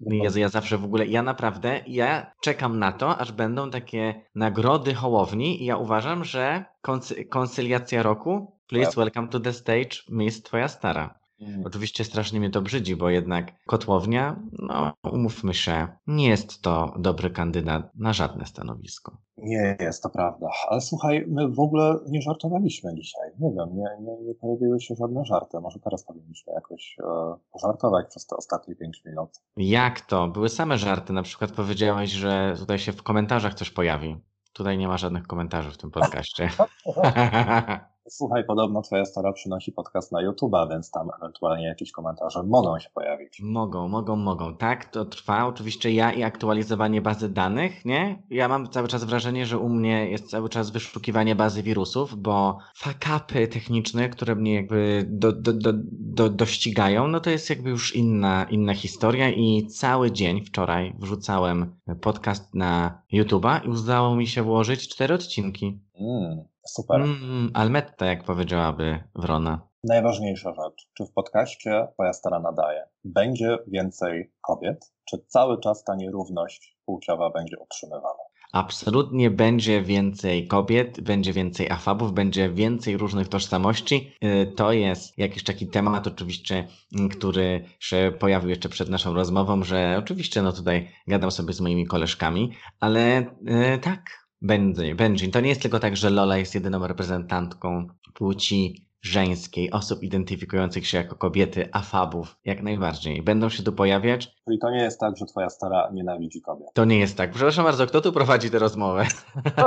Jezu, 0.00 0.38
ja 0.38 0.48
zawsze 0.48 0.78
w 0.78 0.84
ogóle, 0.84 1.06
ja 1.06 1.22
naprawdę, 1.22 1.80
ja 1.86 2.32
czekam 2.40 2.78
na 2.78 2.92
to, 2.92 3.18
aż 3.18 3.32
będą 3.32 3.70
takie 3.70 4.24
nagrody 4.34 4.94
Hołowni 4.94 5.62
i 5.62 5.64
ja 5.64 5.76
uważam, 5.76 6.24
że 6.24 6.64
koncy 6.80 7.24
koncyliacja 7.24 8.02
roku, 8.02 8.58
please 8.68 8.90
tak. 8.90 8.96
welcome 8.96 9.28
to 9.28 9.40
the 9.40 9.52
stage, 9.52 9.90
Miss 10.08 10.42
Twoja 10.42 10.68
Stara. 10.68 11.22
Mm. 11.40 11.66
Oczywiście 11.66 12.04
strasznie 12.04 12.40
mnie 12.40 12.50
to 12.50 12.62
brzydzi, 12.62 12.96
bo 12.96 13.10
jednak 13.10 13.52
kotłownia, 13.66 14.36
no 14.58 14.92
umówmy 15.12 15.54
się, 15.54 15.88
nie 16.06 16.28
jest 16.28 16.62
to 16.62 16.94
dobry 16.98 17.30
kandydat 17.30 17.90
na 17.94 18.12
żadne 18.12 18.46
stanowisko. 18.46 19.18
Nie 19.42 19.76
jest, 19.80 20.02
to 20.02 20.08
prawda. 20.08 20.48
Ale 20.68 20.80
słuchaj, 20.80 21.24
my 21.28 21.48
w 21.48 21.60
ogóle 21.60 21.98
nie 22.08 22.22
żartowaliśmy 22.22 22.94
dzisiaj. 22.94 23.30
Nie 23.38 23.50
wiem, 23.50 23.68
nie, 23.74 23.88
nie, 24.00 24.26
nie 24.26 24.34
pojawiły 24.34 24.80
się 24.80 24.94
żadne 24.94 25.24
żarty. 25.24 25.60
Może 25.60 25.78
teraz 25.80 26.04
powinniśmy 26.04 26.52
jakoś 26.52 26.96
e, 27.00 27.34
pożartować 27.52 28.06
przez 28.08 28.26
te 28.26 28.36
ostatnie 28.36 28.76
pięć 28.76 29.04
minut. 29.04 29.30
Jak 29.56 30.00
to? 30.00 30.28
Były 30.28 30.48
same 30.48 30.78
żarty. 30.78 31.12
Na 31.12 31.22
przykład 31.22 31.52
powiedziałeś, 31.52 32.10
że 32.10 32.54
tutaj 32.58 32.78
się 32.78 32.92
w 32.92 33.02
komentarzach 33.02 33.54
coś 33.54 33.70
pojawi. 33.70 34.16
Tutaj 34.52 34.78
nie 34.78 34.88
ma 34.88 34.98
żadnych 34.98 35.26
komentarzy 35.26 35.70
w 35.70 35.78
tym 35.78 35.90
podcaście. 35.90 36.48
Słuchaj, 38.14 38.44
podobno 38.44 38.82
twoja 38.82 39.04
stara 39.04 39.32
przynosi 39.32 39.72
podcast 39.72 40.12
na 40.12 40.28
YouTube'a, 40.28 40.70
więc 40.70 40.90
tam 40.90 41.08
ewentualnie 41.18 41.66
jakieś 41.66 41.92
komentarze 41.92 42.42
mogą 42.42 42.78
się 42.78 42.90
pojawić. 42.94 43.40
Mogą, 43.42 43.88
mogą, 43.88 44.16
mogą. 44.16 44.56
Tak, 44.56 44.84
to 44.84 45.04
trwa. 45.04 45.46
Oczywiście 45.46 45.92
ja 45.92 46.12
i 46.12 46.22
aktualizowanie 46.22 47.02
bazy 47.02 47.28
danych, 47.28 47.84
nie? 47.84 48.22
Ja 48.30 48.48
mam 48.48 48.68
cały 48.68 48.88
czas 48.88 49.04
wrażenie, 49.04 49.46
że 49.46 49.58
u 49.58 49.68
mnie 49.68 50.10
jest 50.10 50.30
cały 50.30 50.48
czas 50.48 50.70
wyszukiwanie 50.70 51.34
bazy 51.34 51.62
wirusów, 51.62 52.16
bo 52.18 52.58
fakapy 52.76 53.48
techniczne, 53.48 54.08
które 54.08 54.34
mnie 54.34 54.54
jakby 54.54 55.06
do, 55.08 55.32
do, 55.32 55.52
do, 55.52 55.72
do, 55.92 56.30
dościgają, 56.30 57.08
no 57.08 57.20
to 57.20 57.30
jest 57.30 57.50
jakby 57.50 57.70
już 57.70 57.96
inna, 57.96 58.46
inna 58.50 58.74
historia 58.74 59.30
i 59.30 59.66
cały 59.66 60.12
dzień 60.12 60.44
wczoraj 60.44 60.94
wrzucałem 60.98 61.76
podcast 62.00 62.54
na 62.54 63.02
YouTube'a 63.12 63.66
i 63.66 63.68
udało 63.68 64.16
mi 64.16 64.26
się 64.26 64.42
włożyć 64.42 64.88
cztery 64.88 65.14
odcinki. 65.14 65.80
Mm. 65.94 66.51
Super. 66.72 67.00
Mm, 67.00 67.50
Almetta, 67.54 68.06
jak 68.06 68.24
powiedziałaby 68.24 69.04
Wrona. 69.14 69.68
Najważniejsza 69.84 70.54
rzecz. 70.54 70.88
Czy 70.94 71.06
w 71.06 71.12
podcaście 71.12 71.88
Twoja 71.94 72.12
stara 72.12 72.40
nadaje? 72.40 72.84
Będzie 73.04 73.58
więcej 73.66 74.32
kobiet? 74.40 74.92
Czy 75.04 75.18
cały 75.28 75.60
czas 75.60 75.84
ta 75.84 75.94
nierówność 75.96 76.78
płciowa 76.84 77.30
będzie 77.30 77.58
utrzymywana? 77.58 78.22
Absolutnie 78.52 79.30
będzie 79.30 79.82
więcej 79.82 80.46
kobiet, 80.46 81.00
będzie 81.00 81.32
więcej 81.32 81.70
afabów, 81.70 82.12
będzie 82.12 82.50
więcej 82.50 82.96
różnych 82.96 83.28
tożsamości. 83.28 84.12
Y, 84.24 84.52
to 84.56 84.72
jest 84.72 85.18
jakiś 85.18 85.44
taki 85.44 85.66
temat 85.68 86.06
oczywiście, 86.06 86.68
mm, 86.98 87.08
który 87.08 87.64
się 87.80 88.12
pojawił 88.18 88.50
jeszcze 88.50 88.68
przed 88.68 88.88
naszą 88.88 89.14
rozmową, 89.14 89.64
że 89.64 89.96
oczywiście 89.98 90.42
no 90.42 90.52
tutaj 90.52 90.88
gadam 91.06 91.30
sobie 91.30 91.52
z 91.52 91.60
moimi 91.60 91.86
koleżkami, 91.86 92.52
ale 92.80 93.24
yy, 93.42 93.78
tak, 93.78 94.21
będzie. 94.42 95.28
To 95.32 95.40
nie 95.40 95.48
jest 95.48 95.62
tylko 95.62 95.78
tak, 95.78 95.96
że 95.96 96.10
Lola 96.10 96.36
jest 96.36 96.54
jedyną 96.54 96.86
reprezentantką 96.86 97.86
płci 98.14 98.86
żeńskiej, 99.02 99.70
osób 99.70 100.02
identyfikujących 100.02 100.86
się 100.86 100.98
jako 100.98 101.16
kobiety, 101.16 101.68
afabów, 101.72 102.36
jak 102.44 102.62
najbardziej. 102.62 103.22
Będą 103.22 103.48
się 103.48 103.62
tu 103.62 103.72
pojawiać. 103.72 104.34
Czyli 104.44 104.58
to 104.58 104.70
nie 104.70 104.82
jest 104.82 105.00
tak, 105.00 105.16
że 105.16 105.26
twoja 105.26 105.50
stara 105.50 105.90
nienawidzi 105.92 106.40
kobiet. 106.40 106.68
To 106.74 106.84
nie 106.84 106.98
jest 106.98 107.16
tak. 107.16 107.30
Przepraszam 107.30 107.64
bardzo, 107.64 107.86
kto 107.86 108.00
tu 108.00 108.12
prowadzi 108.12 108.50
tę 108.50 108.58
rozmowę? 108.58 109.06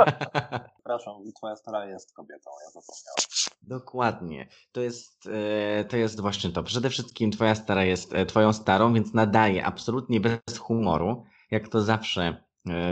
Przepraszam, 0.74 1.14
twoja 1.36 1.56
stara 1.56 1.86
jest 1.86 2.12
kobietą, 2.12 2.50
ja 2.64 2.70
zapomniałem. 2.70 3.16
Dokładnie. 3.62 4.48
To 4.72 4.80
jest, 4.80 5.28
e, 5.32 5.84
to 5.84 5.96
jest 5.96 6.20
właśnie 6.20 6.50
to. 6.50 6.62
Przede 6.62 6.90
wszystkim 6.90 7.30
twoja 7.30 7.54
stara 7.54 7.84
jest 7.84 8.14
e, 8.14 8.26
twoją 8.26 8.52
starą, 8.52 8.94
więc 8.94 9.14
nadaje 9.14 9.64
absolutnie 9.64 10.20
bez 10.20 10.58
humoru, 10.58 11.24
jak 11.50 11.68
to 11.68 11.82
zawsze 11.82 12.45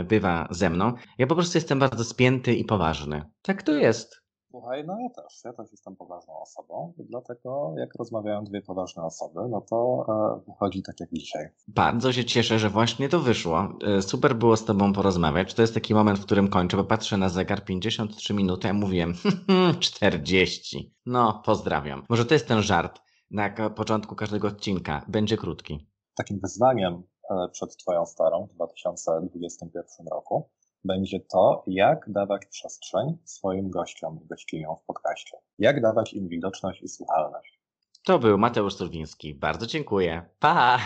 bywa 0.07 0.47
ze 0.51 0.69
mną. 0.69 0.93
Ja 1.17 1.27
po 1.27 1.35
prostu 1.35 1.57
jestem 1.57 1.79
bardzo 1.79 2.03
spięty 2.03 2.53
i 2.53 2.65
poważny. 2.65 3.21
Tak 3.41 3.63
to 3.63 3.71
jest. 3.71 4.25
Słuchaj, 4.55 4.83
no 4.85 4.99
ja 4.99 5.09
też. 5.09 5.41
Ja 5.45 5.53
też 5.53 5.71
jestem 5.71 5.95
poważną 5.95 6.33
osobą, 6.41 6.93
dlatego 6.97 7.73
jak 7.77 7.95
rozmawiają 7.95 8.43
dwie 8.43 8.61
poważne 8.61 9.03
osoby, 9.03 9.39
no 9.49 9.61
to 9.61 10.05
e, 10.09 10.51
wychodzi 10.51 10.83
tak 10.83 10.99
jak 10.99 11.09
dzisiaj. 11.13 11.45
Bardzo 11.67 12.13
się 12.13 12.25
cieszę, 12.25 12.59
że 12.59 12.69
właśnie 12.69 13.09
to 13.09 13.19
wyszło. 13.19 13.69
E, 13.97 14.01
super 14.01 14.35
było 14.35 14.57
z 14.57 14.65
Tobą 14.65 14.93
porozmawiać. 14.93 15.53
To 15.53 15.61
jest 15.61 15.73
taki 15.73 15.93
moment, 15.93 16.19
w 16.19 16.25
którym 16.25 16.47
kończę, 16.47 16.77
bo 16.77 16.83
patrzę 16.83 17.17
na 17.17 17.29
zegar 17.29 17.65
53 17.65 18.33
minuty, 18.33 18.69
a 18.69 18.73
mówiłem 18.73 19.13
40. 19.79 20.95
No, 21.05 21.41
pozdrawiam. 21.45 22.03
Może 22.09 22.25
to 22.25 22.33
jest 22.33 22.47
ten 22.47 22.61
żart 22.61 23.01
na 23.31 23.69
początku 23.69 24.15
każdego 24.15 24.47
odcinka. 24.47 25.05
Będzie 25.07 25.37
krótki. 25.37 25.87
Takim 26.17 26.39
wyzwaniem 26.39 26.93
e, 26.93 27.03
przed 27.51 27.77
Twoją 27.77 28.05
starą 28.05 28.47
w 28.51 28.55
2021 28.55 30.07
roku 30.11 30.49
będzie 30.85 31.19
to, 31.19 31.63
jak 31.67 32.11
dawać 32.11 32.45
przestrzeń 32.45 33.17
swoim 33.23 33.69
gościom 33.69 34.19
i 34.23 34.27
gościniom 34.27 34.75
w 34.83 34.85
podcaście. 34.85 35.37
Jak 35.59 35.81
dawać 35.81 36.13
im 36.13 36.27
widoczność 36.27 36.81
i 36.81 36.87
słuchalność. 36.87 37.59
To 38.03 38.19
był 38.19 38.37
Mateusz 38.37 38.75
Surwiński. 38.75 39.35
Bardzo 39.35 39.65
dziękuję. 39.65 40.29
Pa! 40.39 40.79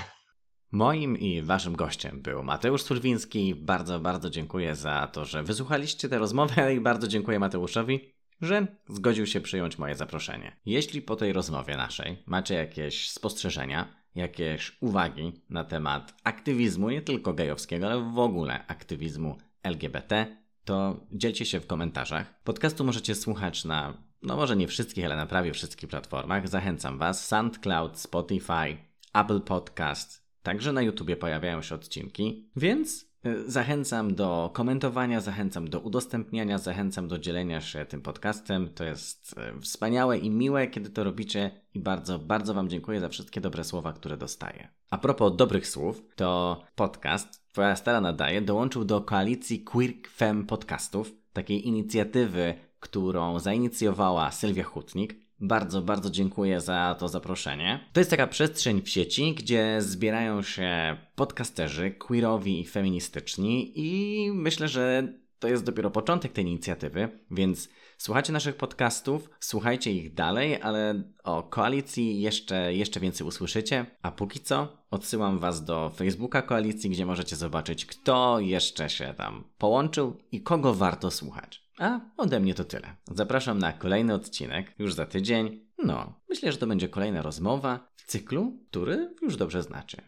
Moim 0.71 1.17
i 1.17 1.41
waszym 1.41 1.75
gościem 1.75 2.21
był 2.21 2.43
Mateusz 2.43 2.83
Surwiński. 2.83 3.55
Bardzo, 3.55 3.99
bardzo 3.99 4.29
dziękuję 4.29 4.75
za 4.75 5.07
to, 5.07 5.25
że 5.25 5.43
wysłuchaliście 5.43 6.09
tę 6.09 6.17
rozmowę 6.17 6.73
i 6.75 6.79
bardzo 6.79 7.07
dziękuję 7.07 7.39
Mateuszowi, 7.39 8.13
że 8.41 8.67
zgodził 8.89 9.25
się 9.25 9.41
przyjąć 9.41 9.77
moje 9.77 9.95
zaproszenie. 9.95 10.57
Jeśli 10.65 11.01
po 11.01 11.15
tej 11.15 11.33
rozmowie 11.33 11.77
naszej 11.77 12.23
macie 12.25 12.55
jakieś 12.55 13.11
spostrzeżenia, 13.11 13.98
jakieś 14.16 14.78
uwagi 14.82 15.34
na 15.49 15.64
temat 15.64 16.14
aktywizmu, 16.24 16.89
nie 16.89 17.01
tylko 17.01 17.34
gejowskiego, 17.34 17.86
ale 17.86 18.12
w 18.12 18.20
ogóle 18.20 18.68
aktywizmu 18.68 19.38
LGBT, 19.64 20.38
to 20.66 21.07
dzielcie 21.12 21.45
się 21.45 21.60
w 21.60 21.68
komentarzach. 21.68 22.43
Podcastu 22.43 22.84
możecie 22.84 23.16
słuchać 23.16 23.66
na, 23.66 24.03
no 24.24 24.36
może 24.36 24.55
nie 24.55 24.68
wszystkich, 24.68 25.05
ale 25.05 25.16
na 25.16 25.26
prawie 25.26 25.53
wszystkich 25.53 25.89
platformach. 25.89 26.47
Zachęcam 26.47 26.97
Was. 26.97 27.28
SoundCloud, 27.28 27.99
Spotify, 27.99 28.78
Apple 29.14 29.41
Podcast. 29.41 30.30
Także 30.43 30.74
na 30.74 30.82
YouTubie 30.82 31.18
pojawiają 31.18 31.62
się 31.62 31.76
odcinki, 31.76 32.51
więc 32.55 33.09
Zachęcam 33.45 34.15
do 34.15 34.49
komentowania, 34.53 35.22
zachęcam 35.22 35.70
do 35.70 35.80
udostępniania, 35.80 36.57
zachęcam 36.57 37.07
do 37.07 37.20
dzielenia 37.20 37.61
się 37.61 37.86
tym 37.86 38.01
podcastem. 38.01 38.70
To 38.74 38.84
jest 38.84 39.36
y, 39.57 39.61
wspaniałe 39.61 40.17
i 40.17 40.30
miłe, 40.30 40.67
kiedy 40.67 40.89
to 40.89 41.03
robicie, 41.03 41.51
i 41.74 41.80
bardzo, 41.80 42.20
bardzo 42.20 42.53
Wam 42.53 42.70
dziękuję 42.70 42.99
za 42.99 43.09
wszystkie 43.09 43.41
dobre 43.41 43.63
słowa, 43.63 43.93
które 43.93 44.17
dostaję. 44.17 44.67
A 44.89 44.97
propos 44.97 45.36
dobrych 45.36 45.67
słów, 45.67 46.03
to 46.15 46.61
podcast 46.76 47.49
Twoja 47.53 47.76
stara 47.76 48.01
nadaje 48.01 48.41
dołączył 48.41 48.86
do 48.86 49.01
koalicji 49.01 49.63
Queer 49.63 49.93
Fem 50.15 50.45
podcastów, 50.45 51.11
takiej 51.34 51.67
inicjatywy, 51.67 52.53
którą 52.80 53.39
zainicjowała 53.39 54.32
Sylwia 54.32 54.63
Hutnik. 54.63 55.28
Bardzo, 55.41 55.81
bardzo 55.81 56.09
dziękuję 56.09 56.61
za 56.61 56.95
to 56.99 57.07
zaproszenie. 57.07 57.79
To 57.93 57.99
jest 57.99 58.09
taka 58.09 58.27
przestrzeń 58.27 58.81
w 58.81 58.89
sieci, 58.89 59.33
gdzie 59.33 59.81
zbierają 59.81 60.41
się 60.41 60.97
podcasterzy 61.15 61.91
queerowi 61.91 62.61
i 62.61 62.65
feministyczni 62.65 63.71
i 63.75 64.31
myślę, 64.31 64.67
że 64.67 65.13
to 65.39 65.47
jest 65.47 65.63
dopiero 65.63 65.91
początek 65.91 66.31
tej 66.31 66.45
inicjatywy, 66.45 67.09
więc 67.31 67.69
słuchajcie 67.97 68.33
naszych 68.33 68.55
podcastów, 68.55 69.29
słuchajcie 69.39 69.91
ich 69.91 70.13
dalej, 70.13 70.61
ale 70.61 71.03
o 71.23 71.43
koalicji 71.43 72.21
jeszcze, 72.21 72.73
jeszcze 72.73 72.99
więcej 72.99 73.27
usłyszycie. 73.27 73.85
A 74.01 74.11
póki 74.11 74.39
co 74.39 74.77
odsyłam 74.91 75.39
Was 75.39 75.65
do 75.65 75.89
Facebooka 75.95 76.41
koalicji, 76.41 76.89
gdzie 76.89 77.05
możecie 77.05 77.35
zobaczyć, 77.35 77.85
kto 77.85 78.39
jeszcze 78.39 78.89
się 78.89 79.13
tam 79.17 79.43
połączył 79.57 80.17
i 80.31 80.41
kogo 80.41 80.73
warto 80.73 81.11
słuchać. 81.11 81.68
A 81.80 81.99
ode 82.17 82.39
mnie 82.39 82.53
to 82.53 82.63
tyle. 82.63 82.95
Zapraszam 83.11 83.59
na 83.59 83.73
kolejny 83.73 84.13
odcinek 84.13 84.75
już 84.80 84.93
za 84.93 85.05
tydzień. 85.05 85.67
No, 85.77 86.21
myślę, 86.30 86.51
że 86.51 86.57
to 86.57 86.67
będzie 86.67 86.89
kolejna 86.89 87.21
rozmowa 87.21 87.89
w 87.95 88.03
cyklu, 88.03 88.59
który 88.69 89.15
już 89.21 89.36
dobrze 89.36 89.63
znaczy. 89.63 90.01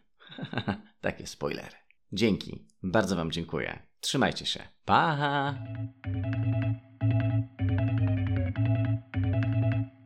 Takie 1.01 1.27
spoilery. 1.27 1.75
Dzięki, 2.13 2.67
bardzo 2.83 3.15
Wam 3.15 3.31
dziękuję. 3.31 3.87
Trzymajcie 3.99 4.45
się. 4.45 4.67
Pa! 4.85 5.55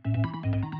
Thank 0.07 0.63
you. 0.63 0.74